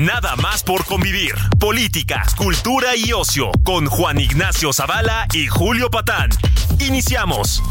Nada 0.00 0.34
más 0.34 0.64
por 0.64 0.84
convivir. 0.84 1.34
Política, 1.60 2.26
cultura 2.36 2.96
y 2.96 3.12
ocio 3.12 3.52
con 3.62 3.86
Juan 3.86 4.18
Ignacio 4.18 4.72
Zavala 4.72 5.28
y 5.32 5.46
Julio 5.46 5.88
Patán. 5.88 6.30
Iniciamos. 6.80 7.62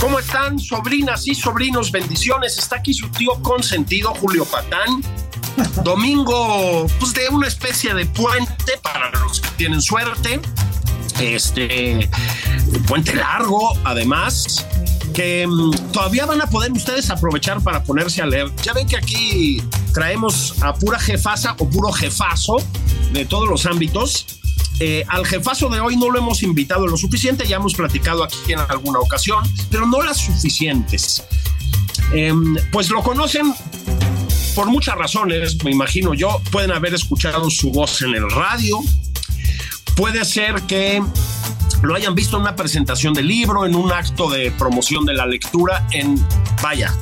¿Cómo 0.00 0.18
están, 0.18 0.58
sobrinas 0.58 1.28
y 1.28 1.36
sobrinos? 1.36 1.92
Bendiciones. 1.92 2.58
Está 2.58 2.76
aquí 2.76 2.92
su 2.92 3.08
tío 3.10 3.40
consentido, 3.42 4.12
Julio 4.12 4.44
Patán. 4.44 5.02
Domingo, 5.84 6.86
pues 6.98 7.12
de 7.14 7.28
una 7.28 7.48
especie 7.48 7.94
de 7.94 8.06
puente 8.06 8.78
para 8.82 9.10
los 9.20 9.40
que 9.40 9.48
tienen 9.56 9.82
suerte. 9.82 10.40
Este 11.20 12.08
puente 12.86 13.14
largo, 13.14 13.76
además, 13.84 14.66
que 15.12 15.46
mm, 15.46 15.92
todavía 15.92 16.26
van 16.26 16.40
a 16.40 16.46
poder 16.46 16.72
ustedes 16.72 17.10
aprovechar 17.10 17.60
para 17.62 17.84
ponerse 17.84 18.22
a 18.22 18.26
leer. 18.26 18.50
Ya 18.62 18.72
ven 18.72 18.86
que 18.86 18.96
aquí 18.96 19.62
traemos 19.92 20.54
a 20.62 20.74
pura 20.74 20.98
jefasa 20.98 21.54
o 21.58 21.68
puro 21.68 21.92
jefazo 21.92 22.56
de 23.12 23.24
todos 23.24 23.48
los 23.48 23.66
ámbitos. 23.66 24.26
Eh, 24.80 25.04
al 25.08 25.26
jefazo 25.26 25.68
de 25.68 25.80
hoy 25.80 25.96
no 25.96 26.10
lo 26.10 26.18
hemos 26.18 26.42
invitado 26.42 26.86
lo 26.86 26.96
suficiente, 26.96 27.46
ya 27.46 27.56
hemos 27.56 27.74
platicado 27.74 28.24
aquí 28.24 28.52
en 28.52 28.58
alguna 28.58 28.98
ocasión, 28.98 29.44
pero 29.70 29.86
no 29.86 30.02
las 30.02 30.16
suficientes. 30.18 31.22
Em, 32.12 32.56
pues 32.72 32.90
lo 32.90 33.02
conocen 33.02 33.54
por 34.54 34.70
muchas 34.70 34.96
razones, 34.96 35.62
me 35.64 35.70
imagino 35.70 36.14
yo. 36.14 36.40
Pueden 36.50 36.72
haber 36.72 36.94
escuchado 36.94 37.50
su 37.50 37.70
voz 37.70 38.02
en 38.02 38.14
el 38.14 38.30
radio. 38.30 38.78
Puede 39.96 40.24
ser 40.24 40.62
que 40.62 41.02
lo 41.82 41.94
hayan 41.94 42.14
visto 42.14 42.36
en 42.36 42.42
una 42.42 42.56
presentación 42.56 43.12
de 43.14 43.22
libro, 43.22 43.66
en 43.66 43.74
un 43.74 43.92
acto 43.92 44.30
de 44.30 44.50
promoción 44.52 45.04
de 45.04 45.14
la 45.14 45.26
lectura, 45.26 45.86
en, 45.92 46.14
vaya, 46.62 46.94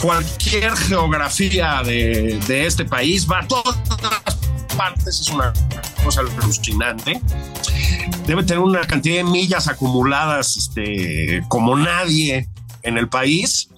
cualquier 0.00 0.76
geografía 0.76 1.82
de, 1.84 2.66
este 2.66 2.84
país, 2.84 3.26
va 3.30 3.40
a 3.40 3.48
todas 3.48 3.76
partes, 4.76 5.20
es 5.20 5.28
una 5.30 5.52
cosa 6.04 6.20
alucinante. 6.20 7.20
Debe 8.26 8.44
tener 8.44 8.60
una 8.60 8.82
cantidad 8.82 9.16
de 9.16 9.24
millas 9.24 9.68
acumuladas 9.68 10.56
este, 10.56 11.44
como 11.48 11.76
nadie 11.76 12.48
en 12.82 12.98
el 12.98 13.08
país. 13.08 13.68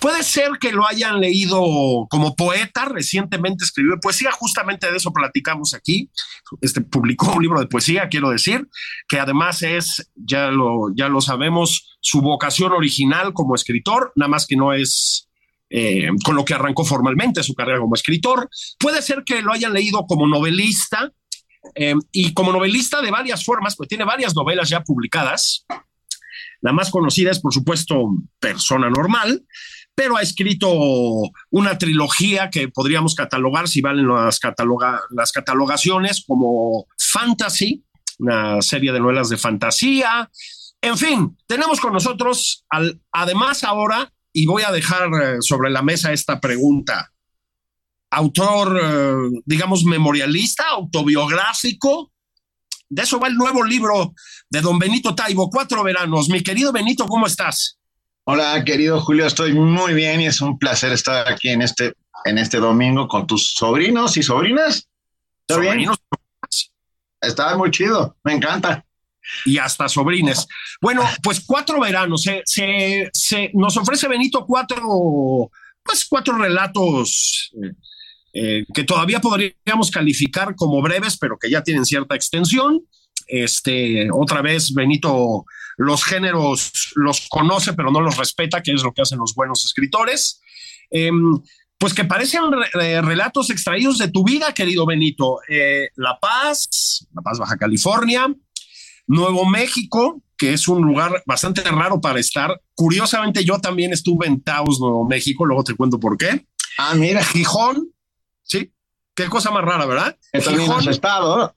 Puede 0.00 0.22
ser 0.22 0.52
que 0.60 0.72
lo 0.72 0.86
hayan 0.86 1.20
leído 1.20 1.60
como 2.08 2.36
poeta, 2.36 2.84
recientemente 2.84 3.64
escribió 3.64 3.98
poesía, 4.00 4.30
justamente 4.30 4.90
de 4.90 4.96
eso 4.96 5.12
platicamos 5.12 5.74
aquí. 5.74 6.10
Este 6.60 6.80
publicó 6.80 7.32
un 7.32 7.42
libro 7.42 7.58
de 7.58 7.66
poesía, 7.66 8.08
quiero 8.08 8.30
decir, 8.30 8.68
que 9.08 9.18
además 9.18 9.62
es, 9.62 10.10
ya 10.14 10.50
lo, 10.50 10.94
ya 10.94 11.08
lo 11.08 11.20
sabemos, 11.20 11.98
su 12.00 12.20
vocación 12.20 12.72
original 12.72 13.32
como 13.32 13.56
escritor, 13.56 14.12
nada 14.14 14.28
más 14.28 14.46
que 14.46 14.56
no 14.56 14.72
es 14.72 15.28
eh, 15.70 16.08
con 16.24 16.36
lo 16.36 16.44
que 16.44 16.54
arrancó 16.54 16.84
formalmente 16.84 17.42
su 17.42 17.54
carrera 17.54 17.80
como 17.80 17.94
escritor. 17.94 18.48
Puede 18.78 19.02
ser 19.02 19.24
que 19.24 19.42
lo 19.42 19.52
hayan 19.52 19.72
leído 19.72 20.06
como 20.06 20.28
novelista 20.28 21.12
eh, 21.74 21.94
y 22.12 22.32
como 22.34 22.52
novelista 22.52 23.02
de 23.02 23.10
varias 23.10 23.44
formas, 23.44 23.76
pues 23.76 23.88
tiene 23.88 24.04
varias 24.04 24.34
novelas 24.36 24.68
ya 24.68 24.82
publicadas. 24.82 25.66
La 26.60 26.72
más 26.72 26.90
conocida 26.90 27.30
es, 27.30 27.40
por 27.40 27.52
supuesto, 27.52 28.10
Persona 28.40 28.90
Normal, 28.90 29.44
pero 29.98 30.16
ha 30.16 30.22
escrito 30.22 30.70
una 31.50 31.76
trilogía 31.76 32.50
que 32.50 32.68
podríamos 32.68 33.16
catalogar, 33.16 33.66
si 33.66 33.80
valen 33.80 34.06
las, 34.06 34.38
cataloga, 34.38 35.00
las 35.10 35.32
catalogaciones, 35.32 36.22
como 36.24 36.86
fantasy, 36.96 37.82
una 38.20 38.62
serie 38.62 38.92
de 38.92 39.00
novelas 39.00 39.28
de 39.28 39.38
fantasía. 39.38 40.30
En 40.80 40.96
fin, 40.96 41.36
tenemos 41.48 41.80
con 41.80 41.92
nosotros, 41.92 42.64
al, 42.70 43.00
además 43.10 43.64
ahora, 43.64 44.12
y 44.32 44.46
voy 44.46 44.62
a 44.62 44.70
dejar 44.70 45.08
eh, 45.20 45.36
sobre 45.40 45.68
la 45.68 45.82
mesa 45.82 46.12
esta 46.12 46.38
pregunta, 46.38 47.12
autor, 48.08 48.80
eh, 48.80 49.40
digamos, 49.46 49.82
memorialista, 49.82 50.64
autobiográfico. 50.68 52.12
De 52.88 53.02
eso 53.02 53.18
va 53.18 53.26
el 53.26 53.34
nuevo 53.34 53.64
libro 53.64 54.14
de 54.48 54.60
don 54.60 54.78
Benito 54.78 55.16
Taibo, 55.16 55.50
Cuatro 55.50 55.82
Veranos. 55.82 56.28
Mi 56.28 56.44
querido 56.44 56.70
Benito, 56.70 57.04
¿cómo 57.06 57.26
estás? 57.26 57.78
Hola, 58.30 58.62
querido 58.62 59.00
Julio, 59.00 59.24
estoy 59.24 59.54
muy 59.54 59.94
bien 59.94 60.20
y 60.20 60.26
es 60.26 60.42
un 60.42 60.58
placer 60.58 60.92
estar 60.92 61.32
aquí 61.32 61.48
en 61.48 61.62
este, 61.62 61.94
en 62.26 62.36
este 62.36 62.58
domingo 62.58 63.08
con 63.08 63.26
tus 63.26 63.54
sobrinos 63.54 64.18
y 64.18 64.22
sobrinas. 64.22 64.86
¿Está 65.46 65.58
bien? 65.58 65.90
Está 67.22 67.56
muy 67.56 67.70
chido, 67.70 68.18
me 68.22 68.34
encanta. 68.34 68.84
Y 69.46 69.56
hasta 69.56 69.88
sobrines. 69.88 70.46
Bueno, 70.78 71.08
pues 71.22 71.40
cuatro 71.40 71.80
veranos. 71.80 72.22
Se, 72.22 72.42
se, 72.44 73.08
se 73.14 73.50
nos 73.54 73.78
ofrece 73.78 74.08
Benito 74.08 74.44
cuatro, 74.44 75.50
pues 75.82 76.06
cuatro 76.06 76.36
relatos 76.36 77.50
eh, 78.34 78.66
que 78.74 78.84
todavía 78.84 79.20
podríamos 79.20 79.90
calificar 79.90 80.54
como 80.54 80.82
breves, 80.82 81.16
pero 81.16 81.38
que 81.38 81.48
ya 81.48 81.62
tienen 81.62 81.86
cierta 81.86 82.14
extensión. 82.14 82.82
Este, 83.28 84.08
otra 84.12 84.42
vez, 84.42 84.72
Benito 84.74 85.44
los 85.76 86.02
géneros 86.02 86.92
los 86.96 87.28
conoce, 87.28 87.72
pero 87.72 87.90
no 87.92 88.00
los 88.00 88.16
respeta, 88.16 88.62
que 88.62 88.72
es 88.72 88.82
lo 88.82 88.92
que 88.92 89.02
hacen 89.02 89.18
los 89.18 89.34
buenos 89.34 89.64
escritores. 89.64 90.40
Em, 90.90 91.40
pues 91.78 91.94
que 91.94 92.04
parecen 92.04 92.42
relatos 92.72 93.50
extraídos 93.50 93.98
de 93.98 94.08
tu 94.08 94.24
vida, 94.24 94.52
querido 94.52 94.84
Benito. 94.84 95.38
Eh, 95.48 95.90
la 95.94 96.18
Paz, 96.18 97.06
La 97.14 97.22
Paz, 97.22 97.38
Baja 97.38 97.56
California, 97.56 98.26
Nuevo 99.06 99.46
México, 99.46 100.20
que 100.36 100.52
es 100.52 100.66
un 100.66 100.82
lugar 100.82 101.22
bastante 101.24 101.62
raro 101.62 102.00
para 102.00 102.18
estar. 102.18 102.60
Curiosamente, 102.74 103.44
yo 103.44 103.60
también 103.60 103.92
estuve 103.92 104.26
en 104.26 104.42
Taos, 104.42 104.80
Nuevo 104.80 105.06
México, 105.06 105.46
luego 105.46 105.62
te 105.62 105.74
cuento 105.74 106.00
por 106.00 106.18
qué. 106.18 106.46
Ah, 106.78 106.94
mira. 106.96 107.22
Gijón, 107.22 107.92
sí, 108.42 108.72
qué 109.14 109.26
cosa 109.28 109.52
más 109.52 109.64
rara, 109.64 109.86
¿verdad? 109.86 110.18
Has 110.32 110.86
estado. 110.88 111.54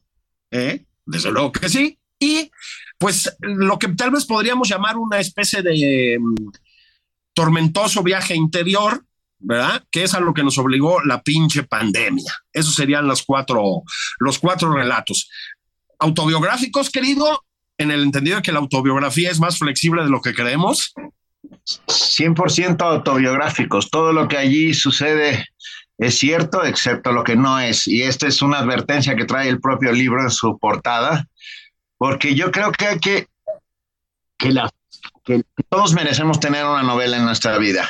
¿Eh? 0.51 0.85
Desde 1.05 1.31
luego 1.31 1.51
que 1.51 1.69
sí. 1.69 1.97
Y 2.19 2.51
pues 2.97 3.35
lo 3.39 3.79
que 3.79 3.87
tal 3.89 4.11
vez 4.11 4.25
podríamos 4.25 4.69
llamar 4.69 4.97
una 4.97 5.19
especie 5.19 5.63
de 5.63 6.17
um, 6.19 6.35
tormentoso 7.33 8.03
viaje 8.03 8.35
interior, 8.35 9.03
¿verdad? 9.39 9.83
Que 9.89 10.03
es 10.03 10.13
a 10.13 10.19
lo 10.19 10.33
que 10.33 10.43
nos 10.43 10.57
obligó 10.59 11.01
la 11.01 11.23
pinche 11.23 11.63
pandemia. 11.63 12.31
Esos 12.53 12.75
serían 12.75 13.07
los 13.07 13.23
cuatro, 13.23 13.81
los 14.19 14.37
cuatro 14.37 14.71
relatos. 14.71 15.29
Autobiográficos, 15.97 16.89
querido, 16.91 17.43
en 17.77 17.91
el 17.91 18.03
entendido 18.03 18.37
de 18.37 18.43
que 18.43 18.51
la 18.51 18.59
autobiografía 18.59 19.31
es 19.31 19.39
más 19.39 19.57
flexible 19.57 20.03
de 20.03 20.09
lo 20.09 20.21
que 20.21 20.35
creemos. 20.35 20.93
100% 21.87 22.81
autobiográficos. 22.81 23.89
Todo 23.89 24.13
lo 24.13 24.27
que 24.27 24.37
allí 24.37 24.73
sucede 24.73 25.47
es 26.01 26.17
cierto, 26.17 26.63
excepto 26.63 27.11
lo 27.11 27.23
que 27.23 27.35
no 27.35 27.59
es. 27.59 27.87
Y 27.87 28.01
esta 28.01 28.27
es 28.27 28.41
una 28.41 28.57
advertencia 28.57 29.15
que 29.15 29.25
trae 29.25 29.47
el 29.47 29.61
propio 29.61 29.91
libro 29.91 30.23
en 30.23 30.31
su 30.31 30.57
portada 30.57 31.27
porque 31.99 32.33
yo 32.33 32.49
creo 32.49 32.71
que 32.71 32.87
hay 32.87 32.99
que, 32.99 33.27
que, 34.35 34.49
la, 34.49 34.67
que 35.23 35.43
todos 35.69 35.93
merecemos 35.93 36.39
tener 36.39 36.65
una 36.65 36.81
novela 36.81 37.17
en 37.17 37.25
nuestra 37.25 37.59
vida. 37.59 37.87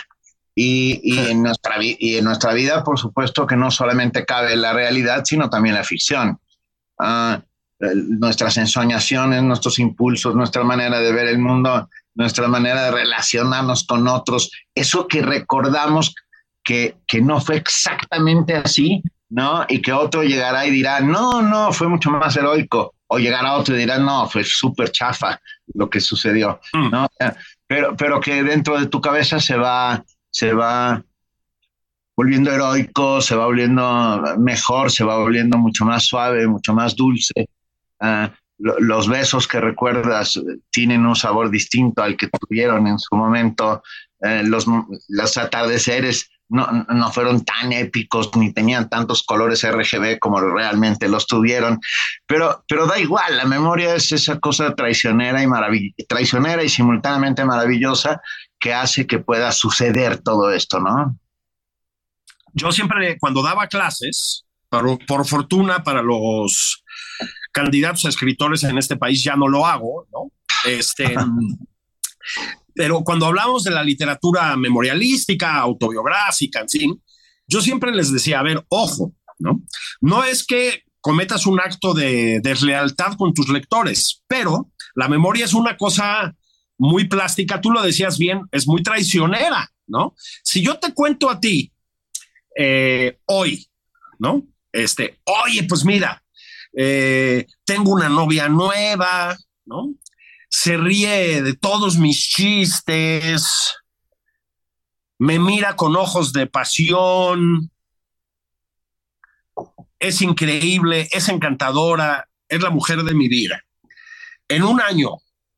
Y, 0.53 0.99
y, 1.01 1.17
en 1.17 1.43
nuestra, 1.43 1.75
y 1.79 2.17
en 2.17 2.25
nuestra 2.25 2.51
vida, 2.51 2.83
por 2.83 2.99
supuesto, 2.99 3.47
que 3.47 3.55
no 3.55 3.71
solamente 3.71 4.25
cabe 4.25 4.57
la 4.57 4.73
realidad, 4.73 5.23
sino 5.23 5.49
también 5.49 5.75
la 5.75 5.85
ficción. 5.85 6.37
Uh, 6.99 7.39
nuestras 7.95 8.57
ensoñaciones, 8.57 9.41
nuestros 9.43 9.79
impulsos, 9.79 10.35
nuestra 10.35 10.65
manera 10.65 10.99
de 10.99 11.13
ver 11.13 11.27
el 11.27 11.39
mundo, 11.39 11.89
nuestra 12.13 12.49
manera 12.49 12.83
de 12.83 12.91
relacionarnos 12.91 13.85
con 13.85 14.05
otros, 14.09 14.51
eso 14.75 15.07
que 15.07 15.21
recordamos 15.21 16.13
que, 16.63 16.97
que 17.07 17.21
no 17.21 17.41
fue 17.41 17.57
exactamente 17.57 18.55
así, 18.55 19.01
¿no? 19.29 19.65
Y 19.67 19.81
que 19.81 19.93
otro 19.93 20.23
llegará 20.23 20.65
y 20.65 20.71
dirá, 20.71 20.99
no, 20.99 21.41
no, 21.41 21.71
fue 21.71 21.87
mucho 21.87 22.11
más 22.11 22.35
heroico 22.35 22.95
o 23.07 23.19
llegará 23.19 23.55
otro 23.55 23.75
y 23.75 23.79
dirá, 23.79 23.97
no, 23.97 24.27
fue 24.29 24.43
súper 24.43 24.91
chafa 24.91 25.39
lo 25.73 25.89
que 25.89 25.99
sucedió, 25.99 26.59
mm. 26.73 26.89
¿no? 26.89 27.07
Pero, 27.67 27.95
pero 27.95 28.19
que 28.19 28.43
dentro 28.43 28.79
de 28.79 28.87
tu 28.87 29.01
cabeza 29.01 29.39
se 29.39 29.55
va, 29.55 30.03
se 30.29 30.53
va 30.53 31.03
volviendo 32.15 32.51
heroico, 32.51 33.21
se 33.21 33.35
va 33.35 33.45
volviendo 33.45 34.21
mejor, 34.37 34.91
se 34.91 35.03
va 35.03 35.17
volviendo 35.17 35.57
mucho 35.57 35.85
más 35.85 36.05
suave, 36.05 36.47
mucho 36.47 36.73
más 36.73 36.95
dulce, 36.95 37.49
ah, 37.99 38.31
los 38.57 39.07
besos 39.07 39.47
que 39.47 39.59
recuerdas 39.59 40.39
tienen 40.69 41.05
un 41.05 41.15
sabor 41.15 41.49
distinto 41.49 42.03
al 42.03 42.15
que 42.15 42.27
tuvieron 42.27 42.87
en 42.87 42.99
su 42.99 43.15
momento, 43.15 43.81
eh, 44.21 44.43
los, 44.45 44.67
los 45.07 45.37
atardeceres 45.37 46.29
no, 46.51 46.67
no, 46.89 47.11
fueron 47.11 47.43
tan 47.45 47.71
épicos 47.71 48.29
ni 48.35 48.53
tenían 48.53 48.89
tantos 48.89 49.23
colores 49.23 49.65
RGB 49.65 50.19
como 50.19 50.39
realmente 50.39 51.07
los 51.07 51.25
tuvieron, 51.25 51.79
pero, 52.27 52.63
pero 52.67 52.85
da 52.85 52.99
igual, 52.99 53.37
la 53.37 53.45
memoria 53.45 53.95
es 53.95 54.11
esa 54.11 54.39
cosa 54.39 54.75
traicionera 54.75 55.41
y, 55.43 55.93
traicionera 56.07 56.63
y 56.63 56.69
simultáneamente 56.69 57.45
maravillosa 57.45 58.21
que 58.59 58.73
hace 58.73 59.07
que 59.07 59.19
pueda 59.19 59.51
suceder 59.51 60.21
todo 60.21 60.51
esto, 60.51 60.79
¿no? 60.79 61.17
Yo 62.53 62.71
siempre, 62.71 63.17
cuando 63.17 63.41
daba 63.41 63.67
clases, 63.67 64.45
por, 64.67 65.05
por 65.05 65.25
fortuna 65.25 65.83
para 65.83 66.01
los 66.01 66.83
candidatos 67.53 68.05
a 68.05 68.09
escritores 68.09 68.63
en 68.63 68.77
este 68.77 68.97
país 68.97 69.23
ya 69.23 69.35
no 69.35 69.47
lo 69.47 69.65
hago, 69.65 70.05
¿no? 70.11 70.31
Este, 70.65 71.15
pero 72.73 73.03
cuando 73.03 73.25
hablamos 73.25 73.63
de 73.63 73.71
la 73.71 73.83
literatura 73.83 74.55
memorialística, 74.57 75.57
autobiográfica, 75.57 76.61
en 76.61 76.69
fin, 76.69 77.03
yo 77.47 77.61
siempre 77.61 77.91
les 77.91 78.11
decía, 78.11 78.39
a 78.39 78.43
ver, 78.43 78.63
ojo, 78.69 79.13
¿no? 79.39 79.61
No 79.99 80.23
es 80.23 80.45
que 80.45 80.83
cometas 81.01 81.45
un 81.45 81.59
acto 81.59 81.93
de 81.93 82.39
deslealtad 82.41 83.13
con 83.17 83.33
tus 83.33 83.49
lectores, 83.49 84.23
pero 84.27 84.71
la 84.95 85.07
memoria 85.07 85.45
es 85.45 85.53
una 85.53 85.75
cosa 85.75 86.35
muy 86.77 87.07
plástica, 87.07 87.61
tú 87.61 87.71
lo 87.71 87.81
decías 87.81 88.17
bien, 88.17 88.41
es 88.51 88.67
muy 88.67 88.83
traicionera, 88.83 89.69
¿no? 89.87 90.15
Si 90.43 90.63
yo 90.63 90.79
te 90.79 90.93
cuento 90.93 91.29
a 91.29 91.39
ti 91.39 91.71
eh, 92.57 93.19
hoy, 93.25 93.67
¿no? 94.19 94.47
Este, 94.71 95.19
oye, 95.25 95.63
pues 95.63 95.85
mira, 95.85 96.23
eh, 96.73 97.45
tengo 97.65 97.91
una 97.91 98.09
novia 98.09 98.47
nueva, 98.47 99.37
¿no? 99.65 99.93
Se 100.53 100.75
ríe 100.75 101.41
de 101.41 101.53
todos 101.53 101.97
mis 101.97 102.27
chistes, 102.27 103.77
me 105.17 105.39
mira 105.39 105.77
con 105.77 105.95
ojos 105.95 106.33
de 106.33 106.45
pasión, 106.45 107.71
es 109.97 110.21
increíble, 110.21 111.07
es 111.11 111.29
encantadora, 111.29 112.27
es 112.49 112.61
la 112.61 112.69
mujer 112.69 113.03
de 113.03 113.13
mi 113.13 113.29
vida. 113.29 113.63
En 114.49 114.63
un 114.63 114.81
año 114.81 115.11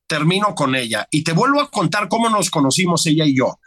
termino 0.05 0.53
con 0.53 0.75
ella 0.75 1.07
y 1.09 1.23
te 1.23 1.33
vuelvo 1.33 1.59
a 1.59 1.71
contar 1.71 2.07
cómo 2.07 2.29
nos 2.29 2.51
conocimos 2.51 3.07
ella 3.07 3.25
y 3.25 3.35
yo 3.35 3.57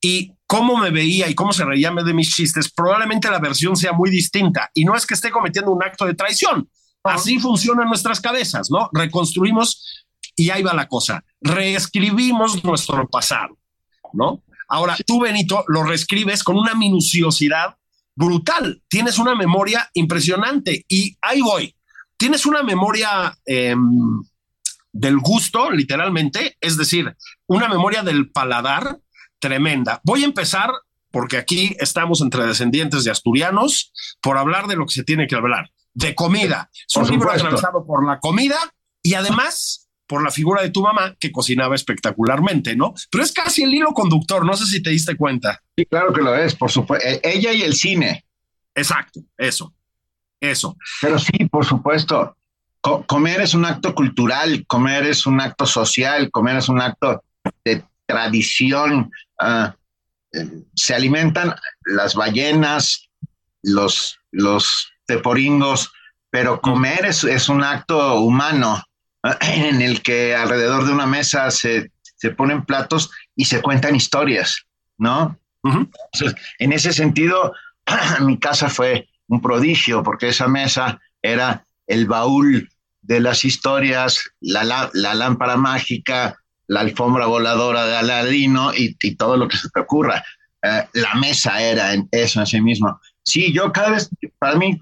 y 0.00 0.34
cómo 0.46 0.76
me 0.76 0.90
veía 0.90 1.28
y 1.28 1.34
cómo 1.34 1.52
se 1.52 1.64
reía 1.64 1.90
de 1.90 2.14
mis 2.14 2.32
chistes, 2.32 2.70
probablemente 2.70 3.28
la 3.28 3.40
versión 3.40 3.76
sea 3.76 3.92
muy 3.92 4.08
distinta. 4.08 4.70
Y 4.72 4.84
no 4.84 4.94
es 4.94 5.04
que 5.04 5.14
esté 5.14 5.32
cometiendo 5.32 5.72
un 5.72 5.82
acto 5.82 6.06
de 6.06 6.14
traición. 6.14 6.70
Así 7.02 7.40
funcionan 7.40 7.88
nuestras 7.88 8.20
cabezas, 8.20 8.70
¿no? 8.70 8.88
Reconstruimos 8.92 10.05
y 10.36 10.50
ahí 10.50 10.62
va 10.62 10.74
la 10.74 10.86
cosa. 10.86 11.24
Reescribimos 11.40 12.62
nuestro 12.62 13.08
pasado, 13.08 13.58
¿no? 14.12 14.42
Ahora, 14.68 14.96
tú, 15.06 15.20
Benito, 15.20 15.64
lo 15.68 15.84
reescribes 15.84 16.44
con 16.44 16.56
una 16.56 16.74
minuciosidad 16.74 17.76
brutal. 18.14 18.82
Tienes 18.88 19.18
una 19.18 19.34
memoria 19.34 19.90
impresionante 19.94 20.84
y 20.88 21.16
ahí 21.22 21.40
voy. 21.40 21.74
Tienes 22.16 22.46
una 22.46 22.62
memoria 22.62 23.36
em, 23.44 24.22
del 24.92 25.18
gusto, 25.18 25.70
literalmente, 25.70 26.56
es 26.60 26.76
decir, 26.76 27.14
una 27.46 27.68
memoria 27.68 28.02
del 28.02 28.30
paladar 28.30 28.98
tremenda. 29.38 30.00
Voy 30.02 30.22
a 30.22 30.26
empezar 30.26 30.70
porque 31.10 31.36
aquí 31.36 31.76
estamos 31.78 32.20
entre 32.20 32.46
descendientes 32.46 33.04
de 33.04 33.10
asturianos 33.10 33.92
por 34.20 34.38
hablar 34.38 34.66
de 34.66 34.76
lo 34.76 34.86
que 34.86 34.94
se 34.94 35.04
tiene 35.04 35.26
que 35.26 35.36
hablar, 35.36 35.70
de 35.94 36.14
comida. 36.14 36.70
Es 36.88 36.96
un 36.96 37.08
libro 37.08 37.30
atravesado 37.30 37.86
por 37.86 38.04
la 38.06 38.18
comida 38.18 38.58
y 39.02 39.14
además 39.14 39.85
por 40.06 40.22
la 40.22 40.30
figura 40.30 40.62
de 40.62 40.70
tu 40.70 40.82
mamá 40.82 41.16
que 41.18 41.32
cocinaba 41.32 41.74
espectacularmente, 41.74 42.76
¿no? 42.76 42.94
Pero 43.10 43.24
es 43.24 43.32
casi 43.32 43.62
el 43.62 43.74
hilo 43.74 43.92
conductor, 43.92 44.44
no 44.44 44.54
sé 44.56 44.66
si 44.66 44.82
te 44.82 44.90
diste 44.90 45.16
cuenta. 45.16 45.62
Sí, 45.76 45.84
claro 45.86 46.12
que 46.12 46.22
lo 46.22 46.34
es, 46.34 46.54
por 46.54 46.70
supuesto. 46.70 47.06
E-, 47.06 47.20
ella 47.24 47.52
y 47.52 47.62
el 47.62 47.74
cine. 47.74 48.24
Exacto, 48.74 49.20
eso, 49.36 49.74
eso. 50.40 50.76
Pero 51.00 51.18
sí, 51.18 51.46
por 51.50 51.64
supuesto. 51.64 52.36
comer 52.80 53.40
es 53.40 53.54
un 53.54 53.64
acto 53.64 53.94
cultural, 53.94 54.64
comer 54.66 55.06
es 55.06 55.26
un 55.26 55.40
acto 55.40 55.66
social, 55.66 56.30
comer 56.30 56.56
es 56.56 56.68
un 56.68 56.80
acto 56.80 57.22
de 57.64 57.84
tradición, 58.06 59.10
ah, 59.40 59.74
eh, 60.32 60.48
se 60.74 60.94
alimentan 60.94 61.54
las 61.84 62.14
ballenas, 62.14 63.08
los, 63.62 64.18
los 64.30 64.92
teporingos, 65.06 65.92
pero 66.30 66.60
comer 66.60 67.06
es, 67.06 67.48
un 67.48 67.62
acto 67.64 68.20
humano 68.20 68.82
en 69.40 69.82
el 69.82 70.02
que 70.02 70.34
alrededor 70.34 70.84
de 70.84 70.92
una 70.92 71.06
mesa 71.06 71.50
se, 71.50 71.90
ponen 72.36 72.64
platos 72.64 73.10
y 73.34 73.44
se 73.44 73.62
cuentan 73.62 73.94
historias, 73.94 74.66
¿no? 74.98 75.38
en 76.60 76.72
ese 76.72 76.92
sentido, 76.92 77.52
mi 78.20 78.38
casa 78.38 78.68
fue 78.68 79.08
un 79.26 79.40
prodigio 79.40 80.02
porque 80.02 80.28
esa 80.28 80.46
mesa 80.46 81.00
era 81.22 81.66
el 81.88 82.06
baúl 82.06 82.68
de 83.02 83.20
las 83.20 83.44
historias, 83.44 84.30
la, 84.40 84.90
la 84.92 85.14
lámpara 85.14 85.56
mágica, 85.56 86.36
la 86.68 86.80
alfombra 86.80 87.26
voladora 87.26 87.86
de 87.86 87.96
Aladino 87.96 88.72
y, 88.74 88.96
y 89.00 89.16
todo 89.16 89.36
lo 89.36 89.48
que 89.48 89.56
se 89.56 89.68
te 89.70 89.80
ocurra. 89.80 90.24
Eh, 90.62 90.88
la 90.94 91.14
mesa 91.14 91.60
era 91.60 91.92
en 91.92 92.08
eso 92.10 92.40
en 92.40 92.46
sí 92.46 92.60
mismo. 92.60 93.00
Sí, 93.22 93.52
yo 93.52 93.72
cada 93.72 93.90
vez, 93.90 94.10
para 94.38 94.56
mí, 94.56 94.78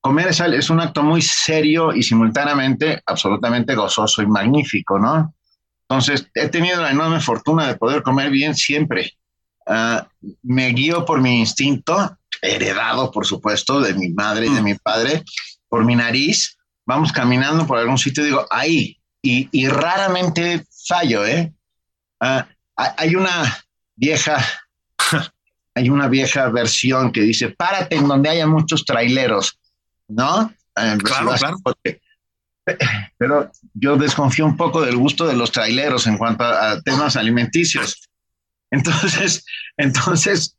comer 0.00 0.28
es, 0.28 0.40
es, 0.40 0.70
un 0.70 0.80
acto 0.80 1.02
muy 1.02 1.22
serio 1.22 1.92
y 1.94 2.02
simultáneamente 2.02 3.02
absolutamente 3.06 3.74
gozoso 3.74 4.22
y 4.22 4.26
magnífico, 4.26 4.98
¿no? 4.98 5.34
Entonces, 5.82 6.28
he 6.34 6.48
tenido 6.48 6.80
la 6.80 6.90
enorme 6.90 7.20
fortuna 7.20 7.66
de 7.66 7.76
poder 7.76 8.02
comer 8.02 8.30
bien 8.30 8.54
siempre. 8.54 9.18
Ah, 9.66 10.06
me 10.42 10.68
guío 10.68 11.04
por 11.04 11.20
mi 11.20 11.40
instinto, 11.40 12.16
heredado, 12.40 13.10
por 13.10 13.26
supuesto, 13.26 13.80
de 13.80 13.94
mi 13.94 14.10
madre 14.10 14.46
y 14.46 14.54
de 14.54 14.60
mm. 14.60 14.64
mi 14.64 14.74
padre, 14.74 15.24
por 15.68 15.84
mi 15.84 15.96
nariz. 15.96 16.56
Vamos 16.86 17.12
caminando 17.12 17.66
por 17.66 17.78
algún 17.78 17.98
sitio 17.98 18.22
y 18.22 18.26
digo, 18.26 18.46
ahí. 18.50 19.00
Y, 19.22 19.48
y 19.52 19.68
raramente 19.68 20.64
fallo, 20.86 21.26
¿eh? 21.26 21.52
Ah, 22.20 22.48
hay 22.76 23.14
una 23.14 23.58
vieja, 23.96 24.44
hay 25.74 25.90
una 25.90 26.08
vieja 26.08 26.48
versión 26.48 27.12
que 27.12 27.20
dice, 27.20 27.50
párate 27.50 27.96
en 27.96 28.08
donde 28.08 28.30
haya 28.30 28.46
muchos 28.46 28.84
traileros, 28.84 29.59
¿no? 30.10 30.52
Claro, 30.74 31.32
claro. 31.36 31.56
Pero 33.18 33.50
yo 33.74 33.96
desconfío 33.96 34.46
un 34.46 34.56
poco 34.56 34.82
del 34.82 34.96
gusto 34.96 35.26
de 35.26 35.36
los 35.36 35.50
traileros 35.50 36.06
en 36.06 36.18
cuanto 36.18 36.44
a, 36.44 36.80
temas 36.82 37.16
alimenticios. 37.16 38.08
Entonces, 38.70 39.44
entonces 39.76 40.56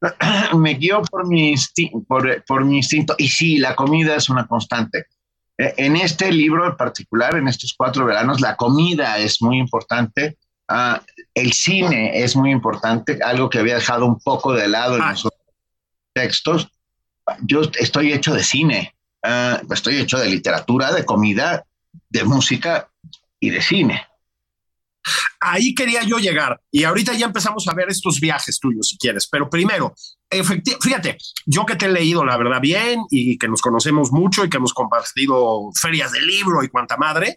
me 0.56 0.74
guío 0.74 1.02
por 1.02 1.26
mi, 1.26 1.54
por, 2.06 2.44
por 2.44 2.64
mi 2.64 2.78
instinto. 2.78 3.14
Y 3.18 3.28
sí, 3.28 3.58
la 3.58 3.74
comida 3.74 4.16
es 4.16 4.28
una 4.28 4.46
constante. 4.46 5.06
Eh, 5.56 5.74
en 5.76 5.96
este 5.96 6.32
libro 6.32 6.66
en 6.66 6.76
particular, 6.76 7.36
en 7.36 7.48
estos 7.48 7.74
cuatro 7.76 8.04
veranos, 8.04 8.40
la 8.40 8.56
comida 8.56 9.18
es 9.18 9.40
muy 9.40 9.58
importante, 9.58 10.36
ah, 10.68 11.00
el 11.32 11.52
cine 11.52 12.22
es 12.22 12.34
muy 12.34 12.50
importante, 12.50 13.18
algo 13.24 13.48
que 13.48 13.60
había 13.60 13.76
dejado 13.76 14.04
un 14.06 14.18
poco 14.18 14.52
de 14.52 14.68
lado 14.68 14.96
en 14.96 15.02
ah. 15.02 15.12
los 15.12 15.28
textos. 16.12 16.68
Yo 17.42 17.62
estoy 17.78 18.12
hecho 18.12 18.34
de 18.34 18.44
cine, 18.44 18.94
ah, 19.22 19.60
estoy 19.70 19.96
hecho 19.96 20.18
de 20.18 20.28
literatura, 20.28 20.92
de 20.92 21.04
comida, 21.04 21.64
de 22.08 22.24
música 22.24 22.90
y 23.40 23.50
de 23.50 23.62
cine. 23.62 24.06
Ahí 25.40 25.74
quería 25.74 26.02
yo 26.02 26.18
llegar 26.18 26.58
y 26.70 26.84
ahorita 26.84 27.12
ya 27.12 27.26
empezamos 27.26 27.68
a 27.68 27.74
ver 27.74 27.90
estos 27.90 28.18
viajes 28.18 28.58
tuyos 28.58 28.88
si 28.88 28.96
quieres, 28.96 29.26
pero 29.26 29.50
primero, 29.50 29.94
fíjate, 30.80 31.18
yo 31.44 31.66
que 31.66 31.76
te 31.76 31.86
he 31.86 31.90
leído 31.90 32.24
la 32.24 32.38
verdad 32.38 32.60
bien 32.60 33.02
y 33.10 33.36
que 33.36 33.48
nos 33.48 33.60
conocemos 33.60 34.10
mucho 34.10 34.44
y 34.44 34.48
que 34.48 34.56
hemos 34.56 34.72
compartido 34.72 35.70
ferias 35.78 36.12
de 36.12 36.22
libro 36.22 36.62
y 36.62 36.68
cuanta 36.68 36.96
madre, 36.96 37.36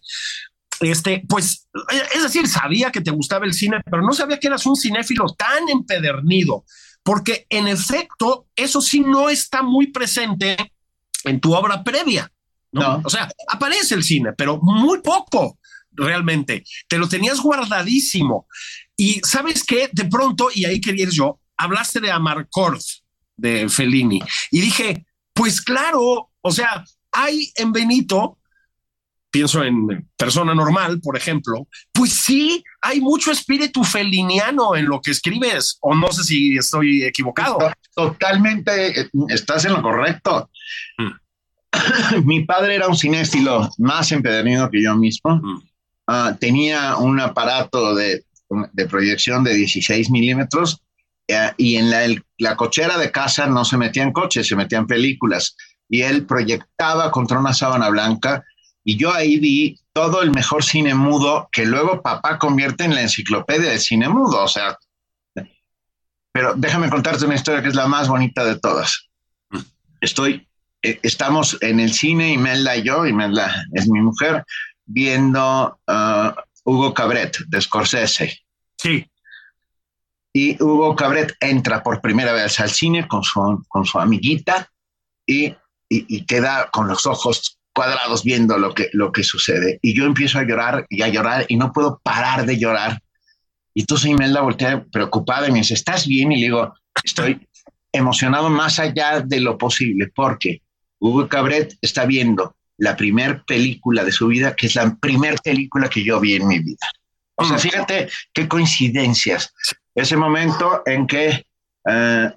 este, 0.79 1.23
pues, 1.27 1.67
es 2.13 2.23
decir, 2.23 2.47
sabía 2.47 2.91
que 2.91 3.01
te 3.01 3.11
gustaba 3.11 3.45
el 3.45 3.53
cine, 3.53 3.81
pero 3.89 4.01
no 4.01 4.13
sabía 4.13 4.39
que 4.39 4.47
eras 4.47 4.65
un 4.65 4.75
cinéfilo 4.75 5.25
tan 5.37 5.67
empedernido, 5.69 6.65
porque 7.07 7.47
en 7.49 7.69
efecto, 7.69 8.49
eso 8.53 8.81
sí 8.81 8.99
no 8.99 9.29
está 9.29 9.63
muy 9.63 9.93
presente 9.93 10.57
en 11.23 11.39
tu 11.39 11.53
obra 11.53 11.81
previa. 11.81 12.29
¿no? 12.73 13.01
O 13.01 13.09
sea, 13.09 13.29
aparece 13.47 13.95
el 13.95 14.03
cine, 14.03 14.33
pero 14.37 14.59
muy 14.61 14.99
poco 14.99 15.57
realmente. 15.93 16.65
Te 16.89 16.97
lo 16.97 17.07
tenías 17.07 17.39
guardadísimo. 17.39 18.45
Y 18.97 19.21
sabes 19.23 19.63
qué, 19.63 19.89
de 19.93 20.03
pronto, 20.03 20.49
y 20.53 20.65
ahí 20.65 20.81
quería 20.81 21.05
ir 21.05 21.11
yo, 21.11 21.39
hablaste 21.55 22.01
de 22.01 22.11
Amarcord 22.11 22.81
de 23.37 23.69
Fellini. 23.69 24.21
Y 24.51 24.59
dije, 24.59 25.05
pues 25.31 25.61
claro, 25.61 26.33
o 26.41 26.51
sea, 26.51 26.83
hay 27.13 27.53
en 27.55 27.71
Benito, 27.71 28.36
pienso 29.31 29.63
en 29.63 30.07
persona 30.15 30.53
normal, 30.53 30.99
por 31.01 31.17
ejemplo, 31.17 31.67
pues 31.91 32.13
sí, 32.13 32.63
hay 32.81 33.01
mucho 33.01 33.31
espíritu 33.31 33.83
feliniano 33.83 34.75
en 34.75 34.85
lo 34.85 35.01
que 35.01 35.11
escribes, 35.11 35.77
o 35.81 35.93
no 35.93 36.11
sé 36.11 36.23
si 36.23 36.57
estoy 36.57 37.03
equivocado. 37.03 37.57
Totalmente, 37.93 39.09
estás 39.29 39.65
en 39.65 39.73
lo 39.73 39.81
correcto. 39.81 40.49
Mm. 40.97 41.11
mi 42.25 42.45
padre 42.45 42.75
era 42.75 42.87
un 42.87 42.97
cinéfilo 42.97 43.69
más 43.77 44.11
empedernido 44.11 44.69
que 44.69 44.81
yo 44.81 44.95
mismo. 44.95 45.35
Mm. 45.35 45.61
Ah, 46.07 46.37
tenía 46.39 46.95
un 46.95 47.19
aparato 47.19 47.93
de, 47.93 48.23
proyección 48.89 49.43
de 49.43 49.53
16 49.55 50.09
milímetros 50.09 50.81
eh, 51.27 51.51
y 51.57 51.75
en 51.75 51.89
la, 51.89 52.07
la, 52.37 52.55
cochera 52.55 52.97
de 52.97 53.11
casa 53.11 53.45
no 53.47 53.65
se 53.65 53.75
metían 53.75 54.13
coches, 54.13 54.47
se 54.47 54.55
metían 54.55 54.87
películas. 54.87 55.57
Y 55.89 56.01
él 56.01 56.25
proyectaba 56.25 57.11
contra 57.11 57.39
una 57.39 57.53
sábana 57.53 57.89
blanca 57.89 58.45
y 58.89 58.95
yo 58.95 59.13
ahí 59.13 59.37
vi 59.37 59.77
todo 59.91 60.21
el 60.21 60.31
mejor 60.31 60.63
cine 60.63 60.95
mudo 60.95 61.49
que 61.51 61.65
luego 61.65 62.01
papá 62.01 62.39
convierte 62.39 62.85
en 62.85 62.95
la 62.95 63.01
enciclopedia 63.01 63.69
de 63.69 63.79
cine 63.79 64.07
mudo. 64.07 64.41
O 64.41 64.47
sea, 64.47 64.77
pero 66.31 66.53
déjame 66.55 66.89
contarte 66.89 67.25
una 67.25 67.35
historia 67.35 67.61
que 67.61 67.67
es 67.67 67.75
la 67.75 67.87
más 67.87 68.07
bonita 68.07 68.45
de 68.45 68.57
todas. 68.57 69.09
Estoy, 69.99 70.47
eh, 70.81 71.01
estamos 71.03 71.57
en 71.59 71.81
el 71.81 71.91
cine, 71.91 72.31
Imelda 72.31 72.77
y 72.77 72.83
yo, 72.83 73.05
Imelda 73.05 73.65
es 73.73 73.89
mi 73.89 73.99
mujer, 73.99 74.45
viendo 74.85 75.77
uh, 75.85 76.31
Hugo 76.63 76.93
Cabret 76.93 77.39
de 77.45 77.61
Scorsese. 77.61 78.39
Sí. 78.77 79.05
Y 80.31 80.63
Hugo 80.63 80.95
Cabret 80.95 81.35
entra 81.41 81.83
por 81.83 81.99
primera 81.99 82.31
vez 82.31 82.57
al 82.61 82.69
cine 82.69 83.05
con 83.05 83.21
su, 83.21 83.65
con 83.67 83.83
su 83.83 83.99
amiguita 83.99 84.71
y, 85.25 85.53
y, 85.89 86.25
queda 86.25 86.69
con 86.71 86.87
los 86.87 87.05
ojos 87.05 87.56
cuadrados 87.77 88.23
viendo 88.23 88.57
lo 88.57 88.73
que, 88.73 88.89
lo 88.93 89.11
que 89.11 89.23
sucede. 89.23 89.77
Y 89.83 89.95
yo 89.95 90.05
empiezo 90.05 90.39
a 90.39 90.43
llorar 90.43 90.87
y 90.89 91.03
a 91.03 91.09
llorar 91.09 91.45
y 91.47 91.57
no 91.57 91.71
puedo 91.71 92.01
parar 92.03 92.43
de 92.47 92.57
llorar. 92.57 92.99
Y 93.75 93.81
entonces 93.81 94.07
Imelda 94.07 94.41
voltea 94.41 94.83
preocupada 94.91 95.47
y 95.47 95.51
me 95.51 95.59
dice, 95.59 95.75
¿estás 95.75 96.07
bien? 96.07 96.31
Y 96.31 96.37
le 96.37 96.45
digo, 96.47 96.73
estoy 97.03 97.47
emocionado 97.91 98.49
más 98.49 98.79
allá 98.79 99.19
de 99.19 99.39
lo 99.41 99.59
posible 99.59 100.11
porque 100.15 100.63
Hugo 100.97 101.27
Cabret 101.27 101.77
está 101.79 102.05
viendo 102.07 102.55
la 102.77 102.97
primer 102.97 103.43
película 103.43 104.03
de 104.03 104.11
su 104.11 104.25
vida, 104.25 104.55
que 104.55 104.65
es 104.65 104.73
la 104.73 104.95
primer 104.95 105.35
película 105.43 105.87
que 105.87 106.03
yo 106.03 106.19
vi 106.19 106.33
en 106.33 106.47
mi 106.47 106.57
vida. 106.57 106.87
O 107.35 107.45
sea, 107.45 107.57
mm. 107.57 107.59
fíjate 107.59 108.09
qué 108.33 108.47
coincidencias. 108.47 109.53
Ese 109.93 110.17
momento 110.17 110.81
en 110.87 111.05
que, 111.05 111.45
eh, 111.87 112.31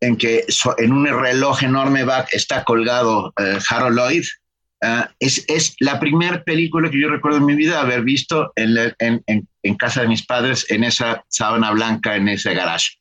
en, 0.00 0.16
que 0.16 0.44
en 0.78 0.92
un 0.92 1.06
reloj 1.06 1.64
enorme 1.64 2.06
está 2.30 2.62
colgado 2.62 3.32
eh, 3.36 3.58
Harold 3.68 3.96
Lloyd, 3.96 4.24
eh, 4.82 5.04
es, 5.18 5.44
es, 5.48 5.76
la 5.80 6.00
primera 6.00 6.42
película 6.42 6.90
que 6.90 7.00
yo 7.00 7.08
recuerdo 7.08 7.38
en 7.38 7.46
mi 7.46 7.54
vida 7.54 7.80
haber 7.80 8.02
visto 8.02 8.52
en, 8.56 8.76
en, 8.98 9.48
en, 9.62 9.74
casa 9.76 10.02
de 10.02 10.08
mis 10.08 10.24
padres, 10.24 10.66
en 10.70 10.84
esa 10.84 11.24
sábana 11.28 11.70
blanca, 11.72 12.16
en 12.16 12.28
ese 12.28 12.54
garage. 12.54 12.98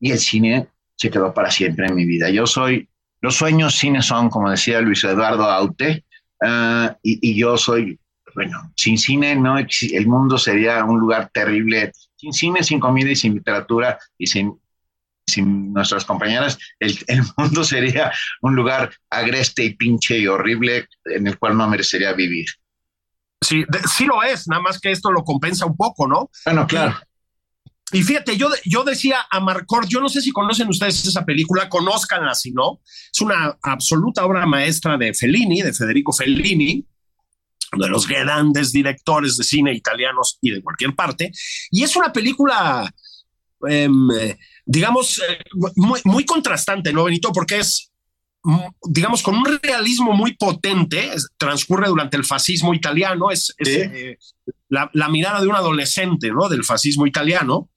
Y 0.00 0.12
el 0.12 0.18
cine 0.18 0.68
se 0.96 1.10
quedó 1.10 1.34
para 1.34 1.50
siempre 1.50 1.86
en 1.86 1.94
mi 1.94 2.04
vida. 2.04 2.30
Yo 2.30 2.46
soy, 2.46 2.88
los 3.20 3.36
sueños 3.36 3.76
cine 3.76 4.02
son, 4.02 4.30
como 4.30 4.50
decía 4.50 4.80
Luis 4.80 5.04
Eduardo 5.04 5.44
Aute, 5.44 6.04
Ah, 6.40 6.96
y, 7.02 7.34
yo 7.34 7.56
soy, 7.56 7.98
bueno, 8.34 8.72
sin 8.76 8.96
cine 8.96 9.34
no 9.34 9.58
el 9.58 10.06
mundo 10.06 10.38
sería 10.38 10.84
un 10.84 11.00
lugar 11.00 11.30
terrible. 11.32 11.92
Sin 12.16 12.32
cine, 12.32 12.62
sin 12.62 12.80
comida 12.80 13.10
y 13.10 13.16
sin 13.16 13.34
literatura 13.34 13.98
y 14.16 14.26
sin, 14.26 14.58
sin 15.28 15.72
nuestras 15.72 16.04
compañeras, 16.04 16.58
el, 16.80 16.98
el, 17.06 17.22
mundo 17.36 17.64
sería 17.64 18.12
un 18.42 18.54
lugar 18.54 18.90
agreste 19.10 19.64
y 19.64 19.74
pinche 19.74 20.18
y 20.18 20.26
horrible 20.26 20.88
en 21.04 21.26
el 21.26 21.38
cual 21.38 21.56
no 21.56 21.68
merecería 21.68 22.12
vivir. 22.12 22.46
Sí, 23.40 23.64
sí 23.96 24.04
lo 24.04 24.22
es, 24.22 24.48
nada 24.48 24.62
más 24.62 24.80
que 24.80 24.90
esto 24.90 25.12
lo 25.12 25.22
compensa 25.22 25.64
un 25.64 25.76
poco, 25.76 26.08
¿no? 26.08 26.30
Bueno, 26.44 26.66
claro. 26.66 26.98
Y 27.90 28.02
fíjate, 28.02 28.36
yo, 28.36 28.50
yo 28.64 28.84
decía 28.84 29.26
a 29.30 29.40
Marcor, 29.40 29.86
yo 29.88 30.00
no 30.00 30.10
sé 30.10 30.20
si 30.20 30.30
conocen 30.30 30.68
ustedes 30.68 31.06
esa 31.06 31.24
película, 31.24 31.68
conózcanla 31.70 32.34
si 32.34 32.50
no. 32.50 32.80
Es 32.84 33.20
una 33.22 33.56
absoluta 33.62 34.26
obra 34.26 34.44
maestra 34.44 34.98
de 34.98 35.14
Fellini, 35.14 35.62
de 35.62 35.72
Federico 35.72 36.12
Fellini, 36.12 36.84
de 37.72 37.88
los 37.88 38.06
grandes 38.06 38.72
directores 38.72 39.38
de 39.38 39.44
cine 39.44 39.72
italianos 39.72 40.38
y 40.42 40.50
de 40.50 40.62
cualquier 40.62 40.94
parte. 40.94 41.32
Y 41.70 41.82
es 41.82 41.96
una 41.96 42.12
película, 42.12 42.92
em, 43.66 44.08
digamos, 44.68 45.18
eh, 45.18 45.38
muy, 45.76 46.00
muy 46.04 46.24
contrastante, 46.26 46.92
¿no, 46.92 47.04
Benito? 47.04 47.32
Porque 47.32 47.58
es, 47.58 47.90
mm, 48.44 48.66
digamos, 48.90 49.22
con 49.22 49.34
un 49.34 49.58
realismo 49.62 50.12
muy 50.12 50.36
potente, 50.36 51.10
transcurre 51.38 51.88
durante 51.88 52.18
el 52.18 52.24
fascismo 52.24 52.74
italiano, 52.74 53.30
es, 53.30 53.54
eh, 53.66 54.18
la, 54.68 54.90
la, 54.92 55.08
mirada 55.08 55.40
de 55.40 55.48
un 55.48 55.56
adolescente, 55.56 56.30
¿no? 56.30 56.50
Del 56.50 56.64
fascismo 56.64 57.06
italiano 57.06 57.70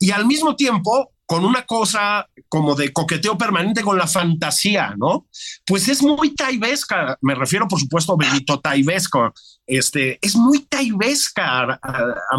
y 0.00 0.10
al 0.10 0.26
mismo 0.26 0.56
tiempo 0.56 1.12
con 1.26 1.44
una 1.44 1.62
cosa 1.62 2.28
como 2.48 2.74
de 2.74 2.92
coqueteo 2.92 3.38
permanente 3.38 3.82
con 3.82 3.96
la 3.96 4.08
fantasía, 4.08 4.94
¿no? 4.98 5.28
Pues 5.64 5.88
es 5.88 6.02
muy 6.02 6.34
taibesca, 6.34 7.16
me 7.20 7.36
refiero 7.36 7.68
por 7.68 7.78
supuesto 7.78 8.14
a 8.14 8.16
Benito 8.16 8.58
Taibesco, 8.58 9.32
este, 9.64 10.18
es 10.20 10.34
muy 10.34 10.66
taibesca 10.66 11.60
a, 11.60 11.78
a, 11.82 12.38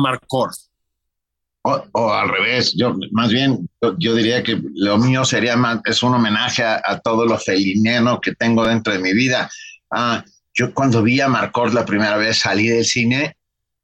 O, 1.66 2.12
al 2.12 2.28
revés, 2.28 2.74
yo 2.76 2.94
más 3.12 3.32
bien 3.32 3.70
yo, 3.98 4.16
diría 4.16 4.44
que 4.44 4.62
lo 4.76 4.98
mío 4.98 5.24
sería 5.24 5.56
más, 5.56 5.80
es 5.86 6.04
un 6.04 6.14
homenaje 6.14 6.62
a, 6.62 7.00
todo 7.02 7.26
lo 7.26 7.38
feliniano 7.38 8.20
que 8.20 8.36
tengo 8.36 8.68
dentro 8.68 8.92
de 8.92 9.00
mi 9.00 9.14
vida. 9.14 9.50
Ah, 9.90 10.26
yo 10.54 10.74
cuando 10.74 11.02
vi 11.02 11.22
a 11.22 11.30
Marcor 11.30 11.74
la 11.74 11.86
primera 11.86 12.18
vez 12.18 12.40
salí 12.40 12.68
del 12.68 12.84
cine 12.84 13.38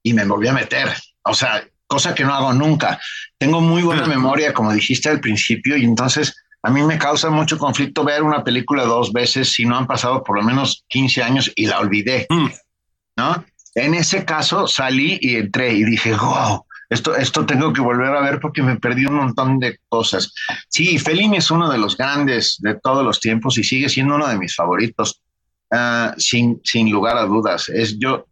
y 0.04 0.14
me 0.14 0.26
volví 0.26 0.50
a 0.50 0.54
meter. 0.54 0.90
O 1.24 1.34
sea, 1.34 1.64
cosa 1.88 2.14
que 2.14 2.26
no 2.26 2.34
hago 2.34 2.52
nunca. 2.52 3.00
Tengo 3.38 3.62
muy 3.62 3.82
buena 3.82 4.06
memoria, 4.06 4.54
como 4.54 4.74
dijiste 4.74 5.08
al 5.08 5.22
principio, 5.22 5.78
y 5.78 5.86
entonces 5.86 6.36
a 6.62 6.70
mí 6.70 6.84
me 6.84 6.98
causa 6.98 7.30
mucho 7.30 7.58
conflicto 7.58 8.04
ver 8.04 8.24
una 8.24 8.44
película 8.44 8.84
dos 8.84 9.14
veces 9.14 9.54
si 9.54 9.64
no 9.66 9.78
han 9.78 9.88
pasado 9.88 10.22
por 10.24 10.36
lo 10.36 10.44
menos 10.44 10.84
15 10.90 11.24
años 11.24 11.52
y 11.56 11.66
la 11.66 11.80
olvidé, 11.80 12.28
mm. 12.30 12.48
¿no? 13.16 13.46
En 13.76 13.94
ese 13.94 14.26
caso 14.26 14.68
salí 14.68 15.18
y 15.22 15.38
entré 15.38 15.74
y 15.74 15.86
dije, 15.86 16.14
wow, 16.14 16.66
esto, 16.90 17.16
esto 17.16 17.46
tengo 17.46 17.72
que 17.72 17.82
volver 17.82 18.16
a 18.16 18.22
ver 18.22 18.40
porque 18.40 18.64
me 18.64 18.78
perdí 18.78 19.06
un 19.06 19.16
montón 19.16 19.60
de 19.60 19.80
cosas. 19.88 20.34
Sí, 20.68 20.98
Fellini 20.98 21.38
es 21.38 21.52
uno 21.52 21.70
de 21.70 21.78
los 21.78 21.96
grandes 21.96 22.58
de 22.60 22.76
todos 22.76 23.06
los 23.06 23.20
tiempos 23.20 23.58
y 23.58 23.64
sigue 23.64 23.90
siendo 23.90 24.16
uno 24.16 24.28
de 24.28 24.38
mis 24.38 24.56
favoritos, 24.56 25.22
ah, 25.72 26.16
sin, 26.18 26.60
sin 26.64 26.92
lugar 26.92 27.18
a 27.18 27.26
dudas. 27.26 27.70
Es, 27.70 27.98
yo 28.00 28.26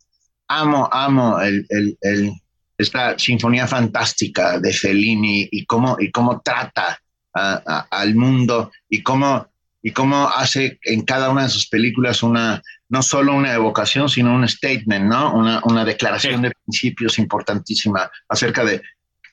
amo, 0.47 0.89
amo 0.91 1.39
el, 1.39 1.65
el, 1.69 2.33
esta 2.77 3.17
sinfonía 3.19 3.67
fantástica 3.67 4.59
de 4.59 4.73
Fellini 4.73 5.47
y 5.51 5.65
cómo, 5.65 5.97
y 5.99 6.11
cómo 6.11 6.41
trata 6.41 6.99
al 7.33 8.15
mundo 8.15 8.71
y 8.89 9.03
cómo, 9.03 9.47
y 9.83 9.91
cómo 9.91 10.27
hace 10.27 10.79
en 10.81 11.01
cada 11.01 11.29
una 11.29 11.43
de 11.43 11.49
sus 11.49 11.67
películas 11.67 12.23
una, 12.23 12.63
no 12.89 13.01
solo 13.01 13.33
una 13.33 13.53
evocación, 13.53 14.09
sino 14.09 14.33
un 14.33 14.47
statement, 14.47 15.05
¿no? 15.05 15.33
Una, 15.33 15.61
una 15.65 15.83
declaración 15.83 16.41
de 16.41 16.51
principios 16.51 17.19
importantísima 17.19 18.09
acerca 18.29 18.63
de 18.63 18.81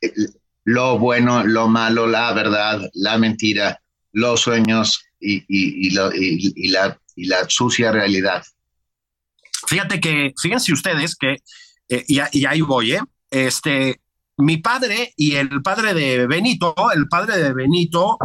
eh, 0.01 0.13
lo 0.65 0.99
bueno, 0.99 1.45
lo 1.45 1.69
malo, 1.69 2.07
la 2.07 2.33
verdad, 2.33 2.91
la 2.95 3.19
mentira, 3.19 3.81
los 4.13 4.41
sueños 4.41 5.05
y, 5.21 5.37
y, 5.49 5.89
y, 5.89 5.91
la, 5.91 6.99
y 7.15 7.27
la 7.27 7.49
sucia 7.49 7.93
realidad. 7.93 8.45
Fíjate 9.67 10.01
que, 10.01 10.33
fíjense 10.41 10.73
ustedes 10.73 11.17
que, 11.17 11.37
eh, 11.89 12.05
y, 12.09 12.21
y, 12.33 12.47
ahí 12.47 12.61
voy, 12.61 12.93
¿eh? 12.93 13.01
Este, 13.31 14.01
mi 14.37 14.59
padre 14.59 15.13
y 15.17 15.37
el 15.37 15.63
padre 15.63 15.95
de 15.95 16.27
Benito, 16.27 16.75
el 16.95 17.09
padre 17.09 17.39
de 17.39 17.53
Benito 17.53 18.19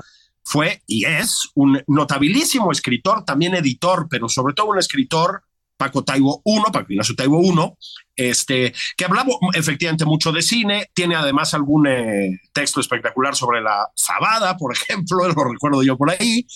fue 0.50 0.82
y 0.88 1.06
es 1.06 1.52
un 1.54 1.80
notabilísimo 1.86 2.72
escritor, 2.72 3.24
también 3.24 3.54
editor, 3.54 4.08
pero 4.10 4.28
sobre 4.28 4.56
todo 4.56 4.72
un 4.72 4.80
escritor, 4.80 5.44
Paco 5.78 6.04
Taibo 6.04 6.42
I, 6.44 6.60
Paco 6.74 6.88
Ignacio 6.92 7.16
Taibo 7.16 7.40
I, 7.40 7.54
este, 8.16 8.74
que 8.98 9.06
hablaba 9.06 9.30
efectivamente 9.54 10.06
mucho 10.06 10.32
de 10.32 10.42
cine, 10.42 10.90
tiene 10.96 11.16
además 11.16 11.54
algún 11.54 11.86
eh, 11.86 12.40
texto 12.52 12.80
espectacular 12.82 13.36
sobre 13.36 13.62
la 13.62 13.90
Sabada, 13.94 14.58
por 14.58 14.74
ejemplo, 14.76 15.20
lo 15.28 15.44
recuerdo 15.44 15.84
yo 15.84 15.96
por 15.96 16.10
ahí, 16.10 16.48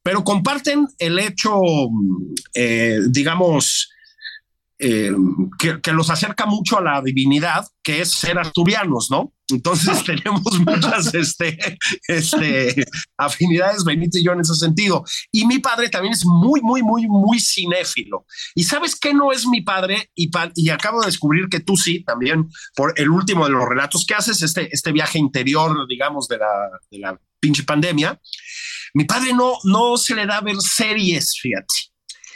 pero 0.00 0.22
comparten 0.22 0.86
el 1.00 1.18
hecho, 1.18 1.60
eh, 2.54 3.00
digamos, 3.08 3.90
eh, 4.78 5.10
que, 5.58 5.92
los 5.92 6.08
acerca 6.08 6.46
mucho 6.46 6.78
a 6.78 6.82
la 6.82 7.02
divinidad, 7.02 7.66
que 7.82 8.00
es 8.00 8.12
ser 8.12 8.38
asturianos, 8.38 9.10
¿no? 9.10 9.32
Entonces 9.50 10.04
tenemos 10.04 10.58
muchas 10.60 11.14
este, 11.14 11.78
este, 12.08 12.84
afinidades, 13.16 13.84
Benito 13.84 14.18
y 14.18 14.24
yo, 14.24 14.32
en 14.32 14.40
ese 14.40 14.54
sentido. 14.54 15.04
Y 15.30 15.46
mi 15.46 15.58
padre 15.58 15.88
también 15.88 16.14
es 16.14 16.24
muy, 16.24 16.60
muy, 16.60 16.82
muy, 16.82 17.06
muy 17.06 17.40
cinéfilo. 17.40 18.26
¿Y 18.54 18.64
sabes 18.64 18.96
qué 18.96 19.14
no 19.14 19.32
es 19.32 19.46
mi 19.46 19.62
padre? 19.62 20.10
Y, 20.14 20.30
y 20.54 20.70
acabo 20.70 21.00
de 21.00 21.06
descubrir 21.06 21.48
que 21.48 21.60
tú 21.60 21.76
sí, 21.76 22.04
también, 22.04 22.48
por 22.74 22.94
el 22.96 23.10
último 23.10 23.44
de 23.44 23.52
los 23.52 23.68
relatos 23.68 24.04
que 24.06 24.14
haces, 24.14 24.42
este, 24.42 24.68
este 24.72 24.92
viaje 24.92 25.18
interior, 25.18 25.86
digamos, 25.88 26.28
de 26.28 26.38
la, 26.38 26.70
de 26.90 26.98
la 26.98 27.20
pinche 27.40 27.62
pandemia. 27.64 28.20
Mi 28.94 29.04
padre 29.04 29.32
no, 29.32 29.54
no 29.64 29.96
se 29.96 30.14
le 30.14 30.26
da 30.26 30.40
ver 30.40 30.56
series, 30.56 31.38
fíjate. 31.40 31.74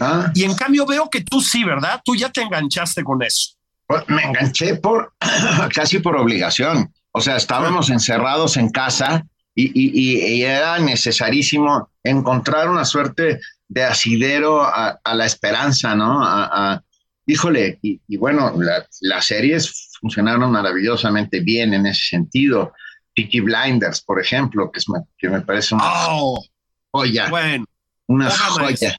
Ah. 0.00 0.33
Y 0.35 0.44
en 0.44 0.54
cambio 0.54 0.87
veo 0.87 1.09
que 1.09 1.23
tú 1.23 1.40
sí, 1.40 1.64
¿verdad? 1.64 2.00
Tú 2.04 2.16
ya 2.16 2.30
te 2.30 2.42
enganchaste 2.42 3.02
con 3.04 3.23
eso. 3.23 3.54
Pues, 3.87 4.02
me 4.09 4.23
enganché 4.23 4.76
por 4.76 5.14
casi 5.75 5.99
por 5.99 6.16
obligación. 6.16 6.92
O 7.16 7.21
sea, 7.21 7.37
estábamos 7.37 7.90
encerrados 7.90 8.56
en 8.56 8.71
casa 8.71 9.25
y, 9.54 10.42
era 10.42 10.80
necesarísimo 10.80 11.90
encontrar 12.02 12.68
una 12.68 12.85
suerte 12.85 13.40
de 13.68 13.85
asidero 13.85 14.62
a, 14.62 14.99
la 15.14 15.25
esperanza, 15.25 15.94
¿no? 15.94 16.25
A, 16.25 16.83
híjole, 17.25 17.78
y, 17.83 18.16
bueno, 18.16 18.52
las 19.00 19.26
series 19.26 19.92
funcionaron 20.00 20.50
maravillosamente 20.50 21.38
bien 21.38 21.73
en 21.73 21.87
ese 21.87 22.09
sentido. 22.16 22.73
Peaky 23.14 23.40
Blinders, 23.40 24.00
por 24.00 24.21
ejemplo, 24.21 24.73
que, 24.73 24.80
es, 24.80 24.87
que 25.16 25.28
me 25.28 25.40
parece 25.40 25.76
una 25.76 25.85
oh, 25.87 26.44
joya. 26.90 27.28
Bueno, 27.28 27.64
una 28.09 28.28
joya, 28.28 28.97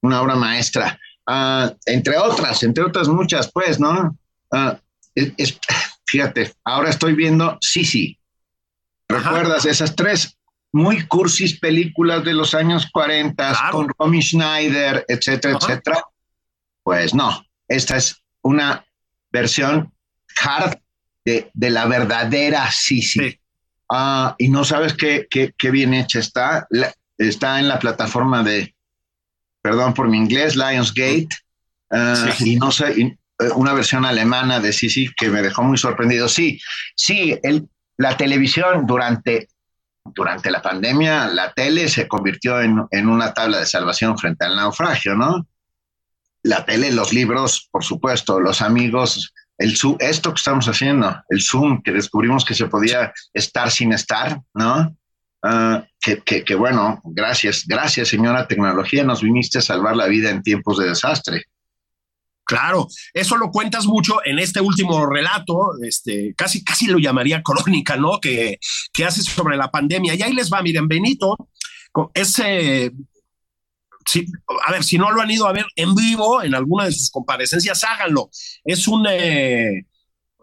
una 0.00 0.22
obra 0.22 0.36
maestra. 0.36 0.98
Ah, 1.26 1.70
entre 1.84 2.16
otras, 2.16 2.62
entre 2.62 2.82
otras 2.82 3.08
muchas, 3.08 3.52
pues, 3.52 3.78
¿no? 3.78 4.16
Ah, 4.50 4.78
fíjate, 6.08 6.52
ahora 6.64 6.90
estoy 6.90 7.14
viendo 7.14 7.58
Sí, 7.60 7.84
sí. 7.84 8.18
¿Recuerdas 9.08 9.64
esas 9.64 9.94
tres 9.94 10.36
muy 10.72 11.06
cursis 11.06 11.58
películas 11.58 12.24
de 12.24 12.34
los 12.34 12.54
años 12.54 12.88
40 12.92 13.70
con 13.70 13.88
Romy 13.98 14.22
Schneider, 14.22 15.04
etcétera, 15.08 15.56
etcétera? 15.56 16.02
Pues 16.82 17.14
no, 17.14 17.44
esta 17.68 17.96
es 17.96 18.22
una 18.42 18.84
versión 19.30 19.92
hard 20.42 20.78
de, 21.24 21.50
la 21.54 21.86
verdadera 21.86 22.70
Sí, 22.70 23.02
sí. 23.02 23.38
Ah, 23.90 24.34
y 24.38 24.48
no 24.48 24.64
sabes 24.64 24.94
qué, 24.94 25.26
qué, 25.30 25.70
bien 25.70 25.94
hecha 25.94 26.18
está. 26.18 26.66
está 27.16 27.58
en 27.58 27.68
la 27.68 27.78
plataforma 27.78 28.42
de, 28.42 28.74
perdón 29.62 29.94
por 29.94 30.08
mi 30.08 30.18
inglés, 30.18 30.56
Lionsgate. 30.56 31.28
Ah, 31.90 32.34
y 32.40 32.56
no 32.56 32.70
sé, 32.70 32.94
una 33.54 33.72
versión 33.72 34.04
alemana 34.04 34.60
de 34.60 34.72
Sisi 34.72 35.12
que 35.16 35.28
me 35.28 35.42
dejó 35.42 35.62
muy 35.62 35.78
sorprendido. 35.78 36.28
Sí, 36.28 36.60
sí, 36.96 37.38
el, 37.42 37.68
la 37.96 38.16
televisión 38.16 38.86
durante, 38.86 39.48
durante 40.04 40.50
la 40.50 40.62
pandemia, 40.62 41.28
la 41.28 41.52
tele 41.52 41.88
se 41.88 42.08
convirtió 42.08 42.60
en, 42.60 42.84
en 42.90 43.08
una 43.08 43.32
tabla 43.34 43.58
de 43.58 43.66
salvación 43.66 44.18
frente 44.18 44.44
al 44.44 44.56
naufragio, 44.56 45.14
¿no? 45.14 45.46
La 46.42 46.64
tele, 46.64 46.92
los 46.92 47.12
libros, 47.12 47.68
por 47.70 47.84
supuesto, 47.84 48.40
los 48.40 48.62
amigos, 48.62 49.32
el 49.58 49.76
esto 49.98 50.30
que 50.32 50.38
estamos 50.38 50.68
haciendo, 50.68 51.20
el 51.28 51.42
Zoom, 51.42 51.82
que 51.82 51.92
descubrimos 51.92 52.44
que 52.44 52.54
se 52.54 52.66
podía 52.66 53.12
estar 53.34 53.70
sin 53.70 53.92
estar, 53.92 54.40
¿no? 54.54 54.96
Ah, 55.42 55.84
que, 56.00 56.22
que, 56.22 56.54
bueno, 56.54 57.00
gracias, 57.04 57.64
gracias 57.66 58.08
señora 58.08 58.48
tecnología, 58.48 59.04
nos 59.04 59.22
viniste 59.22 59.58
a 59.58 59.62
salvar 59.62 59.96
la 59.96 60.06
vida 60.06 60.30
en 60.30 60.42
tiempos 60.42 60.78
de 60.78 60.88
desastre. 60.88 61.44
Claro, 62.48 62.88
eso 63.12 63.36
lo 63.36 63.50
cuentas 63.50 63.84
mucho 63.84 64.24
en 64.24 64.38
este 64.38 64.62
último 64.62 65.04
relato, 65.04 65.72
este, 65.82 66.32
casi, 66.34 66.64
casi 66.64 66.86
lo 66.86 66.98
llamaría 66.98 67.42
crónica, 67.44 67.98
¿no? 67.98 68.18
Que, 68.20 68.58
que 68.90 69.04
haces 69.04 69.26
sobre 69.26 69.58
la 69.58 69.70
pandemia. 69.70 70.14
Y 70.14 70.22
ahí 70.22 70.32
les 70.32 70.50
va, 70.50 70.62
miren, 70.62 70.88
Benito, 70.88 71.36
ese 72.14 72.90
a 74.66 74.72
ver, 74.72 74.82
si 74.82 74.96
no 74.96 75.10
lo 75.10 75.20
han 75.20 75.30
ido 75.30 75.46
a 75.46 75.52
ver 75.52 75.66
en 75.76 75.94
vivo 75.94 76.42
en 76.42 76.54
alguna 76.54 76.86
de 76.86 76.92
sus 76.92 77.10
comparecencias, 77.10 77.84
háganlo. 77.84 78.30
Es 78.64 78.88
un, 78.88 79.06
eh, 79.06 79.84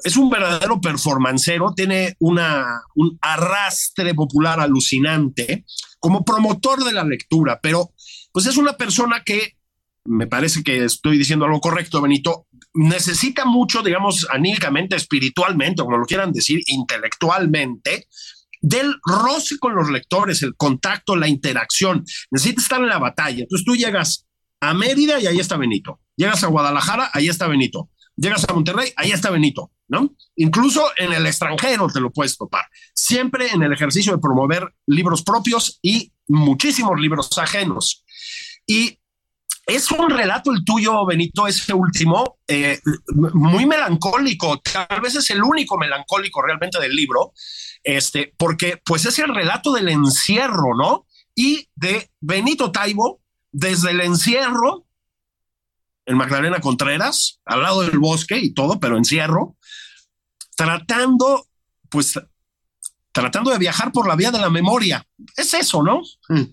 es 0.03 0.15
un 0.15 0.29
verdadero 0.29 0.79
performancero, 0.79 1.73
tiene 1.75 2.15
una, 2.19 2.81
un 2.93 3.17
arrastre 3.19 4.13
popular 4.13 4.59
alucinante 4.59 5.65
como 5.99 6.23
promotor 6.23 6.83
de 6.83 6.93
la 6.93 7.03
lectura, 7.03 7.59
pero 7.59 7.91
pues 8.31 8.45
es 8.45 8.57
una 8.57 8.73
persona 8.73 9.23
que, 9.25 9.57
me 10.05 10.27
parece 10.27 10.63
que 10.63 10.85
estoy 10.85 11.17
diciendo 11.17 11.45
algo 11.45 11.59
correcto, 11.59 12.01
Benito, 12.01 12.47
necesita 12.73 13.45
mucho, 13.45 13.81
digamos, 13.81 14.27
anímicamente, 14.31 14.95
espiritualmente, 14.95 15.83
como 15.83 15.97
lo 15.97 16.05
quieran 16.05 16.31
decir, 16.31 16.61
intelectualmente, 16.67 18.07
del 18.61 18.95
roce 19.03 19.57
con 19.59 19.75
los 19.75 19.89
lectores, 19.89 20.43
el 20.43 20.55
contacto, 20.55 21.15
la 21.15 21.27
interacción. 21.27 22.05
Necesita 22.31 22.61
estar 22.61 22.81
en 22.81 22.89
la 22.89 22.99
batalla. 22.99 23.43
Entonces 23.43 23.65
tú 23.65 23.75
llegas 23.75 24.27
a 24.59 24.73
Mérida 24.73 25.19
y 25.19 25.27
ahí 25.27 25.39
está 25.39 25.57
Benito. 25.57 25.99
Llegas 26.15 26.43
a 26.43 26.47
Guadalajara, 26.47 27.09
ahí 27.13 27.27
está 27.27 27.47
Benito. 27.47 27.89
Llegas 28.15 28.47
a 28.47 28.53
Monterrey, 28.53 28.91
ahí 28.95 29.11
está 29.11 29.29
Benito, 29.29 29.71
¿no? 29.87 30.15
Incluso 30.35 30.87
en 30.97 31.13
el 31.13 31.25
extranjero 31.25 31.87
te 31.87 31.99
lo 31.99 32.11
puedes 32.11 32.37
topar. 32.37 32.65
Siempre 32.93 33.49
en 33.49 33.61
el 33.61 33.73
ejercicio 33.73 34.13
de 34.13 34.19
promover 34.19 34.73
libros 34.87 35.21
propios 35.23 35.79
y 35.81 36.13
muchísimos 36.27 36.99
libros 36.99 37.37
ajenos. 37.37 38.05
Y 38.65 38.99
es 39.65 39.91
un 39.91 40.09
relato 40.09 40.51
el 40.51 40.63
tuyo, 40.63 41.05
Benito, 41.05 41.47
ese 41.47 41.73
último, 41.73 42.37
eh, 42.47 42.79
muy 43.33 43.65
melancólico. 43.65 44.59
Tal 44.61 45.01
vez 45.01 45.15
es 45.15 45.29
el 45.31 45.43
único 45.43 45.77
melancólico 45.77 46.41
realmente 46.41 46.79
del 46.79 46.95
libro, 46.95 47.33
este, 47.83 48.33
porque 48.37 48.81
pues 48.85 49.05
es 49.05 49.17
el 49.19 49.33
relato 49.33 49.73
del 49.73 49.89
encierro, 49.89 50.75
¿no? 50.77 51.07
Y 51.33 51.69
de 51.75 52.11
Benito 52.21 52.71
Taibo, 52.71 53.21
desde 53.51 53.91
el 53.91 54.01
encierro, 54.01 54.85
en 56.05 56.17
Magdalena 56.17 56.61
Contreras, 56.61 57.41
al 57.45 57.63
lado 57.63 57.81
del 57.81 57.97
bosque 57.97 58.37
y 58.37 58.53
todo, 58.53 58.79
pero 58.79 58.97
encierro, 58.97 59.57
tratando, 60.55 61.47
pues, 61.89 62.19
tratando 63.15 63.49
de 63.49 63.57
viajar 63.57 63.93
por 63.93 64.07
la 64.07 64.15
vía 64.15 64.29
de 64.29 64.39
la 64.39 64.49
memoria. 64.49 65.01
Es 65.37 65.53
eso, 65.53 65.81
¿no? 65.81 66.01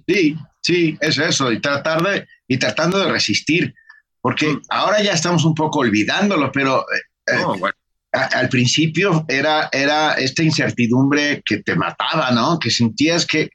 Sí, 0.07 0.37
sí, 0.63 0.97
es 1.01 1.19
eso, 1.19 1.51
y 1.51 1.61
tratar 1.61 2.03
de, 2.03 2.29
y 2.47 2.57
tratando 2.57 3.01
de 3.01 3.11
resistir, 3.11 3.75
porque 4.21 4.47
mm. 4.47 4.63
ahora 4.69 5.03
ya 5.03 5.13
estamos 5.13 5.45
un 5.45 5.57
poco 5.57 5.81
olvidándolo, 5.81 6.53
pero 6.53 6.87
eh, 7.27 7.43
oh, 7.45 7.59
bueno 7.59 7.75
al 8.13 8.49
principio 8.51 9.25
era, 9.27 9.71
era 9.73 10.13
esta 10.15 10.43
incertidumbre 10.43 11.43
que 11.45 11.63
te 11.63 11.75
mataba, 11.75 12.31
¿no? 12.31 12.59
Que 12.59 12.71
sentías 12.71 13.27
que, 13.27 13.49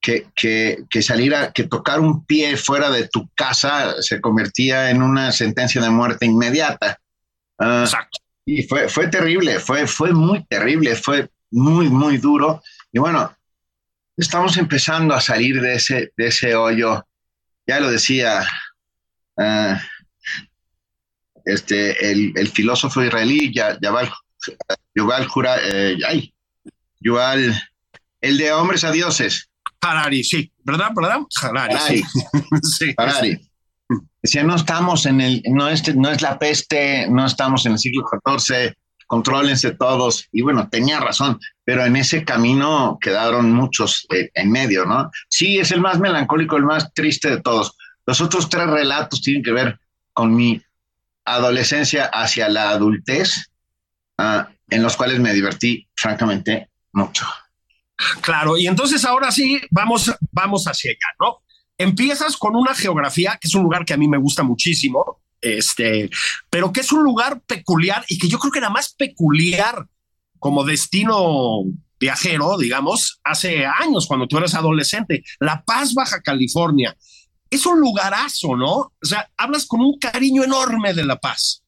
que, 0.00 0.28
que, 0.36 0.84
que 0.88 1.02
salir 1.02 1.34
a, 1.34 1.52
que 1.52 1.64
tocar 1.64 1.98
un 1.98 2.24
pie 2.24 2.56
fuera 2.56 2.90
de 2.90 3.08
tu 3.08 3.28
casa 3.34 4.00
se 4.00 4.20
convertía 4.20 4.90
en 4.90 5.02
una 5.02 5.32
sentencia 5.32 5.82
de 5.82 5.90
muerte 5.90 6.26
inmediata. 6.26 7.00
Ah, 7.58 7.82
Exacto. 7.84 8.20
Y 8.46 8.62
fue, 8.62 8.88
fue 8.88 9.08
terrible, 9.08 9.58
fue, 9.58 9.88
fue 9.88 10.12
muy 10.12 10.44
terrible, 10.44 10.94
fue 10.94 11.28
muy, 11.50 11.88
muy 11.88 12.18
duro. 12.18 12.62
Y 12.92 12.98
bueno, 12.98 13.34
estamos 14.16 14.56
empezando 14.56 15.14
a 15.14 15.20
salir 15.20 15.60
de 15.60 15.74
ese, 15.74 16.12
de 16.16 16.26
ese 16.26 16.54
hoyo. 16.54 17.06
Ya 17.66 17.80
lo 17.80 17.90
decía 17.90 18.46
uh, 19.36 19.76
este, 21.44 22.10
el, 22.10 22.32
el 22.36 22.48
filósofo 22.48 23.02
israelí 23.02 23.52
Yuval, 23.52 24.10
Yuval, 24.94 25.26
Jura, 25.26 25.56
eh, 25.62 25.96
ay, 26.06 26.34
Yuval, 27.00 27.58
el 28.20 28.38
de 28.38 28.52
hombres 28.52 28.84
a 28.84 28.90
dioses. 28.90 29.48
Harari, 29.80 30.24
sí, 30.24 30.52
¿verdad? 30.64 30.90
¿Verdad? 30.94 31.20
Harari. 31.40 31.74
Harari. 31.74 32.02
Sí. 32.62 32.94
Harari. 32.96 33.50
Decía, 34.22 34.42
no 34.42 34.56
estamos 34.56 35.06
en 35.06 35.20
el, 35.20 35.42
no 35.46 35.68
es, 35.68 35.94
no 35.96 36.10
es 36.10 36.20
la 36.20 36.38
peste, 36.38 37.08
no 37.08 37.24
estamos 37.24 37.64
en 37.64 37.72
el 37.72 37.78
siglo 37.78 38.04
XIV, 38.26 38.74
contrólense 39.08 39.72
todos. 39.72 40.28
Y 40.30 40.42
bueno, 40.42 40.68
tenía 40.68 41.00
razón, 41.00 41.40
pero 41.64 41.84
en 41.84 41.96
ese 41.96 42.24
camino 42.24 42.98
quedaron 43.00 43.52
muchos 43.52 44.06
eh, 44.14 44.30
en 44.34 44.52
medio, 44.52 44.84
¿no? 44.84 45.10
Sí, 45.28 45.58
es 45.58 45.72
el 45.72 45.80
más 45.80 45.98
melancólico, 45.98 46.56
el 46.56 46.64
más 46.64 46.92
triste 46.94 47.30
de 47.30 47.40
todos. 47.40 47.76
Los 48.06 48.20
otros 48.20 48.48
tres 48.48 48.68
relatos 48.68 49.20
tienen 49.20 49.42
que 49.42 49.50
ver 49.50 49.80
con 50.12 50.34
mi 50.34 50.62
adolescencia 51.24 52.04
hacia 52.12 52.48
la 52.48 52.70
adultez, 52.70 53.50
ah, 54.18 54.48
en 54.70 54.82
los 54.82 54.96
cuales 54.96 55.18
me 55.18 55.32
divertí 55.32 55.88
francamente 55.96 56.68
mucho. 56.92 57.26
Claro, 58.20 58.56
y 58.56 58.66
entonces 58.66 59.04
ahora 59.04 59.32
sí, 59.32 59.60
vamos, 59.70 60.12
vamos 60.30 60.66
hacia 60.66 60.90
allá, 60.90 61.16
¿no? 61.18 61.42
Empiezas 61.78 62.36
con 62.36 62.56
una 62.56 62.74
geografía, 62.74 63.38
que 63.40 63.48
es 63.48 63.54
un 63.54 63.62
lugar 63.62 63.84
que 63.84 63.94
a 63.94 63.96
mí 63.96 64.06
me 64.06 64.18
gusta 64.18 64.42
muchísimo, 64.42 65.20
este, 65.40 66.10
pero 66.50 66.72
que 66.72 66.80
es 66.80 66.92
un 66.92 67.02
lugar 67.02 67.40
peculiar 67.42 68.04
y 68.08 68.18
que 68.18 68.28
yo 68.28 68.38
creo 68.38 68.52
que 68.52 68.58
era 68.58 68.70
más 68.70 68.94
peculiar 68.94 69.86
como 70.38 70.64
destino 70.64 71.64
viajero, 72.00 72.56
digamos, 72.58 73.20
hace 73.24 73.66
años 73.66 74.06
cuando 74.06 74.28
tú 74.28 74.38
eras 74.38 74.54
adolescente, 74.54 75.24
La 75.40 75.62
Paz, 75.64 75.94
Baja 75.94 76.20
California 76.22 76.96
es 77.50 77.66
un 77.66 77.80
lugarazo, 77.80 78.56
¿no? 78.56 78.74
O 78.74 78.92
sea, 79.02 79.28
hablas 79.36 79.66
con 79.66 79.80
un 79.80 79.98
cariño 79.98 80.44
enorme 80.44 80.92
de 80.94 81.04
La 81.04 81.16
Paz. 81.16 81.62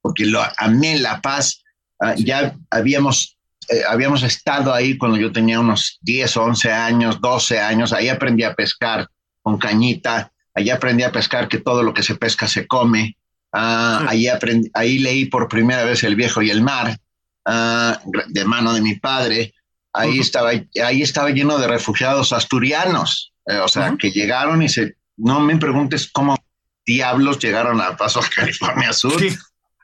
Porque 0.00 0.24
lo 0.24 0.40
amé 0.56 0.98
La 0.98 1.20
Paz. 1.20 1.62
Ah, 2.00 2.14
ya 2.16 2.56
habíamos, 2.70 3.36
eh, 3.68 3.82
habíamos 3.88 4.22
estado 4.22 4.72
ahí 4.72 4.96
cuando 4.96 5.18
yo 5.18 5.32
tenía 5.32 5.60
unos 5.60 5.98
10, 6.02 6.36
11 6.36 6.72
años, 6.72 7.20
12 7.20 7.58
años. 7.58 7.92
Ahí 7.92 8.08
aprendí 8.08 8.44
a 8.44 8.54
pescar 8.54 9.08
con 9.42 9.58
cañita. 9.58 10.32
Ahí 10.58 10.70
aprendí 10.70 11.04
a 11.04 11.12
pescar 11.12 11.46
que 11.46 11.58
todo 11.58 11.84
lo 11.84 11.94
que 11.94 12.02
se 12.02 12.16
pesca 12.16 12.48
se 12.48 12.66
come. 12.66 13.16
Ah, 13.52 14.04
ahí, 14.08 14.26
aprendí, 14.26 14.68
ahí 14.74 14.98
leí 14.98 15.26
por 15.26 15.46
primera 15.46 15.84
vez 15.84 16.02
El 16.02 16.16
viejo 16.16 16.42
y 16.42 16.50
el 16.50 16.62
mar, 16.62 16.98
ah, 17.44 18.00
de 18.26 18.44
mano 18.44 18.74
de 18.74 18.80
mi 18.80 18.96
padre. 18.96 19.54
Ahí, 19.92 20.18
estaba, 20.18 20.50
ahí 20.50 21.02
estaba 21.02 21.30
lleno 21.30 21.58
de 21.58 21.68
refugiados 21.68 22.32
asturianos, 22.32 23.32
eh, 23.46 23.58
o 23.58 23.68
sea, 23.68 23.94
que 23.96 24.10
llegaron 24.10 24.62
y 24.62 24.68
se 24.68 24.96
no 25.16 25.38
me 25.38 25.56
preguntes 25.58 26.10
cómo 26.12 26.36
diablos 26.84 27.38
llegaron 27.38 27.80
a 27.80 27.96
Paso, 27.96 28.20
California 28.34 28.92
Sur. 28.92 29.22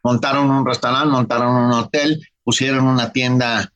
Montaron 0.02 0.50
un 0.50 0.66
restaurante, 0.66 1.08
montaron 1.08 1.54
un 1.54 1.72
hotel, 1.72 2.20
pusieron 2.42 2.86
una 2.86 3.12
tienda 3.12 3.72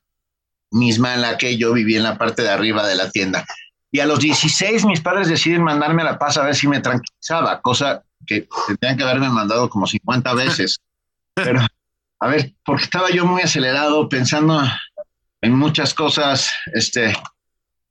misma 0.73 1.15
en 1.15 1.23
la 1.23 1.39
que 1.39 1.57
yo 1.57 1.73
viví 1.73 1.95
en 1.95 2.03
la 2.03 2.19
parte 2.19 2.43
de 2.43 2.51
arriba 2.51 2.87
de 2.87 2.97
la 2.97 3.09
tienda. 3.11 3.47
Y 3.91 4.01
a 4.01 4.07
los 4.07 4.21
16 4.21 4.85
mis 4.85 5.01
padres 5.01 5.29
deciden 5.29 5.63
mandarme 5.63 6.03
a 6.03 6.07
La 6.07 6.19
Paz 6.19 6.37
a 6.37 6.45
ver 6.45 6.55
si 6.55 6.69
me 6.69 6.81
tranquilizaba, 6.81 7.61
cosa 7.61 8.05
que 8.27 8.47
tendrían 8.67 8.97
que 8.97 9.05
haberme 9.05 9.31
mandado 9.31 9.69
como 9.71 9.87
50 9.87 10.35
veces. 10.35 10.81
Pero, 11.35 11.61
a 12.21 12.29
ver, 12.29 12.53
porque 12.65 12.85
estaba 12.85 13.11
yo 13.11 13.25
muy 13.25 13.43
acelerado 13.43 14.09
pensando 14.09 14.63
en 15.41 15.55
muchas 15.55 15.95
cosas, 15.95 16.53
este, 16.75 17.15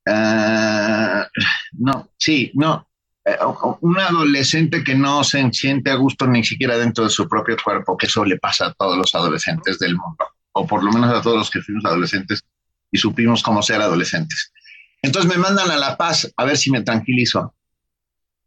ah, 0.06 1.28
no, 1.72 2.10
sí, 2.18 2.52
no, 2.54 2.88
eh, 3.28 3.38
un 3.82 4.00
adolescente 4.00 4.84
que 4.84 4.96
no 4.96 5.24
se 5.24 5.50
siente 5.52 5.92
a 5.92 5.96
gusto 5.96 6.28
ni 6.28 6.44
siquiera 6.44 6.78
dentro 6.78 7.06
de 7.06 7.10
su 7.10 7.28
propio 7.28 7.58
cuerpo, 7.62 7.98
que 7.98 8.08
eso 8.08 8.24
le 8.24 8.38
pasa 8.38 8.68
a 8.68 8.74
todos 8.74 8.98
los 8.98 9.14
adolescentes 9.16 9.80
del 9.80 9.96
mundo, 9.96 10.26
o 10.54 10.68
por 10.68 10.84
lo 10.84 10.92
menos 10.92 11.14
a 11.14 11.22
todos 11.22 11.38
los 11.38 11.50
que 11.50 11.62
fuimos 11.62 11.86
adolescentes 11.86 12.44
y 12.92 12.98
supimos 12.98 13.44
cómo 13.44 13.62
ser 13.62 13.82
adolescentes. 13.82 14.52
Entonces 15.02 15.30
me 15.30 15.38
mandan 15.38 15.70
a 15.72 15.78
La 15.78 15.98
Paz 15.98 16.32
a 16.36 16.46
ver 16.46 16.58
si 16.58 16.72
me 16.72 16.82
tranquilizo. 16.82 17.54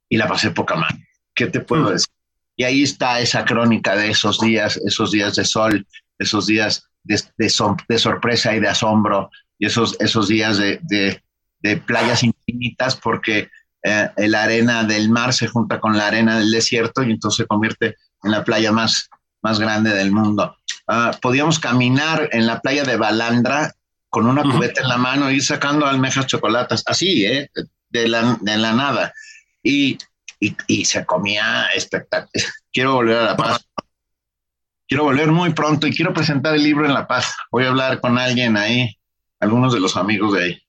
Y 0.09 0.17
la 0.17 0.27
pasé 0.27 0.51
poca 0.51 0.75
mano. 0.75 0.99
¿Qué 1.35 1.47
te 1.47 1.61
puedo 1.61 1.85
mm. 1.85 1.93
decir? 1.93 2.09
Y 2.57 2.65
ahí 2.65 2.83
está 2.83 3.21
esa 3.21 3.45
crónica 3.45 3.97
de 3.97 4.11
esos 4.11 4.41
días, 4.41 4.79
esos 4.85 5.13
días 5.13 5.37
de 5.37 5.45
sol, 5.45 5.87
esos 6.19 6.47
días 6.47 6.85
de, 7.05 7.23
de, 7.39 7.99
sorpresa 7.99 8.55
y 8.55 8.61
de 8.61 8.69
asombro, 8.69 9.31
y 9.59 9.67
esos, 9.67 9.97
esos 9.99 10.29
días 10.29 10.59
de, 10.59 10.81
de 11.63 11.77
playas 11.79 12.23
infinitas, 12.23 12.97
porque 12.97 13.49
eh, 13.83 14.11
la 14.29 14.43
arena 14.43 14.85
del 14.85 15.09
mar 15.09 15.33
se 15.33 15.47
junta 15.47 15.81
con 15.81 15.97
la 15.97 16.07
arena 16.07 16.39
del 16.39 16.51
desierto 16.51 17.03
y 17.03 17.13
entonces 17.13 17.39
se 17.39 17.47
convierte 17.47 17.97
en 18.23 18.31
la 18.31 18.45
playa 18.45 18.73
más, 18.73 19.09
más 19.43 19.59
grande 19.59 19.91
del 19.91 20.13
mundo. 20.13 20.57
Ah, 20.87 21.17
podíamos 21.21 21.59
caminar 21.59 22.29
en 22.33 22.47
la 22.47 22.61
playa 22.61 22.85
de 22.85 22.97
Balandra 22.97 23.73
con 24.11 24.27
una 24.27 24.43
cubeta 24.43 24.83
en 24.83 24.89
la 24.89 24.99
mano, 24.99 25.31
ir 25.31 25.43
sacando 25.43 25.87
almejas 25.87 26.27
chocolatas, 26.27 26.83
así, 26.87 27.25
¿eh? 27.25 27.49
de, 27.89 28.09
la, 28.09 28.37
de 28.41 28.57
la 28.59 28.73
nada. 28.73 29.15
Y, 29.63 29.97
y, 30.41 30.85
se 30.85 31.07
comía 31.07 31.67
espectacular. 31.75 32.29
Quiero 32.73 32.95
volver 32.95 33.19
a 33.19 33.23
La 33.23 33.37
Paz. 33.37 33.65
Quiero 34.89 35.05
volver 35.05 35.31
muy 35.31 35.53
pronto 35.53 35.87
y 35.87 35.95
quiero 35.95 36.13
presentar 36.13 36.55
el 36.57 36.65
libro 36.65 36.85
en 36.85 36.95
La 36.95 37.07
Paz. 37.07 37.37
Voy 37.53 37.65
a 37.65 37.69
hablar 37.69 38.01
con 38.01 38.19
alguien 38.19 38.57
ahí, 38.57 38.99
algunos 39.39 39.73
de 39.73 39.79
los 39.79 39.97
amigos 39.97 40.35
de 40.35 40.45
ahí. 40.45 40.63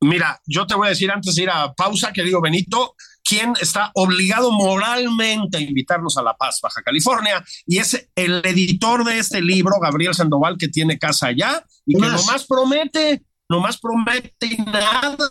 Mira, 0.00 0.40
yo 0.46 0.64
te 0.66 0.76
voy 0.76 0.86
a 0.86 0.90
decir 0.90 1.10
antes 1.10 1.34
de 1.34 1.42
ir 1.42 1.50
a 1.50 1.72
pausa, 1.72 2.12
querido 2.12 2.40
Benito, 2.40 2.94
quién 3.24 3.54
está 3.60 3.90
obligado 3.94 4.50
moralmente 4.50 5.58
a 5.58 5.60
invitarnos 5.60 6.16
a 6.16 6.22
La 6.22 6.34
Paz, 6.34 6.60
Baja 6.62 6.82
California, 6.82 7.42
y 7.66 7.78
es 7.78 8.08
el 8.14 8.42
editor 8.44 9.04
de 9.04 9.18
este 9.18 9.40
libro, 9.40 9.78
Gabriel 9.80 10.14
Sandoval, 10.14 10.56
que 10.58 10.68
tiene 10.68 10.98
casa 10.98 11.28
allá 11.28 11.64
y 11.86 11.94
que 11.94 12.06
nomás 12.06 12.46
promete, 12.46 13.22
nomás 13.48 13.78
promete 13.78 14.56
nada. 14.66 15.30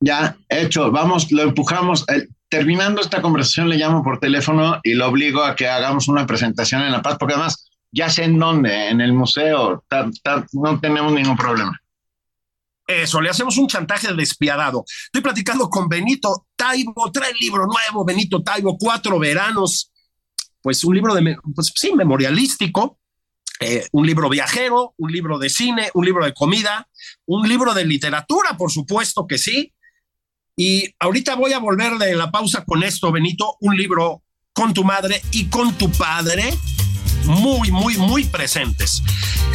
Ya, 0.00 0.36
hecho, 0.48 0.90
vamos, 0.90 1.32
lo 1.32 1.42
empujamos. 1.42 2.04
terminando 2.48 3.00
esta 3.00 3.22
conversación, 3.22 3.68
le 3.68 3.76
llamo 3.76 4.04
por 4.04 4.20
teléfono 4.20 4.78
y 4.84 4.94
lo 4.94 5.08
obligo 5.08 5.42
a 5.42 5.56
que 5.56 5.68
hagamos 5.68 6.08
una 6.08 6.26
presentación 6.26 6.82
en 6.82 6.92
La 6.92 7.02
Paz, 7.02 7.16
porque 7.18 7.34
además 7.34 7.70
ya 7.90 8.08
sé 8.10 8.24
en 8.24 8.38
dónde, 8.38 8.88
en 8.90 9.00
el 9.00 9.12
museo, 9.12 9.84
no 10.52 10.80
tenemos 10.80 11.12
ningún 11.12 11.36
problema. 11.36 11.80
Eso, 12.86 13.20
le 13.20 13.30
hacemos 13.30 13.56
un 13.58 13.66
chantaje 13.66 14.12
despiadado. 14.14 14.84
Estoy 15.06 15.20
platicando 15.20 15.68
con 15.68 15.88
Benito 15.88 16.46
Taibo, 16.54 17.10
trae 17.10 17.32
el 17.32 17.36
libro 17.38 17.66
nuevo, 17.66 18.04
Benito 18.04 18.42
Taibo, 18.42 18.78
Cuatro 18.78 19.18
Veranos. 19.18 19.90
Pues 20.62 20.84
un 20.84 20.94
libro 20.94 21.14
de, 21.14 21.36
pues 21.54 21.72
sí, 21.74 21.92
memorialístico, 21.92 22.98
eh, 23.58 23.86
un 23.92 24.06
libro 24.06 24.28
viajero, 24.28 24.94
un 24.98 25.10
libro 25.10 25.38
de 25.38 25.48
cine, 25.48 25.90
un 25.94 26.04
libro 26.04 26.24
de 26.24 26.34
comida, 26.34 26.88
un 27.26 27.48
libro 27.48 27.74
de 27.74 27.84
literatura, 27.84 28.56
por 28.56 28.70
supuesto 28.70 29.26
que 29.26 29.38
sí. 29.38 29.72
Y 30.56 30.94
ahorita 30.98 31.34
voy 31.34 31.52
a 31.52 31.58
volver 31.58 31.98
de 31.98 32.14
la 32.14 32.30
pausa 32.30 32.64
con 32.64 32.82
esto, 32.82 33.10
Benito, 33.10 33.56
un 33.60 33.76
libro 33.76 34.22
con 34.52 34.72
tu 34.72 34.84
madre 34.84 35.20
y 35.32 35.46
con 35.46 35.74
tu 35.74 35.90
padre 35.90 36.54
muy, 37.26 37.70
muy, 37.70 37.96
muy 37.96 38.24
presentes. 38.24 39.02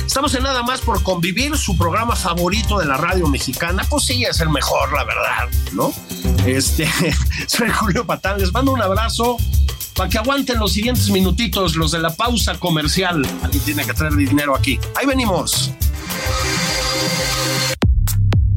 Estamos 0.06 0.34
en 0.36 0.44
Nada 0.44 0.64
más 0.64 0.82
por 0.82 1.02
convivir, 1.04 1.58
su 1.58 1.78
programa 1.78 2.16
favorito 2.16 2.80
de 2.80 2.86
la 2.86 2.98
radio 2.98 3.28
mexicana. 3.28 3.86
Pues 3.90 4.06
sí, 4.06 4.24
es 4.24 4.40
el 4.42 4.50
mejor, 4.50 4.92
la 4.94 5.04
verdad, 5.04 5.50
¿no? 5.74 5.94
Este, 6.46 6.90
soy 7.48 7.70
Julio 7.70 8.06
Patán, 8.06 8.40
les 8.40 8.52
mando 8.52 8.72
un 8.72 8.82
abrazo 8.82 9.38
para 9.96 10.10
que 10.10 10.18
aguanten 10.18 10.60
los 10.60 10.74
siguientes 10.74 11.10
minutitos, 11.10 11.76
los 11.76 11.92
de 11.92 12.00
la 12.00 12.14
pausa 12.14 12.58
comercial. 12.60 13.26
Alguien 13.44 13.64
tiene 13.64 13.86
que 13.86 13.94
traer 13.94 14.16
dinero 14.16 14.56
aquí. 14.56 14.80
Ahí 14.96 15.06
venimos. 15.06 15.72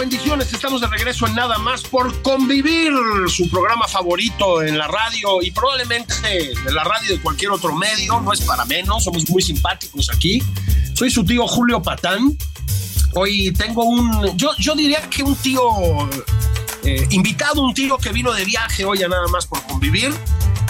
Bendiciones. 0.00 0.50
Estamos 0.50 0.80
de 0.80 0.86
regreso 0.86 1.26
en 1.26 1.34
Nada 1.34 1.58
más 1.58 1.82
por 1.82 2.22
convivir, 2.22 2.90
su 3.28 3.50
programa 3.50 3.86
favorito 3.86 4.62
en 4.62 4.78
la 4.78 4.88
radio 4.88 5.42
y 5.42 5.50
probablemente 5.50 6.14
de 6.24 6.72
la 6.72 6.84
radio 6.84 7.16
de 7.16 7.20
cualquier 7.20 7.50
otro 7.50 7.76
medio. 7.76 8.18
No 8.18 8.32
es 8.32 8.40
para 8.40 8.64
menos, 8.64 9.04
somos 9.04 9.28
muy 9.28 9.42
simpáticos 9.42 10.08
aquí. 10.10 10.42
Soy 10.94 11.10
su 11.10 11.22
tío 11.22 11.46
Julio 11.46 11.82
Patán. 11.82 12.34
Hoy 13.14 13.52
tengo 13.52 13.84
un, 13.84 14.36
yo, 14.38 14.52
yo 14.58 14.74
diría 14.74 15.02
que 15.10 15.22
un 15.22 15.36
tío 15.36 15.60
eh, 16.82 17.06
invitado, 17.10 17.60
un 17.60 17.74
tío 17.74 17.98
que 17.98 18.10
vino 18.10 18.32
de 18.32 18.46
viaje 18.46 18.86
hoy 18.86 19.02
a 19.02 19.08
Nada 19.08 19.28
más 19.28 19.46
por 19.46 19.62
convivir 19.64 20.14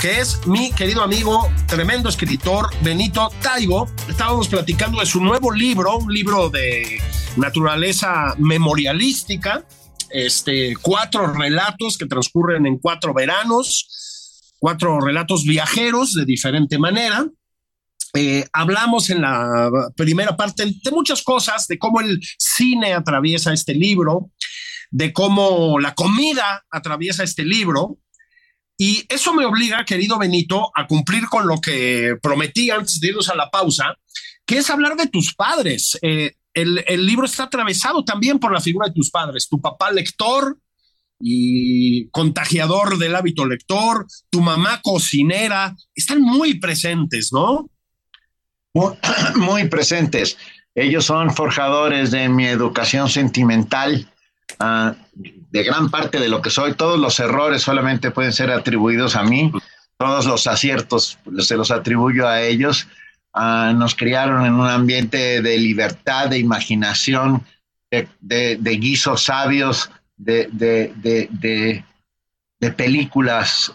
que 0.00 0.18
es 0.18 0.46
mi 0.46 0.72
querido 0.72 1.02
amigo, 1.02 1.46
tremendo 1.66 2.08
escritor 2.08 2.70
Benito 2.80 3.30
Taigo. 3.42 3.86
Estábamos 4.08 4.48
platicando 4.48 4.98
de 4.98 5.04
su 5.04 5.20
nuevo 5.20 5.52
libro, 5.52 5.98
un 5.98 6.12
libro 6.12 6.48
de 6.48 7.02
naturaleza 7.36 8.34
memorialística, 8.38 9.64
este, 10.10 10.74
cuatro 10.80 11.32
relatos 11.32 11.96
que 11.96 12.06
transcurren 12.06 12.66
en 12.66 12.78
cuatro 12.78 13.14
veranos, 13.14 14.54
cuatro 14.58 15.00
relatos 15.00 15.44
viajeros 15.44 16.14
de 16.14 16.24
diferente 16.24 16.78
manera. 16.78 17.26
Eh, 18.14 18.44
hablamos 18.52 19.10
en 19.10 19.22
la 19.22 19.70
primera 19.96 20.36
parte 20.36 20.64
de 20.66 20.90
muchas 20.90 21.22
cosas, 21.22 21.68
de 21.68 21.78
cómo 21.78 22.00
el 22.00 22.20
cine 22.38 22.92
atraviesa 22.92 23.52
este 23.52 23.74
libro, 23.74 24.30
de 24.90 25.12
cómo 25.12 25.78
la 25.78 25.94
comida 25.94 26.64
atraviesa 26.70 27.22
este 27.22 27.44
libro, 27.44 27.98
y 28.82 29.04
eso 29.10 29.34
me 29.34 29.44
obliga, 29.44 29.84
querido 29.84 30.18
Benito, 30.18 30.72
a 30.74 30.86
cumplir 30.86 31.26
con 31.26 31.46
lo 31.46 31.60
que 31.60 32.16
prometí 32.22 32.70
antes 32.70 32.98
de 32.98 33.08
irnos 33.08 33.28
a 33.28 33.34
la 33.34 33.50
pausa, 33.50 33.94
que 34.46 34.56
es 34.56 34.70
hablar 34.70 34.96
de 34.96 35.06
tus 35.06 35.34
padres. 35.34 35.98
Eh, 36.00 36.32
el, 36.54 37.06
libro 37.06 37.26
está 37.26 37.44
atravesado 37.44 38.04
también 38.04 38.38
por 38.38 38.52
la 38.52 38.60
figura 38.60 38.88
de 38.88 38.94
tus 38.94 39.10
padres, 39.10 39.48
tu 39.48 39.60
papá 39.60 39.90
lector 39.90 40.58
y 41.20 42.08
contagiador 42.10 42.98
del 42.98 43.14
hábito 43.14 43.46
lector, 43.46 44.06
tu 44.30 44.40
mamá 44.40 44.80
cocinera, 44.82 45.76
están 45.94 46.22
muy 46.22 46.58
presentes, 46.58 47.32
¿no? 47.32 47.68
Muy, 49.34 49.68
presentes. 49.68 50.38
Ellos 50.76 51.04
son 51.04 51.34
forjadores 51.34 52.12
de 52.12 52.28
mi 52.28 52.46
educación 52.46 53.08
sentimental. 53.08 54.08
Ah, 54.60 54.94
de 55.14 55.64
gran 55.64 55.90
parte 55.90 56.20
de 56.20 56.28
lo 56.28 56.40
que 56.40 56.50
soy, 56.50 56.74
todos 56.74 56.98
los 56.98 57.18
errores 57.18 57.62
solamente 57.62 58.12
pueden 58.12 58.32
ser 58.32 58.52
atribuidos 58.52 59.16
a 59.16 59.24
mí, 59.24 59.50
todos 59.98 60.26
los 60.26 60.46
aciertos 60.46 61.18
se 61.40 61.56
los 61.56 61.72
atribuyo 61.72 62.28
a 62.28 62.42
ellos. 62.42 62.86
Ah, 63.32 63.72
nos 63.76 63.94
criaron 63.94 64.44
en 64.44 64.54
un 64.54 64.66
ambiente 64.66 65.40
de 65.40 65.58
libertad, 65.58 66.28
de 66.28 66.38
imaginación, 66.38 67.44
de, 67.90 68.58
guisos 68.80 69.24
sabios, 69.24 69.90
de, 70.16 71.84
películas 72.76 73.72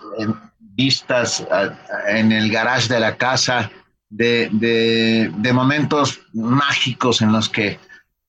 vistas 0.60 1.46
ah, 1.52 1.70
en 2.08 2.32
el 2.32 2.52
garage 2.52 2.94
de 2.94 3.00
la 3.00 3.16
casa, 3.16 3.72
de, 4.10 5.32
momentos 5.54 6.20
mágicos 6.34 7.22
en 7.22 7.32
los 7.32 7.48
que 7.48 7.80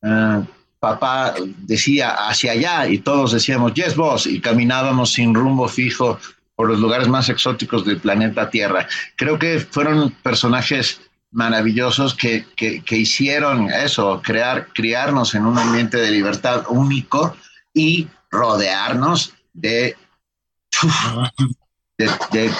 ah, 0.03 0.43
papá 0.79 1.35
decía 1.59 2.29
hacia 2.29 2.53
allá 2.53 2.87
y 2.87 2.99
todos 2.99 3.33
decíamos, 3.33 3.75
yes, 3.75 3.97
boss, 3.97 4.27
y 4.27 4.41
caminábamos 4.41 5.13
sin 5.13 5.35
rumbo 5.35 5.67
fijo 5.69 6.21
por 6.55 6.69
los 6.69 6.79
lugares 6.79 7.09
más 7.09 7.29
exóticos 7.29 7.85
del 7.85 7.99
planeta 7.99 8.49
Tierra. 8.49 8.87
Creo 9.17 9.39
que 9.39 9.61
fueron 9.61 10.11
personajes 10.23 11.01
maravillosos 11.37 12.15
que, 12.15 12.47
que, 12.57 12.97
hicieron 12.97 13.71
eso, 13.71 14.23
crear, 14.25 14.69
criarnos 14.73 15.35
en 15.35 15.45
un 15.45 15.59
ambiente 15.59 15.99
de 15.99 16.11
libertad 16.11 16.65
único 16.71 17.37
y 17.75 18.09
rodearnos 18.31 19.35
de, 19.53 19.97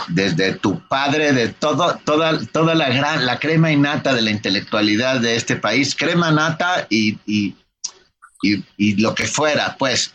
desde 0.09 0.53
tu 0.57 0.87
padre, 0.89 1.33
de 1.33 1.49
todo, 1.49 1.99
toda, 2.05 2.39
toda 2.49 2.75
la 2.75 2.91
gran, 2.91 3.25
la 3.25 3.39
crema 3.39 3.73
innata 3.73 4.13
de 4.13 4.21
la 4.21 4.31
intelectualidad 4.31 5.21
de 5.21 5.37
este 5.37 5.57
país, 5.57 5.97
crema 5.97 6.31
nata 6.31 6.87
y, 6.91 7.19
y, 7.25 7.57
y 8.77 8.97
lo 8.97 9.15
que 9.15 9.27
fuera, 9.27 9.75
pues. 9.79 10.13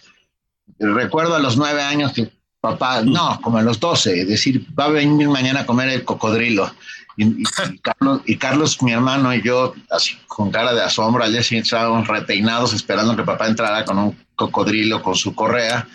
Recuerdo 0.77 1.35
a 1.35 1.39
los 1.39 1.57
nueve 1.57 1.81
años 1.81 2.13
que 2.13 2.31
papá, 2.61 3.01
no, 3.01 3.41
como 3.41 3.57
a 3.57 3.63
los 3.63 3.79
doce, 3.79 4.23
decir, 4.23 4.65
va 4.79 4.85
a 4.85 4.89
venir 4.89 5.27
mañana 5.27 5.61
a 5.61 5.65
comer 5.65 5.89
el 5.89 6.05
cocodrilo. 6.05 6.71
Y, 7.17 8.37
Carlos, 8.37 8.81
mi 8.81 8.93
hermano 8.93 9.33
y 9.33 9.41
yo, 9.41 9.73
así 9.89 10.17
con 10.27 10.51
cara 10.51 10.73
de 10.73 10.81
asombro, 10.81 11.23
al 11.23 11.31
día 11.31 11.41
estábamos 11.41 12.07
repeinados 12.07 12.73
esperando 12.73 13.15
que 13.15 13.23
papá 13.23 13.47
entrara 13.47 13.83
con 13.83 13.97
un 13.97 14.17
cocodrilo 14.35 15.01
con 15.01 15.15
su 15.15 15.35
correa. 15.35 15.87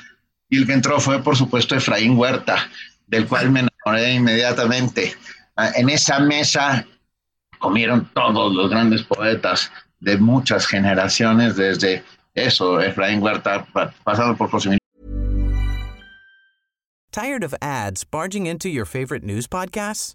Y 0.48 0.58
el 0.58 0.66
que 0.66 0.74
entró 0.74 1.00
fue, 1.00 1.22
por 1.22 1.36
supuesto, 1.36 1.74
Efraín 1.74 2.16
Huerta, 2.16 2.68
del 3.06 3.26
cual 3.26 3.50
me 3.50 3.60
enamoré 3.60 4.12
inmediatamente. 4.14 5.14
Ah, 5.56 5.70
en 5.74 5.88
esa 5.88 6.20
mesa 6.20 6.86
comieron 7.58 8.08
todos 8.14 8.54
los 8.54 8.70
grandes 8.70 9.02
poetas 9.02 9.72
de 10.00 10.18
muchas 10.18 10.66
generaciones, 10.66 11.56
desde 11.56 12.04
eso, 12.34 12.80
Efraín 12.80 13.22
Huerta, 13.22 13.66
pasando 14.04 14.36
por 14.36 14.50
José 14.50 14.78
¿Tired 17.10 17.42
of 17.42 17.54
ads 17.62 18.04
barging 18.04 18.46
into 18.46 18.68
your 18.68 18.84
favorite 18.84 19.24
news 19.24 19.46
podcasts? 19.46 20.14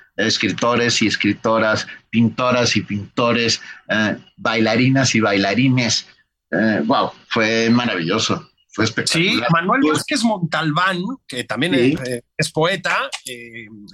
escritores 0.15 1.01
y 1.01 1.07
escritoras, 1.07 1.87
pintoras 2.09 2.75
y 2.75 2.81
pintores, 2.81 3.61
eh, 3.89 4.17
bailarinas 4.37 5.15
y 5.15 5.19
bailarines. 5.19 6.07
Eh, 6.51 6.81
wow, 6.85 7.11
fue 7.27 7.69
maravilloso. 7.69 8.47
Fue 8.73 8.85
espectacular. 8.85 9.33
Sí, 9.33 9.41
Manuel 9.51 9.81
Vázquez 9.91 10.23
Montalbán, 10.23 11.01
que 11.27 11.43
también 11.43 11.75
eh, 11.75 12.21
es, 12.37 12.51
poeta, 12.51 13.09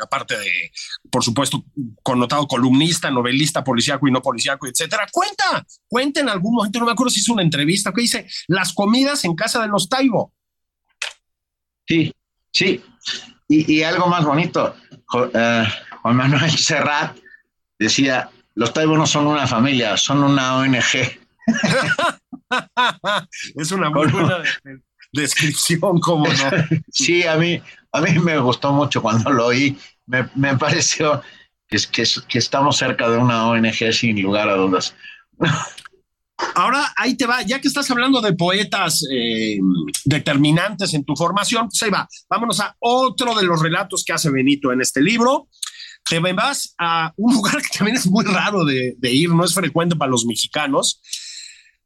aparte 0.03 0.37
de, 0.37 0.71
por 1.09 1.23
supuesto, 1.23 1.65
connotado 2.03 2.47
columnista, 2.47 3.09
novelista, 3.09 3.63
policíaco 3.63 4.07
y 4.07 4.11
no 4.11 4.21
policíaco, 4.21 4.67
etcétera. 4.67 5.07
Cuenta, 5.11 5.65
cuenta 5.87 6.19
en 6.19 6.29
algún 6.29 6.53
momento, 6.53 6.77
no 6.77 6.85
me 6.85 6.91
acuerdo 6.91 7.09
si 7.09 7.21
hizo 7.21 7.33
una 7.33 7.41
entrevista, 7.41 7.91
que 7.91 8.01
dice 8.01 8.27
las 8.47 8.71
comidas 8.71 9.25
en 9.25 9.33
casa 9.33 9.63
de 9.63 9.67
los 9.67 9.89
Taibo. 9.89 10.31
Sí, 11.87 12.13
sí. 12.53 12.83
Y, 13.49 13.81
algo 13.81 14.07
más 14.07 14.25
bonito, 14.25 14.75
Juan 16.07 16.15
Manuel 16.15 16.51
Serrat 16.57 17.17
decía, 17.77 18.29
los 18.55 18.71
Taibo 18.71 19.05
son 19.05 19.27
una 19.27 19.45
familia, 19.45 19.97
son 19.97 20.23
una 20.23 20.55
ONG. 20.55 21.19
es 23.55 23.71
una 23.73 23.89
muy 23.89 24.07
buena 24.07 24.41
descripción, 25.11 25.99
como 25.99 26.27
no. 26.27 26.33
sí, 26.93 27.27
a 27.27 27.35
mí, 27.35 27.61
a 27.91 27.99
mí 27.99 28.19
me 28.19 28.39
gustó 28.39 28.71
mucho 28.71 29.01
cuando 29.01 29.31
lo 29.31 29.47
oí. 29.47 29.77
Me, 30.05 30.23
pareció 30.57 31.21
que, 31.67 31.77
que, 31.91 32.05
que, 32.25 32.37
estamos 32.37 32.77
cerca 32.77 33.09
de 33.09 33.17
una 33.17 33.49
ONG 33.49 33.91
sin 33.91 34.21
lugar 34.21 34.47
a 34.47 34.55
dudas. 34.55 34.95
Ahora 36.55 36.93
ahí 36.95 37.17
te 37.17 37.25
va, 37.25 37.41
ya 37.41 37.59
que 37.59 37.67
estás 37.67 37.91
hablando 37.91 38.21
de 38.21 38.31
poetas 38.31 39.03
eh, 39.11 39.57
determinantes 40.05 40.93
en 40.93 41.03
tu 41.03 41.17
formación, 41.17 41.67
pues 41.67 41.83
ahí 41.83 41.89
va, 41.89 42.07
vámonos 42.29 42.61
a 42.61 42.77
otro 42.79 43.35
de 43.35 43.43
los 43.43 43.61
relatos 43.61 44.05
que 44.05 44.13
hace 44.13 44.29
Benito 44.29 44.71
en 44.71 44.79
este 44.79 45.01
libro, 45.01 45.49
te 46.09 46.19
vas 46.19 46.73
a 46.77 47.13
un 47.17 47.33
lugar 47.35 47.61
que 47.61 47.77
también 47.77 47.97
es 47.97 48.07
muy 48.07 48.25
raro 48.25 48.65
de, 48.65 48.95
ir, 49.01 49.29
no 49.29 49.43
es 49.43 49.53
frecuente 49.53 49.95
para 49.95 50.11
los 50.11 50.25
mexicanos, 50.25 51.01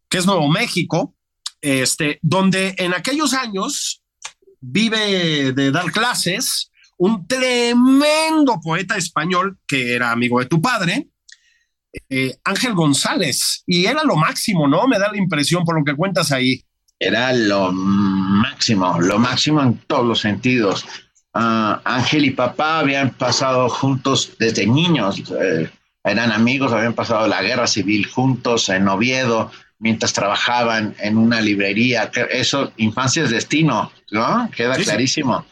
que 0.09 0.17
es 0.17 0.25
Nuevo 0.25 0.47
México, 0.49 1.15
este, 1.61 2.19
donde 2.21 2.75
en 2.77 2.93
aquellos 2.93 3.33
años 3.33 4.03
vive 4.59 5.53
de 5.53 5.71
dar 5.71 5.91
clases 5.91 6.71
un 6.97 7.25
tremendo 7.25 8.59
poeta 8.61 8.95
español 8.95 9.57
que 9.67 9.95
era 9.95 10.11
amigo 10.11 10.39
de 10.39 10.45
tu 10.45 10.61
padre, 10.61 11.09
eh, 12.09 12.37
Ángel 12.43 12.75
González, 12.75 13.63
y 13.65 13.85
era 13.85 14.03
lo 14.03 14.15
máximo, 14.15 14.67
¿no? 14.67 14.87
Me 14.87 14.99
da 14.99 15.11
la 15.11 15.17
impresión 15.17 15.65
por 15.65 15.79
lo 15.79 15.83
que 15.83 15.95
cuentas 15.95 16.31
ahí. 16.31 16.63
Era 16.99 17.33
lo 17.33 17.71
máximo, 17.71 18.99
lo 18.99 19.17
máximo 19.17 19.63
en 19.63 19.79
todos 19.87 20.05
los 20.05 20.19
sentidos. 20.19 20.85
Ah, 21.33 21.81
Ángel 21.85 22.25
y 22.25 22.31
papá 22.31 22.79
habían 22.79 23.11
pasado 23.11 23.69
juntos 23.69 24.33
desde 24.37 24.67
niños, 24.67 25.23
eh, 25.39 25.69
eran 26.03 26.31
amigos, 26.31 26.73
habían 26.73 26.93
pasado 26.93 27.27
la 27.27 27.41
guerra 27.41 27.67
civil 27.67 28.05
juntos 28.07 28.67
en 28.69 28.87
Oviedo, 28.87 29.51
mientras 29.79 30.13
trabajaban 30.13 30.95
en 30.99 31.17
una 31.17 31.41
librería. 31.41 32.11
Eso, 32.29 32.71
infancia 32.77 33.23
es 33.23 33.29
destino, 33.29 33.91
¿no? 34.11 34.49
Queda 34.55 34.75
clarísimo. 34.75 35.45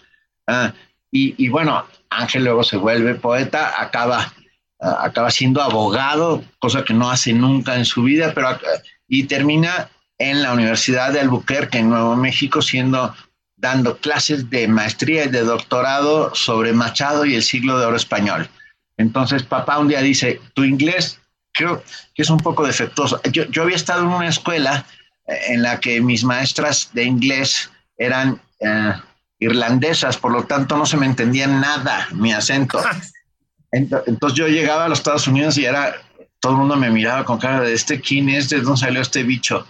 Ah, 0.48 0.74
y, 1.12 1.50
bueno, 1.50 1.86
Ángel 2.10 2.44
luego 2.44 2.64
se 2.64 2.78
vuelve 2.78 3.16
poeta, 3.16 3.74
acaba, 3.82 4.34
ah, 4.80 4.98
acaba 5.02 5.32
siendo 5.32 5.62
abogado, 5.62 6.44
cosa 6.60 6.84
que 6.84 6.94
no 6.94 7.10
hace 7.10 7.34
nunca 7.34 7.76
en 7.76 7.86
su 7.86 8.04
vida, 8.04 8.34
pero 8.36 8.60
y 9.08 9.24
termina 9.24 9.90
en 10.20 10.44
la 10.44 10.54
Universidad 10.54 11.14
de 11.14 11.22
Albuquerque, 11.22 11.80
en 11.80 11.90
Nuevo 11.90 12.16
México, 12.16 12.62
siendo 12.62 13.16
dando 13.60 13.98
clases 13.98 14.50
de 14.50 14.68
maestría 14.68 15.26
y 15.26 15.30
de 15.30 15.42
doctorado 15.42 16.34
sobre 16.34 16.74
Machado 16.74 17.26
y 17.26 17.36
el 17.36 17.44
siglo 17.44 17.78
de 17.78 17.86
oro 17.86 17.98
español. 17.98 18.50
Entonces, 18.98 19.44
papá 19.44 19.80
un 19.80 19.88
día 19.88 20.02
dice, 20.02 20.42
tu 20.54 20.64
inglés 20.64 21.20
creo 21.54 21.84
que 22.16 22.22
es 22.22 22.30
un 22.30 22.40
poco 22.40 22.66
defectuoso. 22.66 23.22
Yo, 23.32 23.46
yo 23.46 23.64
había 23.64 23.76
estado 23.76 24.04
en 24.04 24.10
una 24.10 24.30
escuela 24.30 24.86
eh, 25.28 25.38
en 25.50 25.62
la 25.62 25.80
que 25.80 26.02
mis 26.02 26.24
maestras 26.24 26.90
de 26.94 27.04
inglés 27.04 27.70
eran 27.98 28.42
eh, 28.60 28.94
irlandesas, 29.40 30.18
por 30.18 30.32
lo 30.32 30.44
tanto 30.46 30.78
no 30.78 30.86
se 30.86 30.98
me 30.98 31.06
entendía 31.06 31.48
nada 31.48 32.08
mi 32.12 32.32
acento. 32.34 32.82
Entonces 33.72 34.38
yo 34.38 34.48
llegaba 34.48 34.86
a 34.86 34.90
los 34.90 35.00
Estados 35.00 35.28
Unidos 35.28 35.58
y 35.58 35.66
era, 35.66 35.96
todo 36.40 36.54
el 36.54 36.60
mundo 36.60 36.76
me 36.76 36.90
miraba 36.90 37.24
con 37.26 37.38
cara 37.38 37.62
de 37.62 37.74
este, 37.74 38.02
¿quién 38.02 38.30
es? 38.30 38.50
¿De 38.50 38.62
dónde 38.62 38.80
salió 38.80 39.02
este 39.02 39.24
bicho? 39.24 39.68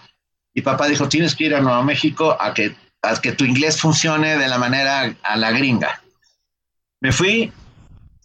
Y 0.54 0.62
papá 0.62 0.88
dijo, 0.88 1.08
tienes 1.08 1.34
que 1.34 1.44
ir 1.44 1.54
a 1.54 1.60
Nuevo 1.60 1.82
México 1.82 2.36
a 2.40 2.54
que 2.54 2.74
a 3.02 3.20
que 3.20 3.32
tu 3.32 3.44
inglés 3.44 3.80
funcione 3.80 4.36
de 4.36 4.48
la 4.48 4.58
manera 4.58 5.14
a 5.22 5.36
la 5.36 5.50
gringa. 5.50 6.02
Me 7.00 7.12
fui, 7.12 7.52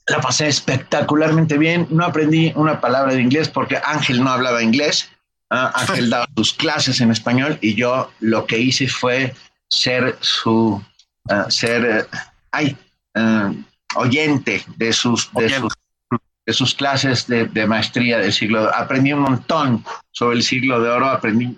la 0.07 0.19
pasé 0.19 0.47
espectacularmente 0.47 1.57
bien, 1.57 1.87
no 1.89 2.05
aprendí 2.05 2.51
una 2.55 2.81
palabra 2.81 3.13
de 3.13 3.21
inglés 3.21 3.49
porque 3.49 3.79
Ángel 3.83 4.23
no 4.23 4.29
hablaba 4.29 4.61
inglés, 4.61 5.09
ah, 5.49 5.71
Ángel 5.75 6.09
daba 6.11 6.27
sus 6.35 6.53
clases 6.53 6.99
en 7.01 7.11
español 7.11 7.57
y 7.61 7.75
yo 7.75 8.11
lo 8.19 8.45
que 8.45 8.57
hice 8.57 8.87
fue 8.87 9.33
ser 9.69 10.17
su, 10.19 10.83
ah, 11.29 11.45
ser, 11.49 12.07
ay, 12.51 12.77
ah, 13.15 13.51
oyente 13.95 14.63
de 14.75 14.91
sus, 14.91 15.31
de 15.33 16.53
sus, 16.53 16.75
clases 16.75 17.25
de, 17.27 17.45
de, 17.45 17.65
maestría 17.65 18.19
del 18.19 18.33
siglo. 18.33 18.69
Aprendí 18.75 19.13
un 19.13 19.21
montón 19.21 19.83
sobre 20.11 20.37
el 20.37 20.43
siglo 20.43 20.79
de 20.81 20.89
oro, 20.89 21.07
aprendí 21.07 21.57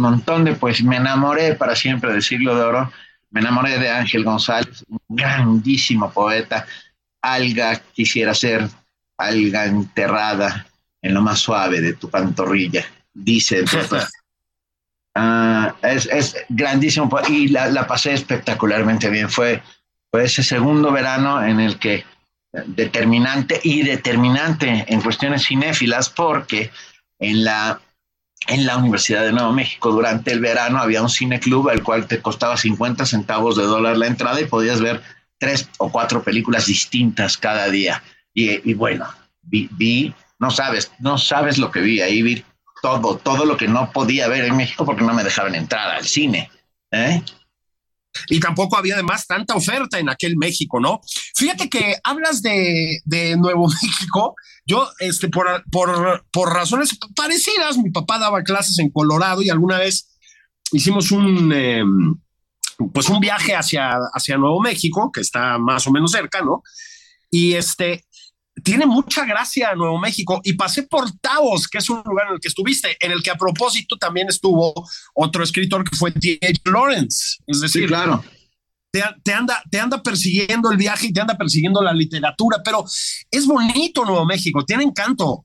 montón 0.00 0.44
de 0.44 0.54
pues 0.54 0.82
me 0.82 0.96
enamoré 0.96 1.54
para 1.54 1.74
siempre 1.76 2.12
del 2.12 2.22
siglo 2.22 2.54
de 2.56 2.62
oro, 2.62 2.92
me 3.30 3.40
enamoré 3.40 3.78
de 3.78 3.90
Ángel 3.90 4.24
González, 4.24 4.84
un 4.88 5.00
grandísimo 5.08 6.10
poeta, 6.12 6.66
alga 7.22 7.80
quisiera 7.92 8.34
ser, 8.34 8.68
alga 9.18 9.66
enterrada 9.66 10.66
en 11.02 11.14
lo 11.14 11.22
más 11.22 11.40
suave 11.40 11.80
de 11.80 11.94
tu 11.94 12.08
pantorrilla, 12.10 12.84
dice. 13.12 13.64
Ah, 15.16 15.76
es, 15.82 16.06
es, 16.06 16.34
grandísimo 16.48 17.08
y 17.28 17.46
la, 17.46 17.68
la, 17.68 17.86
pasé 17.86 18.14
espectacularmente 18.14 19.08
bien. 19.10 19.30
Fue, 19.30 19.62
fue 20.10 20.24
ese 20.24 20.42
segundo 20.42 20.90
verano 20.90 21.40
en 21.40 21.60
el 21.60 21.78
que 21.78 21.94
eh, 21.94 22.04
determinante 22.66 23.60
y 23.62 23.82
determinante 23.82 24.84
en 24.88 25.00
cuestiones 25.00 25.46
cinéfilas 25.46 26.10
porque 26.10 26.72
en 27.20 27.44
la 27.44 27.80
en 28.48 28.66
la 28.66 28.76
Universidad 28.76 29.24
de 29.24 29.32
Nuevo 29.32 29.52
México 29.52 29.90
durante 29.90 30.32
el 30.32 30.40
verano 30.40 30.78
había 30.78 31.02
un 31.02 31.08
cine 31.08 31.40
club 31.40 31.68
al 31.68 31.82
cual 31.82 32.06
te 32.06 32.20
costaba 32.20 32.56
50 32.56 33.06
centavos 33.06 33.56
de 33.56 33.64
dólar 33.64 33.96
la 33.96 34.06
entrada 34.06 34.40
y 34.40 34.46
podías 34.46 34.80
ver 34.80 35.02
tres 35.38 35.68
o 35.78 35.90
cuatro 35.90 36.22
películas 36.22 36.66
distintas 36.66 37.36
cada 37.36 37.68
día. 37.68 38.02
Y, 38.32 38.74
bueno, 38.74 39.06
vi, 39.42 40.14
no 40.38 40.50
sabes, 40.50 40.90
no 40.98 41.18
sabes 41.18 41.58
lo 41.58 41.70
que 41.70 41.80
vi 41.80 42.00
ahí, 42.00 42.22
vi 42.22 42.44
todo, 42.82 43.16
todo 43.16 43.44
lo 43.44 43.56
que 43.56 43.68
no 43.68 43.90
podía 43.92 44.28
ver 44.28 44.44
en 44.44 44.56
México 44.56 44.84
porque 44.84 45.04
no 45.04 45.14
me 45.14 45.24
dejaban 45.24 45.54
entrar 45.54 45.90
al 45.90 46.04
cine. 46.04 46.50
¿eh? 46.90 47.22
Y 48.28 48.40
tampoco 48.40 48.76
había 48.76 48.94
además 48.94 49.26
tanta 49.26 49.54
oferta 49.54 49.98
en 49.98 50.08
aquel 50.08 50.36
México, 50.36 50.80
¿no? 50.80 51.00
Fíjate 51.36 51.68
que 51.68 51.96
hablas 52.02 52.42
de, 52.42 53.00
Nuevo 53.38 53.68
México. 53.82 54.34
Yo, 54.66 54.88
este, 54.98 55.28
por, 55.28 55.64
por, 55.70 56.24
por 56.30 56.52
razones 56.52 56.98
parecidas, 57.14 57.76
mi 57.78 57.90
papá 57.90 58.18
daba 58.18 58.42
clases 58.42 58.78
en 58.78 58.90
Colorado 58.90 59.42
y 59.42 59.50
alguna 59.50 59.78
vez 59.78 60.08
hicimos 60.72 61.10
un, 61.10 61.52
em, 61.52 62.14
pues 62.92 63.08
un 63.08 63.20
viaje 63.20 63.54
hacia, 63.54 63.98
hacia 64.12 64.38
Nuevo 64.38 64.60
México, 64.60 65.10
que 65.12 65.20
está 65.20 65.58
más 65.58 65.86
o 65.86 65.90
menos 65.90 66.10
cerca, 66.12 66.42
¿no? 66.42 66.62
Y 67.30 67.54
este, 67.54 68.04
tiene 68.62 68.86
mucha 68.86 69.24
gracia 69.24 69.74
Nuevo 69.74 69.98
México 69.98 70.40
y 70.44 70.52
pasé 70.52 70.84
por 70.84 71.10
Taos, 71.20 71.68
que 71.68 71.78
es 71.78 71.90
un 71.90 72.02
lugar 72.04 72.28
en 72.28 72.34
el 72.34 72.40
que 72.40 72.48
estuviste, 72.48 72.96
en 73.00 73.12
el 73.12 73.22
que 73.22 73.30
a 73.30 73.36
propósito 73.36 73.96
también 73.96 74.28
estuvo 74.28 74.72
otro 75.14 75.42
escritor 75.42 75.88
que 75.88 75.96
fue 75.96 76.12
T.H. 76.12 76.60
Lawrence. 76.64 77.38
Es 77.46 77.60
decir, 77.60 77.86
claro. 77.88 78.24
Te, 78.92 79.32
anda, 79.32 79.60
te 79.68 79.80
anda 79.80 80.00
persiguiendo 80.00 80.70
el 80.70 80.76
viaje 80.76 81.08
y 81.08 81.12
te 81.12 81.20
anda 81.20 81.36
persiguiendo 81.36 81.82
la 81.82 81.92
literatura, 81.92 82.60
pero 82.64 82.84
es 83.28 83.44
bonito 83.44 84.04
Nuevo 84.04 84.24
México, 84.24 84.64
tiene 84.64 84.84
encanto. 84.84 85.44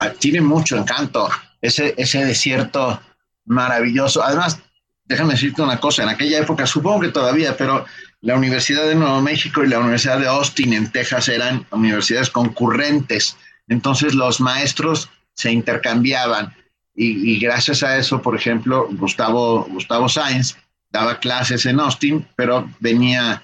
Ah, 0.00 0.10
tiene 0.10 0.40
mucho 0.40 0.76
encanto, 0.76 1.28
ese, 1.60 1.94
ese 1.96 2.24
desierto 2.24 3.00
maravilloso. 3.44 4.24
Además, 4.24 4.58
déjame 5.04 5.34
decirte 5.34 5.62
una 5.62 5.78
cosa, 5.78 6.02
en 6.02 6.08
aquella 6.08 6.40
época, 6.40 6.66
supongo 6.66 7.02
que 7.02 7.08
todavía, 7.08 7.56
pero 7.56 7.84
la 8.22 8.36
Universidad 8.36 8.86
de 8.86 8.94
Nuevo 8.94 9.20
México 9.20 9.64
y 9.64 9.68
la 9.68 9.78
Universidad 9.78 10.18
de 10.18 10.28
Austin 10.28 10.72
en 10.72 10.90
Texas 10.90 11.28
eran 11.28 11.66
universidades 11.70 12.30
concurrentes. 12.30 13.36
Entonces 13.68 14.14
los 14.14 14.40
maestros 14.40 15.08
se 15.34 15.52
intercambiaban 15.52 16.54
y, 16.94 17.38
gracias 17.38 17.82
a 17.82 17.96
eso, 17.96 18.20
por 18.20 18.36
ejemplo, 18.36 18.86
Gustavo, 18.90 19.64
Gustavo 19.70 20.08
Sáenz 20.08 20.56
daba 20.90 21.18
clases 21.18 21.64
en 21.64 21.80
Austin, 21.80 22.26
pero 22.36 22.68
venía 22.80 23.42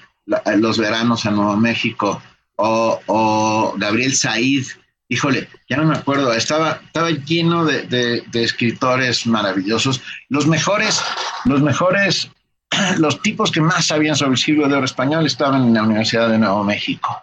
los 0.56 0.76
veranos 0.76 1.24
a 1.24 1.30
Nuevo 1.30 1.56
México. 1.56 2.20
O, 2.56 3.74
Gabriel 3.78 4.14
Said, 4.14 4.66
híjole, 5.08 5.48
ya 5.70 5.78
no 5.78 5.84
me 5.84 5.96
acuerdo, 5.96 6.32
estaba, 6.34 6.80
estaba 6.84 7.10
lleno 7.10 7.64
de, 7.64 7.86
de, 7.86 8.42
escritores 8.42 9.26
maravillosos. 9.26 10.02
Los 10.28 10.46
mejores, 10.46 11.00
los 11.44 11.62
mejores 11.62 12.30
los 12.98 13.22
tipos 13.22 13.50
que 13.50 13.60
más 13.60 13.86
sabían 13.86 14.16
sobre 14.16 14.32
el 14.32 14.38
siglo 14.38 14.68
de 14.68 14.74
oro 14.74 14.84
español 14.84 15.26
estaban 15.26 15.62
en 15.62 15.74
la 15.74 15.82
Universidad 15.82 16.28
de 16.28 16.38
Nuevo 16.38 16.64
México. 16.64 17.22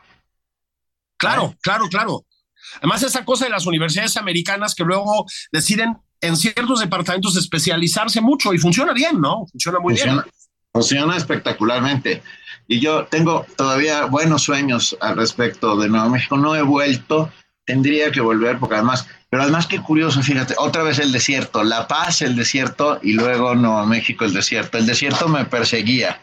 Claro, 1.18 1.56
claro, 1.62 1.88
claro. 1.88 2.26
Además, 2.78 3.04
esa 3.04 3.24
cosa 3.24 3.46
de 3.46 3.52
las 3.52 3.66
universidades 3.66 4.18
americanas 4.18 4.76
que 4.76 4.84
luego 4.84 5.26
deciden 5.52 5.98
en 6.22 6.38
ciertos 6.38 6.80
departamentos 6.80 7.36
especializarse 7.36 8.22
mucho 8.22 8.54
y 8.54 8.58
funciona 8.58 8.94
bien, 8.94 9.20
¿no? 9.20 9.46
Funciona 9.52 9.80
muy 9.80 9.94
bien. 9.94 10.22
Funciona 10.72 11.18
espectacularmente. 11.18 12.24
Y 12.68 12.80
yo 12.80 13.06
tengo 13.06 13.46
todavía 13.58 14.06
buenos 14.06 14.44
sueños 14.44 14.98
al 15.02 15.18
respecto 15.18 15.76
de 15.78 15.90
Nuevo 15.90 16.10
México. 16.10 16.38
No 16.38 16.56
he 16.56 16.62
vuelto, 16.62 17.32
tendría 17.66 18.12
que 18.12 18.22
volver 18.22 18.58
porque 18.58 18.76
además 18.76 19.08
pero 19.34 19.42
además, 19.42 19.66
qué 19.66 19.82
curioso, 19.82 20.22
fíjate, 20.22 20.54
otra 20.60 20.84
vez 20.84 21.00
el 21.00 21.12
desierto, 21.12 21.64
La 21.64 21.88
Paz, 21.88 22.22
el 22.22 22.36
desierto, 22.36 23.00
y 23.02 23.14
luego 23.14 23.56
Nuevo 23.56 23.84
México, 23.88 24.26
el 24.26 24.32
desierto. 24.32 24.78
El 24.78 24.86
desierto 24.86 25.28
me 25.28 25.44
perseguía. 25.46 26.22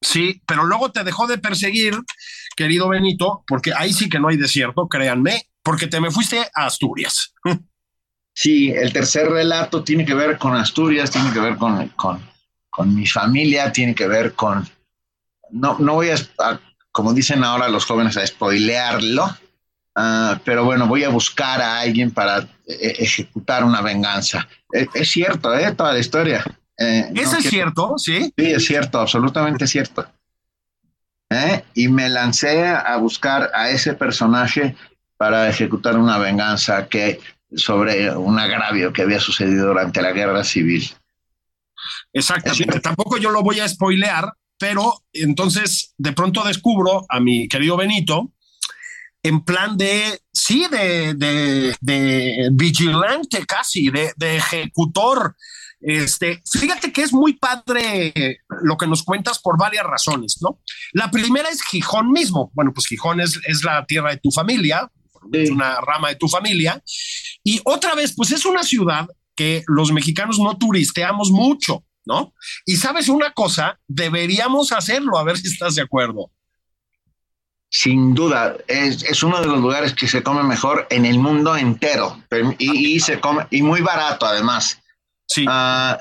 Sí, 0.00 0.42
pero 0.44 0.64
luego 0.64 0.90
te 0.90 1.04
dejó 1.04 1.28
de 1.28 1.38
perseguir, 1.38 1.94
querido 2.56 2.88
Benito, 2.88 3.44
porque 3.46 3.72
ahí 3.72 3.92
sí 3.92 4.08
que 4.08 4.18
no 4.18 4.26
hay 4.26 4.36
desierto, 4.36 4.88
créanme, 4.88 5.48
porque 5.62 5.86
te 5.86 6.00
me 6.00 6.10
fuiste 6.10 6.40
a 6.52 6.66
Asturias. 6.66 7.32
Sí, 8.36 8.68
el 8.70 8.92
tercer 8.92 9.28
relato 9.28 9.84
tiene 9.84 10.04
que 10.04 10.14
ver 10.14 10.36
con 10.38 10.56
Asturias, 10.56 11.08
tiene 11.12 11.32
que 11.32 11.38
ver 11.38 11.56
con, 11.56 11.86
con, 11.90 12.20
con 12.68 12.92
mi 12.92 13.06
familia, 13.06 13.70
tiene 13.70 13.94
que 13.94 14.08
ver 14.08 14.32
con... 14.32 14.68
No, 15.52 15.78
no 15.78 15.94
voy 15.94 16.10
a, 16.10 16.16
como 16.90 17.14
dicen 17.14 17.44
ahora 17.44 17.68
los 17.68 17.84
jóvenes, 17.84 18.16
a 18.16 18.26
spoilearlo, 18.26 19.38
Ah, 19.94 20.40
pero 20.44 20.64
bueno, 20.64 20.86
voy 20.86 21.04
a 21.04 21.08
buscar 21.08 21.60
a 21.60 21.80
alguien 21.80 22.10
para 22.10 22.40
eh, 22.66 22.96
ejecutar 22.98 23.64
una 23.64 23.80
venganza. 23.80 24.48
E, 24.72 24.88
es, 24.94 25.10
cierto, 25.10 25.56
¿eh? 25.56 25.72
Toda 25.72 25.92
la 25.92 26.00
historia. 26.00 26.44
Eh, 26.76 27.10
¿Eso 27.14 27.36
es 27.36 27.48
cierto? 27.48 27.94
Sí. 27.96 28.32
Sí, 28.36 28.50
es 28.50 28.64
cierto, 28.64 28.98
absolutamente 29.00 29.66
cierto. 29.66 30.06
¿Eh? 31.30 31.64
Y 31.74 31.88
me 31.88 32.08
lancé 32.08 32.66
a 32.66 32.96
buscar 32.96 33.50
a 33.54 33.70
ese 33.70 33.94
personaje 33.94 34.76
para 35.16 35.48
ejecutar 35.48 35.96
una 35.96 36.18
venganza 36.18 36.88
que 36.88 37.20
sobre 37.56 38.14
un 38.16 38.38
agravio 38.38 38.92
que 38.92 39.02
había 39.02 39.20
sucedido 39.20 39.68
durante 39.68 40.02
la 40.02 40.12
guerra 40.12 40.42
civil. 40.44 40.90
Exactamente. 42.12 42.80
Tampoco 42.80 43.16
yo 43.18 43.30
lo 43.30 43.42
voy 43.42 43.60
a 43.60 43.68
spoilear, 43.68 44.32
pero 44.58 45.02
entonces 45.12 45.94
de 45.98 46.12
pronto 46.12 46.42
descubro 46.42 47.06
a 47.08 47.20
mi 47.20 47.48
querido 47.48 47.76
Benito 47.76 48.33
en 49.24 49.40
plan 49.40 49.76
de, 49.78 50.20
sí, 50.32 50.66
de, 50.70 51.14
de, 51.14 52.48
vigilante 52.52 53.44
casi, 53.46 53.88
de, 53.88 54.12
de, 54.16 54.36
ejecutor. 54.36 55.34
Este, 55.80 56.42
fíjate 56.50 56.92
que 56.92 57.02
es 57.02 57.12
muy 57.12 57.32
padre 57.32 58.12
lo 58.62 58.76
que 58.76 58.86
nos 58.86 59.02
cuentas 59.02 59.38
por 59.38 59.58
varias 59.58 59.84
razones, 59.84 60.38
¿no? 60.42 60.60
La 60.92 61.10
primera 61.10 61.48
es 61.48 61.62
Gijón 61.62 62.12
mismo. 62.12 62.50
Bueno, 62.54 62.72
pues 62.74 62.86
Gijón 62.86 63.20
es, 63.20 63.40
es 63.46 63.64
la 63.64 63.86
tierra 63.86 64.10
de 64.10 64.18
tu 64.18 64.30
familia, 64.30 64.90
es 65.32 65.50
una 65.50 65.80
rama 65.80 66.10
de 66.10 66.16
tu 66.16 66.28
familia. 66.28 66.82
Y 67.42 67.62
otra 67.64 67.94
vez, 67.94 68.14
pues 68.14 68.30
es 68.30 68.44
una 68.44 68.62
ciudad 68.62 69.08
que 69.34 69.64
los 69.68 69.90
mexicanos 69.90 70.38
no 70.38 70.58
turisteamos 70.58 71.30
mucho, 71.30 71.82
¿no? 72.04 72.34
Y 72.66 72.76
sabes 72.76 73.08
una 73.08 73.32
cosa, 73.32 73.80
deberíamos 73.88 74.70
hacerlo, 74.72 75.16
a 75.16 75.24
ver 75.24 75.38
si 75.38 75.48
estás 75.48 75.76
de 75.76 75.82
acuerdo 75.82 76.30
sin 77.74 78.14
duda, 78.14 78.56
es, 78.68 79.20
uno 79.24 79.40
de 79.40 79.48
los 79.48 79.58
lugares 79.58 79.94
que 79.94 80.06
se 80.06 80.22
come 80.22 80.44
mejor 80.44 80.86
en 80.90 81.04
el 81.04 81.18
mundo 81.18 81.56
entero 81.56 82.22
y, 82.56 83.00
se 83.00 83.18
come, 83.18 83.48
y 83.50 83.62
muy 83.62 83.80
barato 83.80 84.26
además. 84.26 84.80
Sí. 85.26 85.44
Ah, 85.48 86.00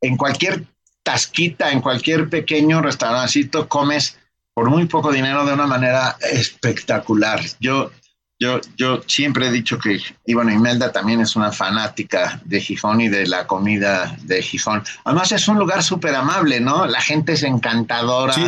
en 0.00 0.16
cualquier 0.16 0.64
tasquita, 1.04 1.70
en 1.70 1.80
cualquier 1.80 2.28
pequeño 2.28 2.82
restaurancito, 2.82 3.68
comes 3.68 4.18
por 4.52 4.68
muy 4.70 4.86
poco 4.86 5.12
dinero 5.12 5.46
de 5.46 5.54
una 5.54 5.68
manera 5.68 6.16
espectacular. 6.32 7.40
Yo, 7.60 7.92
yo, 8.40 8.60
yo 8.76 9.02
siempre 9.06 9.46
he 9.46 9.52
dicho 9.52 9.78
que, 9.78 10.00
y 10.26 10.34
bueno, 10.34 10.50
Imelda 10.50 10.90
también 10.90 11.20
es 11.20 11.36
una 11.36 11.52
fanática 11.52 12.42
de 12.44 12.60
Gijón 12.60 13.00
y 13.00 13.08
de 13.08 13.28
la 13.28 13.46
comida 13.46 14.16
de 14.22 14.42
Gijón. 14.42 14.82
Además 15.04 15.30
es 15.30 15.46
un 15.46 15.60
lugar 15.60 15.84
súper 15.84 16.16
amable, 16.16 16.58
¿no? 16.60 16.86
La 16.86 17.00
gente 17.00 17.34
es 17.34 17.44
encantadora. 17.44 18.32
Sí. 18.32 18.46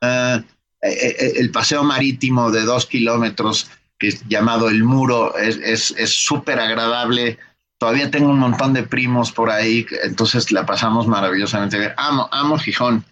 Ah, 0.00 0.40
el 0.80 1.50
paseo 1.50 1.84
marítimo 1.84 2.50
de 2.50 2.62
dos 2.62 2.86
kilómetros, 2.86 3.70
que 3.98 4.08
es 4.08 4.26
llamado 4.28 4.68
El 4.68 4.84
Muro, 4.84 5.36
es 5.36 5.94
súper 6.06 6.60
agradable. 6.60 7.38
Todavía 7.78 8.10
tengo 8.10 8.30
un 8.30 8.38
montón 8.38 8.72
de 8.72 8.82
primos 8.82 9.30
por 9.30 9.50
ahí, 9.50 9.86
entonces 10.02 10.50
la 10.50 10.66
pasamos 10.66 11.06
maravillosamente 11.06 11.78
bien. 11.78 11.92
Amo, 11.96 12.28
amo 12.32 12.58
Gijón. 12.58 13.04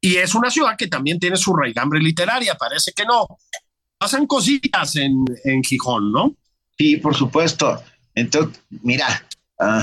Y 0.00 0.16
es 0.16 0.34
una 0.34 0.50
ciudad 0.50 0.76
que 0.76 0.88
también 0.88 1.18
tiene 1.18 1.36
su 1.36 1.54
raigambre 1.54 2.00
literaria, 2.00 2.54
parece 2.54 2.92
que 2.92 3.04
no. 3.04 3.26
Pasan 3.98 4.26
cositas 4.26 4.96
en, 4.96 5.24
en 5.44 5.62
Gijón, 5.62 6.12
¿no? 6.12 6.34
Sí, 6.78 6.96
por 6.96 7.14
supuesto. 7.14 7.82
Entonces, 8.14 8.62
mira, 8.82 9.26
uh, 9.58 9.82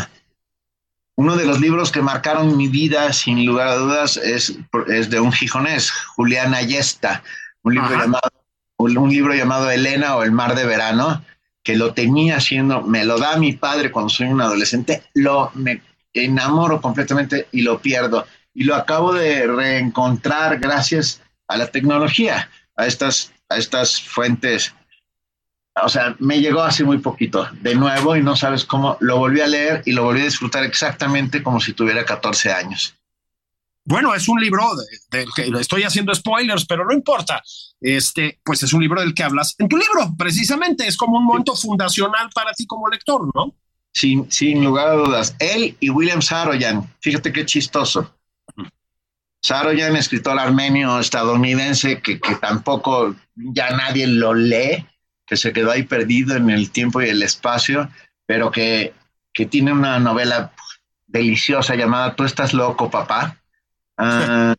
uno 1.17 1.35
de 1.35 1.45
los 1.45 1.59
libros 1.59 1.91
que 1.91 2.01
marcaron 2.01 2.55
mi 2.55 2.67
vida, 2.67 3.11
sin 3.11 3.43
lugar 3.43 3.67
a 3.67 3.75
dudas, 3.75 4.17
es, 4.17 4.55
es 4.87 5.09
de 5.09 5.19
un 5.19 5.31
gijonés, 5.31 5.91
Julián 5.91 6.53
Ayesta, 6.53 7.23
un 7.63 7.73
libro, 7.73 7.89
llamado, 7.89 8.29
un 8.77 9.09
libro 9.09 9.33
llamado 9.33 9.71
Elena 9.71 10.15
o 10.15 10.23
El 10.23 10.31
mar 10.31 10.55
de 10.55 10.65
verano, 10.65 11.23
que 11.63 11.75
lo 11.75 11.95
tenía 11.95 12.37
haciendo, 12.37 12.83
me 12.83 13.03
lo 13.03 13.17
da 13.17 13.35
mi 13.37 13.53
padre 13.53 13.91
cuando 13.91 14.09
soy 14.09 14.27
un 14.27 14.41
adolescente, 14.41 15.03
lo 15.15 15.51
me 15.55 15.81
enamoro 16.13 16.79
completamente 16.81 17.47
y 17.51 17.63
lo 17.63 17.79
pierdo. 17.79 18.27
Y 18.53 18.63
lo 18.63 18.75
acabo 18.75 19.11
de 19.11 19.47
reencontrar 19.47 20.59
gracias 20.59 21.21
a 21.47 21.57
la 21.57 21.67
tecnología, 21.67 22.49
a 22.75 22.85
estas, 22.85 23.33
a 23.49 23.57
estas 23.57 24.01
fuentes 24.01 24.73
o 25.83 25.89
sea, 25.89 26.15
me 26.19 26.39
llegó 26.39 26.61
hace 26.61 26.83
muy 26.83 26.97
poquito, 26.99 27.47
de 27.61 27.75
nuevo, 27.75 28.15
y 28.15 28.23
no 28.23 28.35
sabes 28.35 28.65
cómo, 28.65 28.97
lo 28.99 29.17
volví 29.17 29.41
a 29.41 29.47
leer 29.47 29.83
y 29.85 29.91
lo 29.91 30.03
volví 30.03 30.21
a 30.21 30.25
disfrutar 30.25 30.63
exactamente 30.63 31.43
como 31.43 31.59
si 31.59 31.73
tuviera 31.73 32.05
14 32.05 32.51
años. 32.51 32.95
Bueno, 33.89 34.13
es 34.13 34.27
un 34.27 34.41
libro 34.41 34.63
del 35.09 35.29
que 35.33 35.49
estoy 35.61 35.83
haciendo 35.83 36.13
spoilers, 36.13 36.65
pero 36.65 36.83
no 36.83 36.93
importa. 36.93 37.41
Este, 37.79 38.37
pues 38.43 38.61
es 38.63 38.73
un 38.73 38.81
libro 38.81 38.99
del 38.99 39.13
que 39.13 39.23
hablas 39.23 39.55
en 39.59 39.69
tu 39.69 39.77
libro, 39.77 40.13
precisamente. 40.17 40.85
Es 40.85 40.97
como 40.97 41.17
un 41.17 41.23
momento 41.23 41.55
fundacional 41.55 42.29
para 42.35 42.51
ti 42.51 42.65
como 42.65 42.89
lector, 42.89 43.29
¿no? 43.33 43.55
Sin, 43.93 44.29
sin 44.29 44.61
lugar 44.61 44.89
a 44.89 44.93
dudas. 44.93 45.37
Él 45.39 45.77
y 45.79 45.89
William 45.89 46.21
Saroyan, 46.21 46.93
fíjate 46.99 47.31
qué 47.31 47.45
chistoso. 47.45 48.13
Saroyan, 49.41 49.95
escritor 49.95 50.37
armenio 50.37 50.99
estadounidense 50.99 52.01
que, 52.01 52.19
que 52.19 52.35
tampoco 52.35 53.15
ya 53.35 53.69
nadie 53.69 54.05
lo 54.05 54.33
lee, 54.33 54.85
que 55.27 55.37
se 55.37 55.53
quedó 55.53 55.71
ahí 55.71 55.83
perdido 55.83 56.35
en 56.35 56.49
el 56.49 56.71
tiempo 56.71 57.01
y 57.01 57.09
el 57.09 57.21
espacio. 57.21 57.89
pero 58.25 58.49
que, 58.49 58.93
que 59.33 59.45
tiene 59.45 59.71
una 59.71 59.99
novela 59.99 60.51
deliciosa 61.05 61.75
llamada 61.75 62.15
Tú 62.15 62.23
estás 62.23 62.53
loco, 62.53 62.89
papá, 62.89 63.37
ah, 63.97 64.55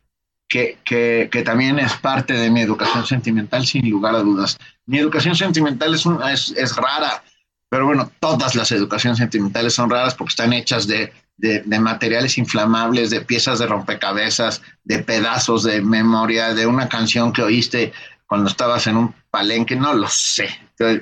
que, 0.47 0.79
que, 0.83 1.29
que, 1.31 1.43
también 1.43 1.77
es 1.77 1.93
parte 1.97 2.33
de 2.33 2.49
mi 2.49 2.61
educación 2.61 3.05
sentimental, 3.05 3.65
sin 3.67 3.89
lugar 3.89 4.15
a 4.15 4.19
dudas. 4.19 4.57
Mi 4.85 4.97
educación 4.97 5.35
sentimental 5.35 5.93
es, 5.93 6.05
es, 6.31 6.53
es 6.57 6.75
rara, 6.75 7.23
pero 7.69 7.85
bueno, 7.85 8.11
todas 8.19 8.55
las 8.55 8.71
educaciones 8.71 9.19
sentimentales 9.19 9.73
son 9.73 9.89
raras 9.89 10.15
porque 10.15 10.31
están 10.31 10.53
hechas 10.53 10.87
de, 10.87 11.13
de, 11.37 11.61
de, 11.61 11.79
materiales 11.79 12.39
inflamables, 12.39 13.11
de 13.11 13.21
piezas 13.21 13.59
de 13.59 13.67
rompecabezas, 13.67 14.63
de 14.83 14.99
pedazos 14.99 15.63
de 15.63 15.81
memoria, 15.81 16.55
de 16.55 16.65
una 16.65 16.89
canción 16.89 17.31
que 17.31 17.43
oíste 17.43 17.93
cuando 18.29 18.47
estabas 18.47 18.85
en 18.85 18.95
un 18.95 19.15
palenque, 19.31 19.75
no 19.75 19.91
lo 19.91 20.07
sé. 20.07 20.47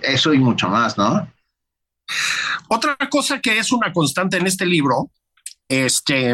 Eso 0.02 0.34
y 0.34 0.40
mucho 0.40 0.70
más, 0.70 0.98
¿no? 0.98 1.30
Otra 2.70 2.96
cosa 3.12 3.42
que 3.42 3.60
es 3.60 3.74
una 3.74 3.92
constante 3.92 4.38
en 4.38 4.48
este 4.48 4.66
libro, 4.66 5.12
este, 5.68 6.34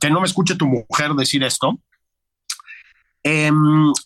que 0.00 0.10
no 0.10 0.20
me 0.20 0.26
escuche 0.26 0.54
tu 0.54 0.66
mujer 0.66 1.12
decir 1.12 1.44
esto, 1.44 1.78
eh, 3.22 3.52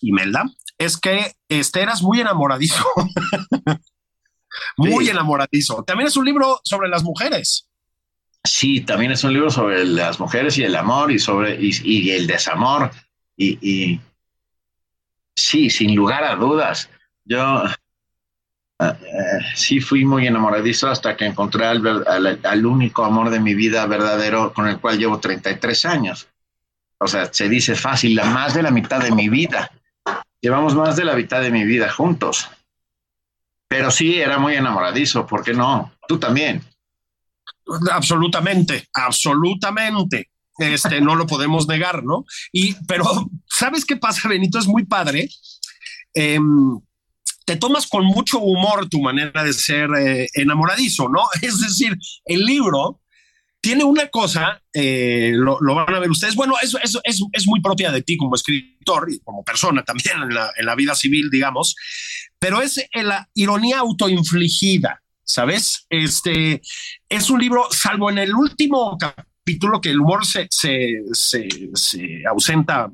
Imelda, 0.01 0.45
es 0.79 0.97
que 0.97 1.37
este, 1.49 1.83
eras 1.83 2.03
muy 2.03 2.21
enamoradizo. 2.21 2.85
muy 4.77 5.05
sí. 5.05 5.11
enamoradizo. 5.13 5.85
También 5.85 6.09
es 6.09 6.17
un 6.17 6.25
libro 6.25 6.61
sobre 6.65 6.89
las 6.89 7.05
mujeres. 7.05 7.69
Sí, 8.43 8.81
también 8.81 9.13
es 9.13 9.23
un 9.23 9.33
libro 9.33 9.49
sobre 9.49 9.85
las 9.85 10.19
mujeres 10.19 10.59
y 10.59 10.65
el 10.65 10.75
amor 10.75 11.13
y 11.13 11.21
sobre 11.21 11.55
y, 11.55 11.71
y 11.85 12.11
el 12.11 12.27
desamor. 12.27 12.91
Y, 13.37 13.59
y, 13.63 14.01
sí, 15.37 15.70
sin 15.70 15.95
lugar 15.95 16.24
a 16.24 16.37
dudas. 16.37 16.91
Yo 17.24 17.62
uh, 17.64 18.85
uh, 18.85 18.95
sí 19.55 19.80
fui 19.80 20.05
muy 20.05 20.26
enamoradizo 20.26 20.89
hasta 20.89 21.16
que 21.16 21.26
encontré 21.26 21.66
al, 21.66 22.05
al, 22.07 22.41
al, 22.43 22.66
único 22.66 23.05
amor 23.05 23.30
de 23.30 23.41
mi 23.41 23.55
vida 23.55 23.87
verdadero 23.87 24.53
con 24.53 24.68
el 24.68 24.78
cual 24.78 24.99
llevo 24.99 25.18
33 25.18 25.85
años. 25.85 26.28
O 26.99 27.07
sea, 27.07 27.32
se 27.32 27.49
dice 27.49 27.74
fácil, 27.74 28.14
la 28.14 28.24
más 28.24 28.55
de 28.55 28.62
la 28.62 28.70
mitad 28.70 29.01
de 29.01 29.12
mi 29.12 29.28
vida. 29.28 29.70
Llevamos 30.41 30.74
más 30.74 30.97
de 30.97 31.05
la 31.05 31.14
mitad 31.14 31.41
de 31.41 31.51
mi 31.51 31.64
vida 31.64 31.91
juntos. 31.91 32.49
Pero 33.68 33.91
sí, 33.91 34.20
era 34.20 34.39
muy 34.39 34.55
enamoradizo, 34.55 35.26
¿por 35.26 35.43
qué 35.43 35.53
no? 35.53 35.93
Tú 36.07 36.18
también. 36.18 36.62
Absolutamente, 37.91 38.87
absolutamente. 38.93 40.30
Este, 40.59 41.01
no 41.01 41.16
lo 41.16 41.26
podemos 41.26 41.66
negar, 41.66 42.05
¿no? 42.05 42.24
Y, 42.53 42.74
pero, 42.87 43.05
¿sabes 43.57 43.85
qué 43.85 43.97
pasa, 43.97 44.29
Benito? 44.29 44.59
Es 44.59 44.67
muy 44.67 44.85
padre. 44.85 45.29
Eh, 46.15 46.39
te 47.45 47.57
tomas 47.57 47.87
con 47.87 48.05
mucho 48.05 48.39
humor 48.39 48.89
tu 48.89 49.01
manera 49.01 49.45
de 49.45 49.53
ser 49.53 49.91
eh, 49.99 50.29
enamoradizo, 50.35 51.09
¿no? 51.09 51.23
Es 51.43 51.61
decir, 51.61 51.97
el 52.25 52.45
libro 52.45 53.01
tiene 53.61 53.85
una 53.85 54.09
cosa, 54.09 54.63
eh, 54.75 55.33
lo, 55.35 55.59
van 55.75 55.95
a 55.95 55.99
ver 55.99 56.11
ustedes, 56.11 56.35
bueno, 56.35 56.55
eso, 56.63 56.79
es, 56.83 57.47
muy 57.47 57.63
propia 57.63 57.91
de 57.91 58.03
ti 58.03 58.19
como 58.19 58.35
escritor 58.35 59.11
y 59.11 59.21
como 59.21 59.43
persona 59.43 59.83
también 59.83 60.17
en 60.23 60.35
la, 60.67 60.75
vida 60.75 60.95
civil, 60.95 61.31
digamos, 61.31 61.75
pero 62.39 62.61
es 62.61 62.79
la 62.93 63.27
ironía 63.33 63.79
autoinfligida, 63.79 65.03
¿sabes? 65.25 65.87
Este 65.89 66.61
es 67.09 67.31
un 67.31 67.41
libro, 67.41 67.67
salvo 67.71 68.11
en 68.11 68.19
el 68.19 68.35
último 68.35 68.99
capítulo 68.99 69.34
que 69.83 69.91
el 69.91 70.01
humor 70.01 70.25
se, 70.25 70.49
se, 70.51 71.03
se, 71.13 71.49
se 71.75 72.23
ausenta, 72.29 72.91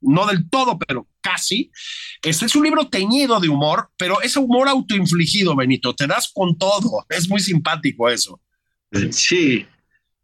no 0.00 0.26
del 0.26 0.48
todo, 0.48 0.78
pero 0.78 1.08
casi. 1.20 1.70
Este 2.22 2.46
es 2.46 2.54
un 2.54 2.64
libro 2.64 2.88
teñido 2.88 3.40
de 3.40 3.48
humor, 3.48 3.90
pero 3.96 4.20
es 4.20 4.36
humor 4.36 4.68
autoinfligido, 4.68 5.56
Benito. 5.56 5.94
Te 5.94 6.06
das 6.06 6.30
con 6.32 6.58
todo. 6.58 7.06
Es 7.08 7.28
muy 7.28 7.40
simpático 7.40 8.08
eso. 8.08 8.40
Sí, 9.10 9.66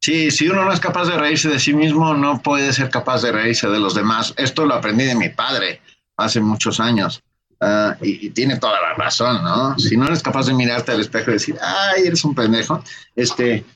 Sí, 0.02 0.30
si 0.30 0.48
uno 0.48 0.64
no 0.64 0.72
es 0.72 0.80
capaz 0.80 1.08
de 1.08 1.18
reírse 1.18 1.50
de 1.50 1.60
sí 1.60 1.74
mismo, 1.74 2.14
no 2.14 2.40
puede 2.40 2.72
ser 2.72 2.88
capaz 2.88 3.20
de 3.20 3.32
reírse 3.32 3.68
de 3.68 3.78
los 3.78 3.94
demás. 3.94 4.32
Esto 4.38 4.64
lo 4.64 4.74
aprendí 4.74 5.04
de 5.04 5.14
mi 5.14 5.28
padre 5.28 5.82
hace 6.16 6.40
muchos 6.40 6.80
años. 6.80 7.22
Uh, 7.60 7.92
y, 8.02 8.26
y, 8.26 8.30
tiene 8.30 8.58
toda 8.58 8.80
la 8.80 8.94
razón, 8.94 9.44
¿no? 9.44 9.78
Si 9.78 9.94
no 9.94 10.06
eres 10.06 10.22
capaz 10.22 10.46
de 10.46 10.54
mirarte 10.54 10.92
al 10.92 11.00
espejo 11.02 11.30
y 11.30 11.34
decir, 11.34 11.58
ay, 11.60 12.06
eres 12.06 12.24
un 12.24 12.34
pendejo, 12.34 12.82
este, 13.14 13.66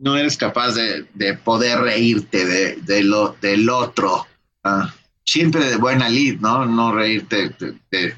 no 0.00 0.16
eres 0.16 0.36
capaz 0.36 0.72
de, 0.72 1.06
de 1.14 1.34
poder 1.34 1.80
reírte 1.80 2.44
de, 2.44 2.76
de, 2.76 3.02
lo, 3.02 3.36
del 3.40 3.68
otro. 3.68 4.26
Uh, 4.64 4.86
siempre 5.24 5.64
de 5.64 5.76
buena 5.76 6.08
lid, 6.08 6.40
¿no? 6.40 6.64
No 6.66 6.92
reírte 6.92 7.50
de, 7.58 7.74
de, 7.90 8.14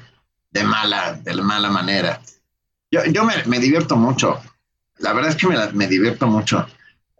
de, 0.51 0.63
mala, 0.63 1.13
de 1.13 1.33
mala 1.35 1.69
manera. 1.69 2.21
Yo, 2.89 3.05
yo 3.05 3.23
me, 3.23 3.43
me 3.45 3.59
divierto 3.59 3.95
mucho. 3.95 4.39
La 4.99 5.13
verdad 5.13 5.31
es 5.31 5.37
que 5.37 5.47
me, 5.47 5.71
me 5.73 5.87
divierto 5.87 6.27
mucho 6.27 6.67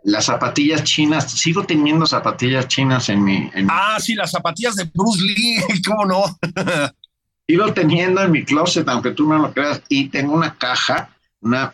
las 0.03 0.25
zapatillas 0.25 0.83
chinas, 0.83 1.31
sigo 1.31 1.63
teniendo 1.63 2.05
zapatillas 2.05 2.67
chinas 2.67 3.09
en 3.09 3.23
mi... 3.23 3.49
En 3.53 3.67
ah, 3.69 3.97
sí, 3.99 4.15
las 4.15 4.31
zapatillas 4.31 4.75
de 4.75 4.85
Bruce 4.85 5.21
Lee, 5.21 5.61
¿cómo 5.87 6.05
no? 6.05 6.23
sigo 7.47 7.73
teniendo 7.73 8.21
en 8.21 8.31
mi 8.31 8.43
closet, 8.43 8.87
aunque 8.89 9.11
tú 9.11 9.27
no 9.27 9.37
lo 9.37 9.53
creas, 9.53 9.81
y 9.89 10.09
tengo 10.09 10.33
una 10.33 10.57
caja, 10.57 11.09
una, 11.41 11.73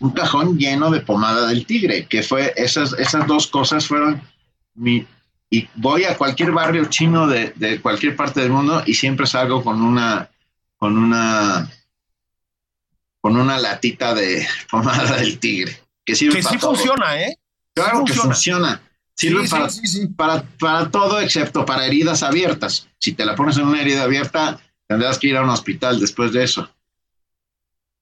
un 0.00 0.10
cajón 0.10 0.58
lleno 0.58 0.90
de 0.90 1.00
pomada 1.00 1.46
del 1.46 1.66
tigre, 1.66 2.06
que 2.06 2.22
fue, 2.22 2.52
esas, 2.56 2.92
esas 2.94 3.26
dos 3.26 3.46
cosas 3.46 3.86
fueron 3.86 4.22
mi... 4.74 5.06
Y 5.48 5.68
voy 5.76 6.04
a 6.04 6.16
cualquier 6.18 6.50
barrio 6.50 6.86
chino 6.86 7.28
de, 7.28 7.52
de 7.54 7.80
cualquier 7.80 8.16
parte 8.16 8.40
del 8.40 8.50
mundo 8.50 8.82
y 8.84 8.94
siempre 8.94 9.26
salgo 9.26 9.62
con 9.62 9.80
una, 9.80 10.28
con 10.76 10.98
una, 10.98 11.70
con 13.20 13.36
una 13.36 13.58
latita 13.58 14.12
de 14.14 14.46
pomada 14.70 15.16
del 15.16 15.38
tigre 15.38 15.80
que 16.04 16.14
sirve 16.14 16.36
que 16.36 16.42
para 16.42 16.52
sí 16.54 16.60
todo. 16.60 16.74
funciona, 16.74 17.20
¿eh? 17.20 17.38
Claro 17.74 18.04
sí 18.06 18.12
que 18.12 18.18
funciona. 18.18 18.82
Sirve 19.14 19.44
Sí, 19.44 19.50
para, 19.50 19.68
sí, 19.70 19.80
sí, 19.80 19.86
sí. 19.86 20.06
Para, 20.08 20.42
para 20.58 20.90
todo 20.90 21.20
excepto 21.20 21.64
para 21.64 21.86
heridas 21.86 22.22
abiertas. 22.22 22.88
Si 22.98 23.12
te 23.12 23.24
la 23.24 23.34
pones 23.34 23.56
en 23.56 23.66
una 23.66 23.80
herida 23.80 24.02
abierta, 24.02 24.60
tendrás 24.86 25.18
que 25.18 25.28
ir 25.28 25.36
a 25.36 25.42
un 25.42 25.48
hospital 25.48 25.98
después 25.98 26.32
de 26.32 26.44
eso. 26.44 26.70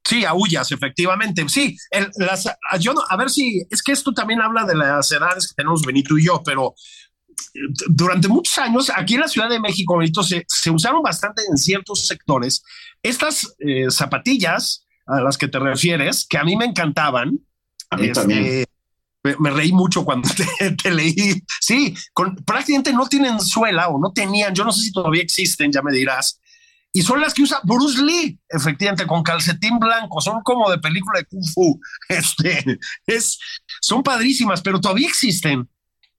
Sí, 0.05 0.25
aullas, 0.25 0.71
efectivamente. 0.71 1.49
Sí, 1.49 1.77
el, 1.91 2.11
las, 2.17 2.45
yo 2.79 2.93
no, 2.93 3.03
a 3.09 3.17
ver 3.17 3.31
si 3.31 3.63
es 3.71 3.83
que 3.83 3.93
esto 3.93 4.13
también 4.13 4.43
habla 4.43 4.65
de 4.65 4.77
las 4.77 5.11
edades 5.11 5.49
que 5.49 5.55
tenemos 5.55 5.83
Benito 5.83 6.19
y 6.19 6.27
yo, 6.27 6.43
pero 6.45 6.75
durante 7.89 8.29
muchos 8.29 8.59
años 8.59 8.91
aquí 8.95 9.15
en 9.15 9.21
la 9.21 9.29
Ciudad 9.29 9.49
de 9.49 9.61
México, 9.61 9.97
Benito, 9.97 10.23
se, 10.23 10.45
se 10.49 10.71
usaron 10.71 11.03
bastante 11.03 11.43
en 11.49 11.57
ciertos 11.57 12.07
sectores 12.07 12.63
estas 13.03 13.55
eh, 13.59 13.91
zapatillas 13.91 14.87
a 15.07 15.21
las 15.21 15.39
que 15.39 15.49
te 15.49 15.59
refieres, 15.59 16.27
que 16.29 16.39
a 16.39 16.45
mí 16.45 16.57
me 16.57 16.65
encantaban. 16.65 17.39
A 17.91 17.97
mí 17.97 18.13
también. 18.13 18.65
Me, 19.23 19.37
me, 19.39 19.51
reí 19.51 19.73
mucho 19.73 20.05
cuando 20.05 20.29
te, 20.59 20.73
te 20.73 20.91
leí. 20.91 21.43
Sí, 21.61 21.95
con, 22.13 22.35
prácticamente 22.37 22.93
no 22.93 23.07
tienen 23.07 23.41
suela 23.41 23.89
o 23.89 23.99
no 23.99 24.13
tenían, 24.13 24.55
yo 24.55 24.65
no 24.65 24.73
sé 24.73 24.83
si 24.83 24.93
todavía 24.93 25.23
existen, 25.23 25.73
ya 25.73 25.83
me 25.83 25.93
dirás. 25.93 26.41
Y 26.97 27.03
son 27.03 27.20
las 27.20 27.34
que 27.34 27.42
usa 27.42 27.61
Bruce 27.64 28.01
Lee, 28.01 28.38
efectivamente, 28.49 29.05
con 29.05 29.24
calcetín 29.24 29.80
blanco. 29.80 30.20
Son 30.20 30.40
como 30.45 30.70
de 30.70 30.78
película 30.78 31.18
de 31.18 31.26
Kung 31.26 31.45
Fu. 31.53 31.80
Este, 32.09 32.78
es, 33.05 33.38
son 33.80 34.03
padrísimas, 34.03 34.62
pero 34.62 34.80
todavía 34.80 35.09
existen. 35.09 35.68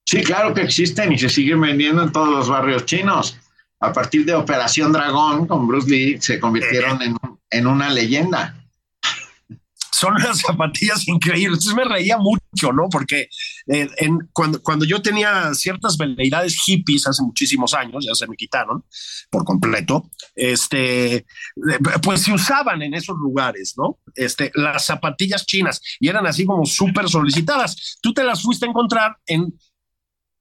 Sí, 0.06 0.22
claro 0.22 0.54
que 0.54 0.62
existen 0.62 1.14
y 1.14 1.18
se 1.18 1.30
siguen 1.30 1.62
vendiendo 1.62 2.04
en 2.04 2.12
todos 2.12 2.30
los 2.30 2.50
barrios 2.50 2.86
chinos. 2.86 3.38
A 3.80 3.94
partir 3.94 4.26
de 4.26 4.36
Operación 4.36 4.92
Dragón 4.92 5.48
con 5.48 5.66
Bruce 5.66 5.90
Lee 5.90 6.18
se 6.20 6.42
convirtieron 6.42 7.02
eh. 7.02 7.06
en, 7.06 7.18
en 7.52 7.68
una 7.68 7.90
leyenda 7.90 8.65
son 9.96 10.16
unas 10.16 10.40
zapatillas 10.40 11.08
increíbles. 11.08 11.60
Entonces 11.60 11.76
me 11.76 11.86
reía 11.86 12.18
mucho, 12.18 12.74
¿no? 12.74 12.90
Porque 12.90 13.30
eh, 13.68 13.88
en, 13.98 14.20
cuando, 14.34 14.62
cuando 14.62 14.86
yo 14.86 15.02
tenía 15.02 15.54
ciertas 15.54 15.98
veleidades 15.98 16.58
hippies 16.66 17.08
hace 17.08 17.24
muchísimos 17.24 17.74
años, 17.74 18.06
ya 18.06 18.14
se 18.14 18.28
me 18.28 18.36
quitaron 18.36 18.84
por 19.30 19.46
completo, 19.46 20.10
este, 20.36 21.26
pues 22.02 22.22
se 22.22 22.34
usaban 22.34 22.82
en 22.82 22.94
esos 22.94 23.18
lugares, 23.18 23.76
¿no? 23.78 24.00
Este, 24.16 24.52
las 24.56 24.86
zapatillas 24.86 25.46
chinas 25.46 25.82
y 26.00 26.10
eran 26.10 26.28
así 26.28 26.46
como 26.46 26.66
súper 26.66 27.10
solicitadas. 27.10 27.98
Tú 28.02 28.14
te 28.14 28.24
las 28.24 28.42
fuiste 28.42 28.66
a 28.66 28.70
encontrar 28.70 29.18
en, 29.26 29.58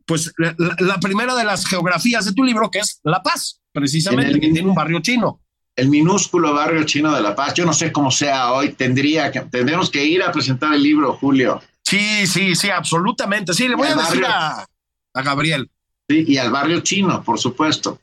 pues, 0.06 0.32
la, 0.36 0.54
la, 0.78 0.98
primera 1.00 1.34
de 1.34 1.44
las 1.44 1.66
geografías 1.66 2.24
de 2.24 2.32
tu 2.32 2.44
libro, 2.44 2.70
que 2.70 2.80
es 2.80 3.00
La 3.04 3.22
Paz, 3.22 3.60
precisamente, 3.72 4.32
el, 4.32 4.40
que 4.40 4.50
tiene 4.50 4.68
un 4.68 4.74
barrio 4.74 5.00
chino 5.00 5.43
el 5.76 5.88
minúsculo 5.88 6.54
barrio 6.54 6.84
chino 6.84 7.14
de 7.14 7.20
La 7.20 7.34
Paz. 7.34 7.54
Yo 7.54 7.64
no 7.64 7.72
sé 7.72 7.92
cómo 7.92 8.10
sea 8.10 8.52
hoy, 8.52 8.72
tendría 8.72 9.30
que, 9.30 9.40
tendremos 9.40 9.90
que 9.90 10.04
ir 10.04 10.22
a 10.22 10.32
presentar 10.32 10.72
el 10.74 10.82
libro, 10.82 11.14
Julio. 11.14 11.60
Sí, 11.82 12.26
sí, 12.26 12.54
sí, 12.54 12.70
absolutamente. 12.70 13.52
Sí, 13.52 13.68
le 13.68 13.74
voy 13.74 13.88
a 13.88 13.96
decir 13.96 14.22
barrio, 14.22 14.28
a, 14.28 14.66
a, 15.14 15.22
Gabriel. 15.22 15.70
Sí, 16.08 16.24
y 16.26 16.36
al 16.38 16.50
barrio 16.50 16.80
chino, 16.80 17.22
por 17.22 17.38
supuesto. 17.38 18.00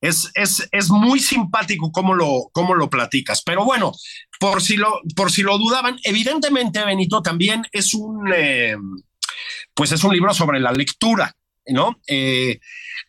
Es, 0.00 0.30
es, 0.34 0.68
es 0.70 0.90
muy 0.90 1.18
simpático 1.18 1.90
cómo 1.90 2.14
lo, 2.14 2.48
cómo 2.52 2.74
lo 2.74 2.88
platicas. 2.88 3.42
Pero 3.42 3.64
bueno, 3.64 3.92
por 4.38 4.62
si 4.62 4.76
lo, 4.76 5.00
por 5.16 5.30
si 5.30 5.42
lo 5.42 5.58
dudaban, 5.58 5.98
evidentemente, 6.04 6.84
Benito, 6.84 7.20
también 7.20 7.66
es 7.72 7.94
un, 7.94 8.32
eh, 8.34 8.76
pues 9.74 9.92
es 9.92 10.02
un 10.04 10.14
libro 10.14 10.32
sobre 10.34 10.60
la 10.60 10.72
lectura, 10.72 11.34
¿no? 11.66 12.00
Eh, 12.06 12.60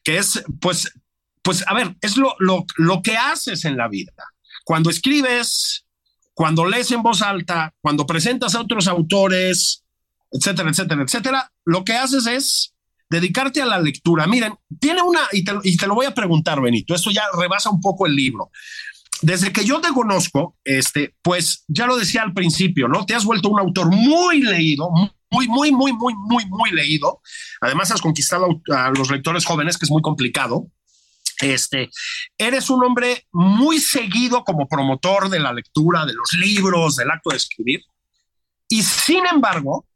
que 0.04 0.18
es, 0.18 0.44
pues, 0.60 0.92
pues 1.50 1.64
a 1.66 1.74
ver, 1.74 1.96
es 2.02 2.16
lo, 2.16 2.36
lo, 2.38 2.64
lo 2.78 3.02
que 3.02 3.18
haces 3.18 3.66
en 3.66 3.76
la 3.76 3.88
vida. 3.88 4.14
Cuando 4.64 4.92
escribes, 4.92 5.84
cuando 6.36 6.64
lees 6.64 6.92
en 6.92 7.02
voz 7.02 7.24
alta, 7.24 7.74
cuando 7.82 8.06
presentas 8.06 8.54
a 8.54 8.62
otros 8.62 8.88
autores, 8.88 9.84
etcétera, 10.30 10.70
etcétera, 10.70 11.02
etcétera, 11.02 11.52
lo 11.66 11.84
que 11.84 11.94
haces 11.94 12.28
es 12.28 12.76
dedicarte 13.10 13.64
a 13.64 13.66
la 13.66 13.80
lectura. 13.80 14.28
Miren, 14.28 14.54
tiene 14.80 15.02
una, 15.02 15.22
y 15.32 15.44
te, 15.44 15.88
lo 15.88 15.96
voy 15.96 16.06
a 16.06 16.14
preguntar, 16.14 16.62
Benito, 16.62 16.94
esto 16.94 17.10
ya 17.10 17.24
rebasa 17.36 17.72
un 17.72 17.82
poco 17.82 18.06
el 18.06 18.14
libro. 18.14 18.52
Desde 19.24 19.52
que 19.52 19.66
yo 19.66 19.82
te 19.82 19.90
conozco, 19.90 20.56
este, 20.64 21.16
pues 21.24 21.64
ya 21.68 21.88
lo 21.88 21.98
decía 21.98 22.22
al 22.22 22.36
principio, 22.36 22.88
¿no? 22.88 23.08
Te 23.08 23.16
has 23.16 23.26
vuelto 23.26 23.50
un 23.50 23.60
autor 23.60 23.90
muy 23.90 24.44
leído, 24.44 24.92
muy, 25.32 25.48
muy, 25.48 25.72
muy, 25.72 25.94
muy, 25.94 26.14
muy, 26.14 26.46
muy 26.46 26.70
leído. 26.70 27.24
Además, 27.60 27.90
has 27.90 28.02
conquistado 28.02 28.62
a 28.72 28.92
los 28.92 29.10
lectores 29.10 29.46
jóvenes, 29.46 29.80
que 29.80 29.86
es 29.86 29.92
muy 29.92 30.04
complicado. 30.04 30.68
Este, 31.42 31.90
eres 32.38 32.70
un 32.70 32.84
hombre 32.84 33.26
muy 33.32 33.80
seguido 33.80 34.44
como 34.44 34.68
promotor 34.68 35.30
de 35.30 35.40
la 35.40 35.54
lectura, 35.54 36.06
de 36.06 36.14
los 36.14 36.34
libros, 36.34 36.98
del 36.98 37.12
acto 37.12 37.30
de 37.30 37.38
escribir. 37.38 37.82
Y 38.68 38.84
sin 38.84 39.26
embargo, 39.26 39.88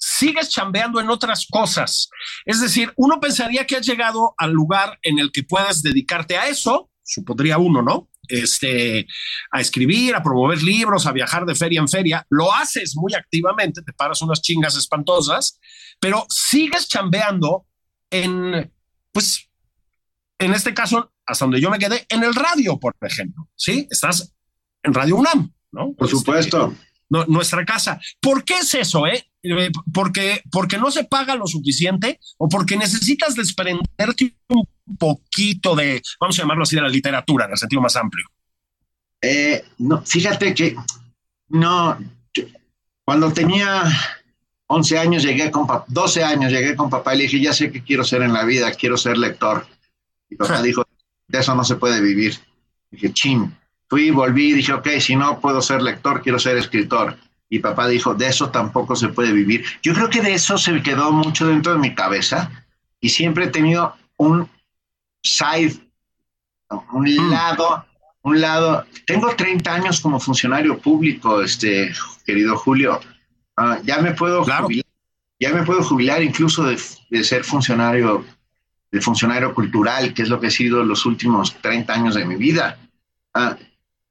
sigues 0.00 0.48
chambeando 0.48 0.98
en 1.00 1.10
otras 1.10 1.46
cosas. 1.46 2.08
Es 2.46 2.60
decir, 2.60 2.92
uno 2.96 3.20
pensaría 3.20 3.66
que 3.66 3.76
has 3.76 3.86
llegado 3.86 4.34
al 4.38 4.52
lugar 4.52 4.98
en 5.02 5.18
el 5.18 5.30
que 5.30 5.42
puedas 5.42 5.82
dedicarte 5.82 6.38
a 6.38 6.48
eso, 6.48 6.90
supondría 7.04 7.58
uno, 7.58 7.82
¿no? 7.82 8.08
Este, 8.28 9.06
a 9.50 9.60
escribir, 9.60 10.14
a 10.14 10.22
promover 10.22 10.62
libros, 10.62 11.06
a 11.06 11.12
viajar 11.12 11.44
de 11.44 11.54
feria 11.54 11.80
en 11.80 11.88
feria. 11.88 12.26
Lo 12.30 12.54
haces 12.54 12.96
muy 12.96 13.14
activamente, 13.14 13.82
te 13.82 13.92
paras 13.92 14.22
unas 14.22 14.40
chingas 14.40 14.76
espantosas, 14.76 15.58
pero 15.98 16.26
sigues 16.30 16.88
chambeando 16.88 17.66
en, 18.10 18.72
pues, 19.12 19.49
en 20.40 20.54
este 20.54 20.74
caso, 20.74 21.12
hasta 21.26 21.44
donde 21.44 21.60
yo 21.60 21.70
me 21.70 21.78
quedé, 21.78 22.06
en 22.08 22.24
el 22.24 22.34
radio, 22.34 22.78
por 22.80 22.96
ejemplo, 23.02 23.48
¿sí? 23.54 23.86
Estás 23.90 24.34
en 24.82 24.94
Radio 24.94 25.16
UNAM, 25.16 25.52
¿no? 25.70 25.92
Por 25.92 26.08
supuesto. 26.08 26.74
nuestra 27.08 27.64
casa. 27.64 28.00
¿Por 28.20 28.44
qué 28.44 28.58
es 28.58 28.74
eso, 28.74 29.06
eh? 29.06 29.30
eh? 29.42 29.70
Porque, 29.92 30.42
porque 30.50 30.78
no 30.78 30.90
se 30.90 31.04
paga 31.04 31.34
lo 31.34 31.46
suficiente 31.46 32.18
o 32.38 32.48
porque 32.48 32.76
necesitas 32.76 33.34
desprenderte 33.34 34.34
un 34.48 34.96
poquito 34.96 35.76
de, 35.76 36.00
vamos 36.18 36.38
a 36.38 36.42
llamarlo 36.42 36.62
así, 36.62 36.76
de 36.76 36.82
la 36.82 36.88
literatura, 36.88 37.44
en 37.44 37.52
el 37.52 37.58
sentido 37.58 37.82
más 37.82 37.96
amplio. 37.96 38.26
Eh, 39.20 39.62
no, 39.78 40.02
fíjate 40.02 40.54
que 40.54 40.74
no, 41.48 41.98
cuando 43.04 43.30
tenía 43.32 43.84
11 44.68 44.98
años 44.98 45.22
llegué 45.22 45.50
con 45.50 45.66
12 45.88 46.24
años 46.24 46.50
llegué 46.50 46.76
con 46.76 46.88
papá 46.88 47.14
y 47.14 47.18
le 47.18 47.24
dije, 47.24 47.40
ya 47.40 47.52
sé 47.52 47.70
qué 47.70 47.82
quiero 47.82 48.04
ser 48.04 48.22
en 48.22 48.32
la 48.32 48.44
vida, 48.44 48.72
quiero 48.72 48.96
ser 48.96 49.18
lector. 49.18 49.66
Y 50.30 50.36
papá 50.36 50.62
dijo, 50.62 50.86
de 51.28 51.38
eso 51.38 51.54
no 51.54 51.64
se 51.64 51.76
puede 51.76 52.00
vivir. 52.00 52.38
Dije, 52.90 53.12
chin. 53.12 53.56
Fui, 53.88 54.10
volví 54.10 54.52
dije, 54.52 54.72
ok, 54.72 54.88
si 55.00 55.16
no 55.16 55.40
puedo 55.40 55.60
ser 55.60 55.82
lector, 55.82 56.22
quiero 56.22 56.38
ser 56.38 56.56
escritor. 56.56 57.16
Y 57.48 57.58
papá 57.58 57.88
dijo, 57.88 58.14
de 58.14 58.28
eso 58.28 58.50
tampoco 58.50 58.94
se 58.94 59.08
puede 59.08 59.32
vivir. 59.32 59.64
Yo 59.82 59.92
creo 59.92 60.08
que 60.08 60.22
de 60.22 60.34
eso 60.34 60.56
se 60.56 60.80
quedó 60.82 61.10
mucho 61.10 61.48
dentro 61.48 61.72
de 61.72 61.78
mi 61.78 61.94
cabeza 61.94 62.50
y 63.00 63.08
siempre 63.08 63.46
he 63.46 63.48
tenido 63.48 63.96
un 64.16 64.48
side, 65.22 65.74
un 66.92 67.02
mm. 67.02 67.30
lado, 67.30 67.84
un 68.22 68.40
lado. 68.40 68.86
Tengo 69.06 69.34
30 69.34 69.74
años 69.74 70.00
como 70.00 70.20
funcionario 70.20 70.78
público, 70.78 71.42
este 71.42 71.92
querido 72.24 72.56
Julio. 72.56 73.00
Ah, 73.56 73.80
ya 73.82 73.98
me 73.98 74.12
puedo 74.12 74.44
jubilar, 74.44 74.86
ya 75.40 75.52
me 75.52 75.64
puedo 75.64 75.82
jubilar 75.82 76.22
incluso 76.22 76.62
de, 76.64 76.78
de 77.10 77.24
ser 77.24 77.42
funcionario 77.42 78.24
de 78.90 79.00
funcionario 79.00 79.54
cultural, 79.54 80.14
que 80.14 80.22
es 80.22 80.28
lo 80.28 80.40
que 80.40 80.48
he 80.48 80.50
sido 80.50 80.82
los 80.82 81.06
últimos 81.06 81.54
30 81.60 81.92
años 81.92 82.14
de 82.14 82.24
mi 82.24 82.36
vida. 82.36 82.78
Ah, 83.34 83.56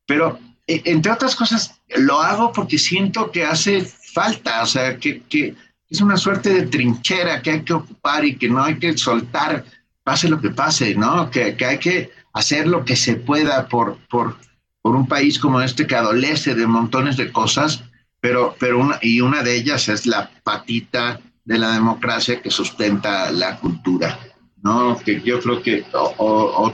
pero, 0.05 0.39
e, 0.67 0.81
entre 0.85 1.11
otras 1.11 1.35
cosas, 1.35 1.79
lo 1.97 2.19
hago 2.21 2.51
porque 2.51 2.77
siento 2.77 3.31
que 3.31 3.43
hace 3.45 3.81
falta, 3.81 4.63
o 4.63 4.65
sea, 4.65 4.97
que, 4.97 5.21
que, 5.23 5.55
es 5.89 6.01
una 6.01 6.17
suerte 6.17 6.53
de 6.53 6.67
trinchera 6.67 7.41
que 7.41 7.51
hay 7.51 7.61
que 7.63 7.73
ocupar 7.73 8.23
y 8.23 8.35
que 8.35 8.47
no 8.47 8.63
hay 8.63 8.77
que 8.77 8.95
soltar, 8.97 9.65
pase 10.03 10.29
lo 10.29 10.39
que 10.39 10.51
pase, 10.51 10.93
¿no? 10.95 11.29
Que, 11.31 11.55
que 11.55 11.65
hay 11.65 11.77
que 11.79 12.11
hacer 12.33 12.67
lo 12.67 12.85
que 12.85 12.95
se 12.95 13.15
pueda 13.15 13.67
por, 13.67 13.97
por, 14.07 14.37
por 14.81 14.95
un 14.95 15.07
país 15.07 15.39
como 15.39 15.61
este 15.61 15.87
que 15.87 15.95
adolece 15.95 16.53
de 16.53 16.67
montones 16.67 17.17
de 17.17 17.31
cosas, 17.31 17.83
pero, 18.21 18.55
pero 18.59 18.79
una, 18.79 18.99
y 19.01 19.21
una 19.21 19.41
de 19.41 19.55
ellas 19.55 19.89
es 19.89 20.05
la 20.05 20.29
patita 20.43 21.19
de 21.45 21.57
la 21.57 21.71
democracia 21.71 22.41
que 22.41 22.51
sustenta 22.51 23.31
la 23.31 23.57
cultura. 23.57 24.19
¿No? 24.61 24.97
Que 24.99 25.21
yo 25.21 25.39
creo 25.39 25.61
que 25.61 25.85
o, 25.93 26.71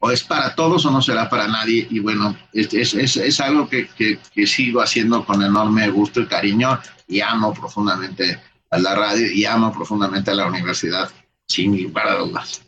o, 0.00 0.10
es 0.10 0.24
para 0.24 0.54
todos 0.54 0.84
o 0.86 0.90
no 0.90 1.02
será 1.02 1.28
para 1.28 1.46
nadie. 1.46 1.86
Y 1.90 1.98
bueno, 2.00 2.36
es, 2.52 2.72
es, 2.72 3.16
es 3.16 3.40
algo 3.40 3.68
que, 3.68 3.88
que, 3.88 4.46
sigo 4.46 4.80
haciendo 4.80 5.24
con 5.24 5.42
enorme 5.42 5.88
gusto 5.90 6.20
y 6.20 6.26
cariño 6.26 6.78
y 7.06 7.20
amo 7.20 7.52
profundamente 7.52 8.40
a 8.70 8.78
la 8.78 8.94
radio 8.94 9.30
y 9.30 9.44
amo 9.44 9.72
profundamente 9.72 10.30
a 10.30 10.34
la 10.34 10.46
universidad, 10.46 11.10
sin 11.46 11.82
lugar 11.82 12.08
a 12.08 12.18
dudas. 12.18 12.62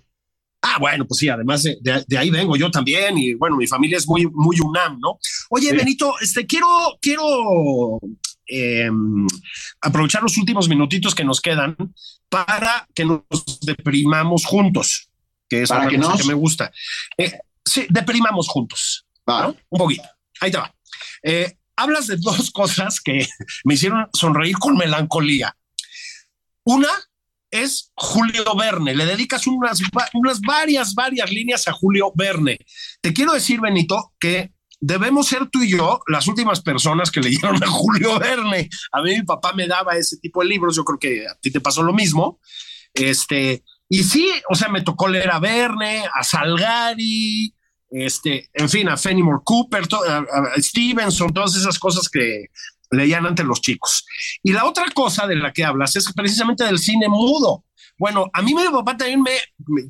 Ah, 0.65 0.77
bueno, 0.79 1.05
pues 1.07 1.19
sí, 1.19 1.29
además 1.29 1.65
de, 1.65 2.05
de, 2.07 2.19
ahí 2.19 2.31
vengo 2.31 2.55
yo 2.57 2.71
también 2.71 3.19
y 3.19 3.35
bueno, 3.35 3.57
mi 3.57 3.67
familia 3.67 3.99
es 3.99 4.07
muy, 4.07 4.29
muy 4.33 4.57
UNAM, 4.61 5.01
¿no? 5.01 5.19
Oye, 5.51 5.73
Benito, 5.73 6.15
este, 6.21 6.47
quiero, 6.47 6.69
quiero 7.01 7.99
Em, 8.55 9.27
aprovechar 9.81 10.23
los 10.23 10.37
últimos 10.37 10.69
minutitos 10.69 11.15
que 11.15 11.25
nos 11.25 11.41
quedan 11.41 11.75
para 12.29 12.87
que 12.95 13.07
nos 13.07 13.23
deprimamos 13.63 14.45
juntos, 14.45 15.09
que 15.49 15.63
es 15.63 15.71
una 15.71 15.89
que 15.89 15.97
cosa 15.97 16.19
que 16.19 16.29
me 16.29 16.35
gusta. 16.35 16.71
Eh, 17.17 17.33
sí, 17.65 17.87
deprimamos 17.89 18.49
juntos. 18.49 19.07
Un 19.25 19.79
poquito. 19.79 20.03
Ahí 20.39 20.51
te 20.51 20.59
va. 20.59 20.75
Eh, 21.23 21.57
hablas 21.77 22.09
de 22.09 22.17
dos 22.19 22.51
cosas 22.53 23.01
que 23.01 23.27
me 23.65 23.73
hicieron 23.73 24.07
sonreír 24.13 24.59
con 24.59 24.77
melancolía. 24.77 25.57
Una 26.65 26.91
es 27.51 27.91
Julio 27.95 28.55
Verne. 28.55 28.95
Le 28.95 29.07
dedicas 29.07 29.47
unas, 29.47 29.81
unas 30.13 30.43
varias, 30.43 30.95
varias 30.95 31.31
líneas 31.31 31.67
a 31.69 31.73
Julio 31.73 32.13
Verne. 32.15 32.59
Te 33.01 33.15
quiero 33.15 33.33
decir, 33.33 33.63
Benito, 33.63 34.13
que 34.21 34.53
debemos 34.83 35.29
ser 35.29 35.49
tú 35.49 35.63
y 35.63 35.71
yo 35.71 36.01
las 36.09 36.27
últimas 36.27 36.61
personas 36.61 37.11
que 37.11 37.21
leyeron 37.23 37.63
a 37.63 37.67
Julio 37.69 38.19
Verne. 38.19 38.69
A 38.91 39.01
mí 39.01 39.15
mi 39.15 39.23
papá 39.23 39.55
me 39.55 39.67
daba 39.67 39.97
ese 39.97 40.19
tipo 40.19 40.43
de 40.43 40.49
libros, 40.49 40.77
yo 40.77 40.85
creo 40.85 40.99
que 40.99 41.27
a 41.27 41.35
ti 41.41 41.51
te 41.51 41.61
pasó 41.61 41.83
lo 41.83 41.95
mismo. 41.95 42.41
Este, 42.93 43.65
y 43.89 44.03
sí, 44.03 44.29
o 44.51 44.55
sea, 44.55 44.69
me 44.69 44.83
tocó 44.83 45.09
leer 45.09 45.31
a 45.31 45.39
Verne, 45.39 46.05
a 46.13 46.23
Salgari, 46.23 47.55
este, 47.91 48.51
en 48.53 48.69
fin, 48.69 48.89
a 48.89 48.97
Fenimore 48.97 49.43
Cooper, 49.45 49.85
a, 50.09 50.61
Stevenson, 50.61 51.33
todas 51.33 51.57
esas 51.57 51.79
cosas 51.79 52.09
que 52.09 52.47
leían 52.91 53.25
antes 53.25 53.47
los 53.47 53.61
chicos. 53.61 54.05
Y 54.43 54.53
la 54.53 54.67
otra 54.67 54.87
cosa 54.93 55.27
de 55.27 55.37
la 55.37 55.53
que 55.53 55.65
hablas 55.65 55.95
es 55.97 56.13
precisamente 56.13 56.65
del 56.65 56.79
cine 56.79 57.09
mudo. 57.09 57.65
Bueno, 57.99 58.29
a 58.33 58.43
mí 58.43 58.53
mi 58.53 58.65
papá 58.65 58.97
también 58.97 59.23
me, 59.23 59.33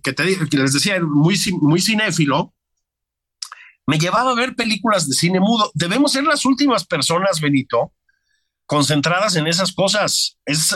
que, 0.02 0.12
te, 0.12 0.48
que 0.48 0.56
les 0.58 0.74
decía, 0.74 1.00
muy, 1.00 1.36
muy 1.60 1.80
cinéfilo, 1.80 2.54
me 3.86 3.98
llevaba 3.98 4.30
a 4.30 4.34
ver 4.34 4.54
películas 4.54 5.08
de 5.08 5.14
cine 5.14 5.40
mudo. 5.40 5.70
Debemos 5.74 6.12
ser 6.12 6.24
las 6.24 6.44
últimas 6.44 6.86
personas, 6.86 7.40
Benito, 7.40 7.92
concentradas 8.66 9.36
en 9.36 9.46
esas 9.46 9.72
cosas. 9.72 10.38
Es, 10.44 10.74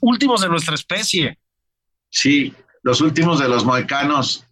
últimos 0.00 0.40
de 0.40 0.48
nuestra 0.48 0.74
especie. 0.74 1.38
Sí, 2.10 2.54
los 2.82 3.00
últimos 3.00 3.38
de 3.38 3.48
los 3.48 3.64
moicanos. 3.64 4.44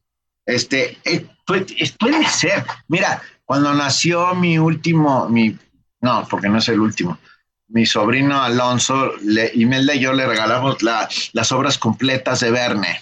Este, 0.46 0.98
eh, 1.04 1.26
puede, 1.46 1.66
puede, 1.98 2.26
ser. 2.28 2.64
Mira, 2.88 3.22
cuando 3.44 3.72
nació 3.72 4.34
mi 4.34 4.58
último, 4.58 5.28
mi, 5.28 5.56
no, 6.00 6.26
porque 6.28 6.48
no 6.48 6.58
es 6.58 6.68
el 6.68 6.80
último, 6.80 7.18
mi 7.68 7.86
sobrino 7.86 8.42
Alonso, 8.42 9.12
le, 9.22 9.50
Imelda 9.54 9.94
y 9.94 10.00
yo 10.00 10.12
le 10.12 10.26
regalamos 10.26 10.82
las 10.82 11.52
obras 11.52 11.78
completas 11.78 12.40
de 12.40 12.50
Verne. 12.50 13.00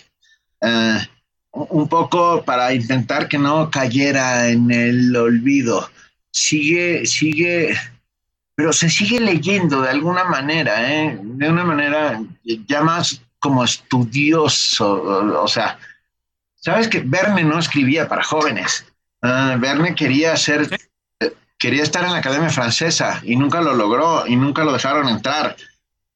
Eh, 0.61 1.09
un 1.53 1.89
poco 1.89 2.43
para 2.45 2.73
intentar 2.73 3.29
que 3.29 3.39
no 3.39 3.71
cayera 3.71 4.49
en 4.49 4.71
el 4.71 5.15
olvido. 5.15 5.91
Sigue, 6.31 7.05
sigue, 7.05 7.77
pero 8.55 8.73
se 8.73 8.89
sigue 8.89 9.21
leyendo 9.21 9.83
de 9.83 9.91
alguna 9.91 10.25
manera, 10.25 10.91
¿eh? 10.91 11.19
de 11.21 11.49
una 11.49 11.65
manera 11.65 12.23
ya 12.67 12.83
más 12.83 13.21
como 13.39 13.65
estudioso, 13.65 15.03
o, 15.43 15.49
sea, 15.49 15.79
sabes 16.55 16.89
que 16.89 17.01
Verne 17.01 17.43
no 17.43 17.59
escribía 17.59 18.09
para 18.09 18.23
jóvenes. 18.23 18.87
Uh, 19.21 19.59
Verne 19.59 19.95
quería 19.95 20.37
ser, 20.37 20.69
quería 21.59 21.83
estar 21.83 22.05
en 22.05 22.13
la 22.13 22.19
Academia 22.19 22.51
Francesa 22.51 23.21
y 23.25 23.37
nunca 23.37 23.61
lo 23.61 23.75
logró 23.75 24.27
y 24.27 24.37
nunca 24.37 24.65
lo 24.65 24.73
dejaron 24.73 25.09
entrar. 25.09 25.57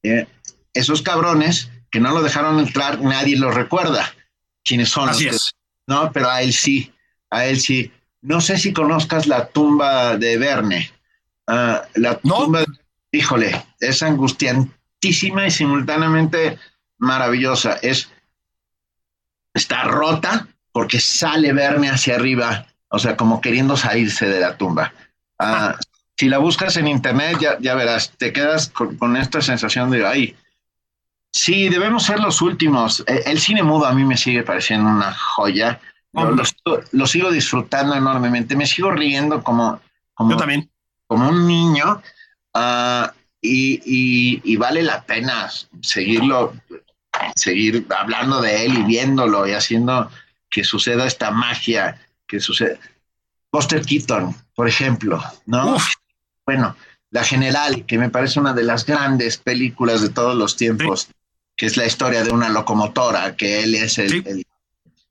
Eh, 0.05 0.27
esos 0.73 1.03
cabrones 1.03 1.69
que 1.91 2.01
no 2.01 2.13
lo 2.13 2.23
dejaron 2.23 2.61
entrar, 2.61 3.01
nadie 3.01 3.37
lo 3.37 3.51
recuerda 3.51 4.16
quiénes 4.67 4.91
son. 4.91 5.09
Así 5.09 5.29
es. 5.29 5.55
no, 5.87 6.11
pero 6.13 6.31
a 6.31 6.43
él 6.43 6.53
sí, 6.53 6.93
a 7.31 7.47
él 7.47 7.61
sí. 7.61 7.93
No 8.23 8.41
sé 8.41 8.59
si 8.59 8.73
conozcas 8.73 9.27
la 9.27 9.47
tumba 9.47 10.17
de 10.17 10.37
Verne. 10.37 10.91
Ah, 11.47 11.83
la 11.95 12.19
tumba, 12.19 12.65
híjole, 13.13 13.65
es 13.79 14.03
angustiantísima 14.03 15.47
y 15.47 15.51
simultáneamente 15.51 16.59
maravillosa. 16.99 17.75
Es, 17.83 18.11
está 19.55 19.85
rota 19.85 20.49
porque 20.73 20.99
sale 21.01 21.53
Verne 21.53 21.89
hacia 21.89 22.17
arriba, 22.17 22.67
o 22.89 22.99
sea, 22.99 23.17
como 23.17 23.41
queriendo 23.41 23.77
salirse 23.77 24.27
de 24.27 24.41
la 24.41 24.57
tumba. 24.57 24.93
Ah, 25.39 25.79
si 26.19 26.29
la 26.29 26.39
buscas 26.39 26.77
en 26.77 26.89
internet, 26.89 27.39
ya, 27.41 27.59
ya 27.61 27.75
verás, 27.75 28.13
te 28.17 28.33
quedas 28.33 28.69
con, 28.69 29.17
esta 29.17 29.41
sensación 29.41 29.91
de, 29.91 30.07
ay, 30.07 30.37
sí, 31.37 31.69
debemos 31.69 32.05
ser 32.05 32.21
los 32.21 32.41
últimos. 32.43 33.05
E, 33.07 33.23
el, 33.27 33.39
cine 33.39 33.63
mudo 33.63 33.87
a 33.87 33.93
mí 33.93 34.05
me 34.05 34.17
sigue 34.17 34.43
pareciendo 34.43 34.89
una 34.89 35.13
joya. 35.13 35.81
Lo, 36.93 37.07
sigo 37.07 37.31
disfrutando 37.31 37.95
enormemente, 37.95 38.57
me 38.57 38.67
sigo 38.67 38.91
riendo 38.91 39.43
como, 39.43 39.81
como, 40.15 40.31
Yo 40.31 40.37
también. 40.39 40.71
como 41.07 41.29
un 41.29 41.47
niño. 41.47 42.03
Uh, 42.55 43.07
y, 43.43 44.57
vale 44.57 44.83
la 44.83 45.03
pena 45.05 45.51
seguirlo, 45.81 46.55
seguir 47.35 47.87
hablando 47.97 48.41
de 48.41 48.67
él 48.67 48.79
y 48.79 48.83
viéndolo 48.83 49.47
y 49.47 49.53
haciendo 49.53 50.11
que 50.51 50.65
suceda 50.65 51.07
esta 51.07 51.31
magia 51.31 52.01
que 52.27 52.41
sucede. 52.41 52.79
Buster 53.53 53.85
Keaton, 53.85 54.35
por 54.55 54.69
ejemplo, 54.69 55.23
¿no? 55.47 55.77
Bueno, 56.45 56.77
La 57.11 57.25
General, 57.25 57.85
que 57.87 57.99
me 57.99 58.11
parece 58.11 58.41
una 58.41 58.53
de 58.53 58.65
las 58.65 58.85
grandes 58.85 59.37
películas 59.37 60.01
de 60.03 60.09
todos 60.09 60.35
los 60.35 60.57
tiempos, 60.57 61.09
que 61.57 61.67
es 61.67 61.77
la 61.77 61.87
historia 61.87 62.23
de 62.23 62.31
una 62.31 62.49
locomotora, 62.49 63.35
que 63.37 63.63
él 63.63 63.75
es 63.75 63.99
el... 63.99 64.45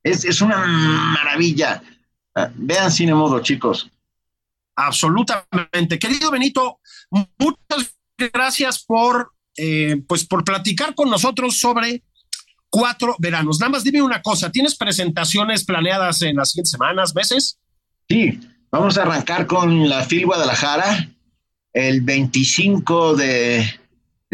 es, 0.04 0.26
es, 0.26 0.42
una 0.42 0.58
maravilla. 0.66 1.82
Ah, 2.36 2.52
vean 2.54 2.92
Cine 2.92 3.16
Mudo, 3.16 3.40
chicos. 3.42 3.90
Absolutamente. 4.76 5.98
Querido 5.98 6.30
Benito, 6.30 6.80
muchas 7.10 7.96
gracias 8.18 8.84
por, 8.84 9.32
eh, 9.58 10.02
pues 10.08 10.26
por 10.26 10.44
platicar 10.44 10.94
con 10.94 11.10
nosotros 11.10 11.58
sobre 11.58 12.04
cuatro 12.70 13.16
veranos. 13.20 13.60
Nada 13.60 13.72
más 13.72 13.84
dime 13.84 14.02
una 14.02 14.22
cosa, 14.22 14.52
¿tienes 14.52 14.76
presentaciones 14.76 15.64
planeadas 15.64 16.22
en 16.22 16.36
las 16.36 16.52
siguientes 16.52 16.72
semanas, 16.72 17.16
meses? 17.16 17.58
Sí, 18.08 18.40
vamos 18.70 18.98
a 18.98 19.04
arrancar 19.04 19.48
con 19.48 19.88
la 19.88 20.04
FIL 20.04 20.26
Guadalajara 20.26 21.10
el 21.74 22.02
25 22.02 23.16
de, 23.16 23.80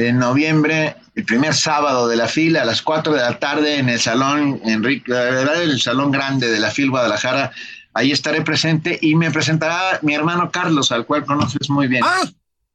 de 0.02 0.14
noviembre, 0.14 0.95
el 1.14 1.26
primer 1.26 1.54
sábado 1.54 2.08
de 2.08 2.16
la 2.16 2.28
fila 2.28 2.64
a 2.64 2.66
las 2.66 2.82
4 2.82 3.14
de 3.14 3.22
la 3.22 3.38
tarde 3.38 3.78
en 3.78 3.88
el 3.88 3.99
salón 3.99 4.60
Enrique, 4.66 5.12
el 5.12 5.80
salón 5.80 6.12
grande 6.12 6.49
de 6.49 6.60
la 6.60 6.72
FIL 6.72 6.89
Guadalajara. 6.89 7.52
Ahí 7.93 8.12
estaré 8.12 8.41
presente 8.41 8.97
y 8.99 9.16
me 9.16 9.30
presentará 9.30 9.99
mi 10.02 10.16
hermano 10.16 10.49
Carlos, 10.49 10.91
al 10.91 11.06
cual 11.06 11.26
conoces 11.26 11.70
muy 11.70 11.88
bien. 11.88 12.04
Ah, 12.04 12.24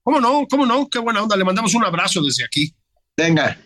¿Cómo 0.04 0.20
no? 0.20 0.46
¿Cómo 0.48 0.66
no? 0.66 0.88
Qué 0.88 1.00
buena 1.00 1.22
onda. 1.22 1.36
Le 1.36 1.44
mandamos 1.44 1.74
un 1.74 1.84
abrazo 1.84 2.22
desde 2.22 2.44
aquí. 2.44 2.72
Venga, 3.16 3.58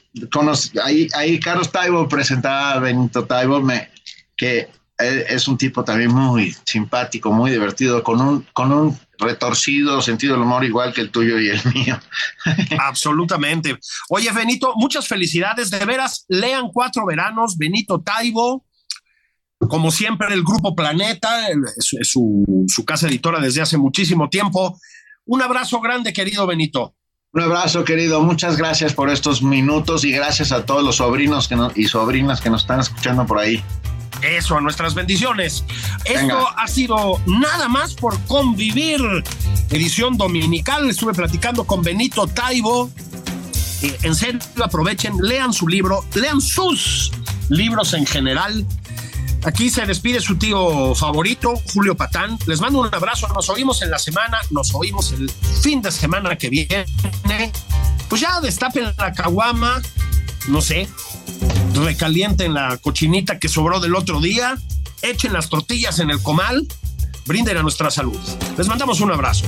ahí, 0.82 1.08
ahí 1.12 1.38
Carlos 1.38 1.70
Taibo 1.70 2.08
presentaba 2.08 2.72
a 2.72 2.78
Benito 2.78 3.24
Taibo, 3.26 3.60
me, 3.60 3.90
que 4.36 4.68
es 4.98 5.48
un 5.48 5.58
tipo 5.58 5.84
también 5.84 6.12
muy 6.12 6.56
simpático, 6.64 7.30
muy 7.30 7.50
divertido, 7.50 8.02
con 8.02 8.20
un, 8.20 8.46
con 8.52 8.72
un 8.72 8.98
retorcido 9.20 10.00
sentido 10.02 10.34
del 10.34 10.42
humor 10.42 10.64
igual 10.64 10.92
que 10.92 11.02
el 11.02 11.10
tuyo 11.10 11.38
y 11.38 11.48
el 11.48 11.60
mío. 11.74 11.98
Absolutamente. 12.80 13.78
Oye, 14.08 14.30
Benito, 14.32 14.74
muchas 14.76 15.06
felicidades. 15.06 15.70
De 15.70 15.84
veras, 15.84 16.24
lean 16.28 16.68
Cuatro 16.72 17.06
Veranos, 17.06 17.56
Benito 17.56 18.00
Taibo. 18.00 18.64
Como 19.58 19.90
siempre, 19.90 20.32
el 20.32 20.42
Grupo 20.42 20.74
Planeta, 20.74 21.48
es, 21.48 22.08
su, 22.08 22.64
su 22.66 22.84
casa 22.84 23.08
editora 23.08 23.40
desde 23.40 23.60
hace 23.60 23.76
muchísimo 23.76 24.28
tiempo. 24.30 24.78
Un 25.26 25.42
abrazo 25.42 25.80
grande, 25.80 26.12
querido 26.12 26.46
Benito. 26.46 26.94
Un 27.32 27.42
abrazo, 27.42 27.84
querido. 27.84 28.20
Muchas 28.22 28.56
gracias 28.56 28.92
por 28.92 29.08
estos 29.08 29.42
minutos 29.42 30.04
y 30.04 30.10
gracias 30.10 30.50
a 30.50 30.66
todos 30.66 30.82
los 30.82 30.96
sobrinos 30.96 31.46
que 31.46 31.56
y 31.76 31.84
sobrinas 31.84 32.40
que 32.40 32.50
nos 32.50 32.62
están 32.62 32.80
escuchando 32.80 33.24
por 33.24 33.38
ahí. 33.38 33.62
Eso, 34.22 34.56
a 34.56 34.60
nuestras 34.60 34.94
bendiciones. 34.94 35.64
Esto 36.04 36.48
ha 36.56 36.66
sido 36.68 37.20
nada 37.26 37.68
más 37.68 37.94
por 37.94 38.18
convivir. 38.24 39.00
Edición 39.70 40.16
dominical. 40.16 40.88
Estuve 40.90 41.12
platicando 41.14 41.64
con 41.64 41.82
Benito 41.82 42.26
Taibo. 42.26 42.90
en 43.82 44.14
serio, 44.14 44.40
aprovechen, 44.62 45.14
lean 45.22 45.52
su 45.52 45.66
libro, 45.66 46.04
lean 46.14 46.40
sus 46.40 47.12
libros 47.48 47.94
en 47.94 48.06
general. 48.06 48.66
Aquí 49.44 49.70
se 49.70 49.86
despide 49.86 50.20
su 50.20 50.36
tío 50.36 50.94
favorito, 50.94 51.54
Julio 51.72 51.96
Patán. 51.96 52.38
Les 52.46 52.60
mando 52.60 52.80
un 52.80 52.94
abrazo. 52.94 53.26
Nos 53.28 53.48
oímos 53.48 53.80
en 53.82 53.90
la 53.90 53.98
semana, 53.98 54.38
nos 54.50 54.74
oímos 54.74 55.12
el 55.12 55.30
fin 55.62 55.80
de 55.80 55.90
semana 55.90 56.36
que 56.36 56.50
viene. 56.50 56.84
Pues 58.08 58.20
ya 58.20 58.40
destapen 58.40 58.92
la 58.98 59.12
caguama, 59.12 59.80
no 60.48 60.60
sé, 60.60 60.88
recalienten 61.84 62.54
la 62.54 62.76
cochinita 62.78 63.38
que 63.38 63.48
sobró 63.48 63.80
del 63.80 63.94
otro 63.94 64.20
día, 64.20 64.58
echen 65.02 65.32
las 65.32 65.48
tortillas 65.48 65.98
en 65.98 66.10
el 66.10 66.22
comal, 66.22 66.66
brinden 67.26 67.56
a 67.56 67.62
nuestra 67.62 67.90
salud. 67.90 68.18
Les 68.56 68.68
mandamos 68.68 69.00
un 69.00 69.12
abrazo. 69.12 69.46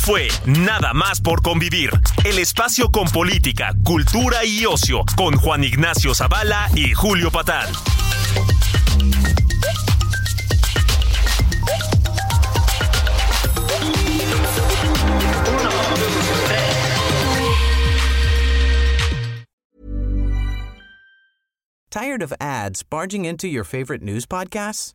Fue 0.00 0.28
Nada 0.46 0.94
más 0.94 1.20
por 1.20 1.42
convivir, 1.42 1.90
el 2.24 2.38
espacio 2.38 2.90
con 2.90 3.08
política, 3.08 3.74
cultura 3.84 4.44
y 4.44 4.64
ocio, 4.64 5.04
con 5.16 5.36
Juan 5.36 5.64
Ignacio 5.64 6.14
Zavala 6.14 6.70
y 6.74 6.92
Julio 6.94 7.30
Patán. 7.30 7.68
Tired 21.90 22.22
of 22.22 22.32
ads 22.40 22.82
barging 22.84 23.24
into 23.24 23.48
your 23.48 23.64
favorite 23.64 24.00
news 24.00 24.24
podcasts? 24.24 24.94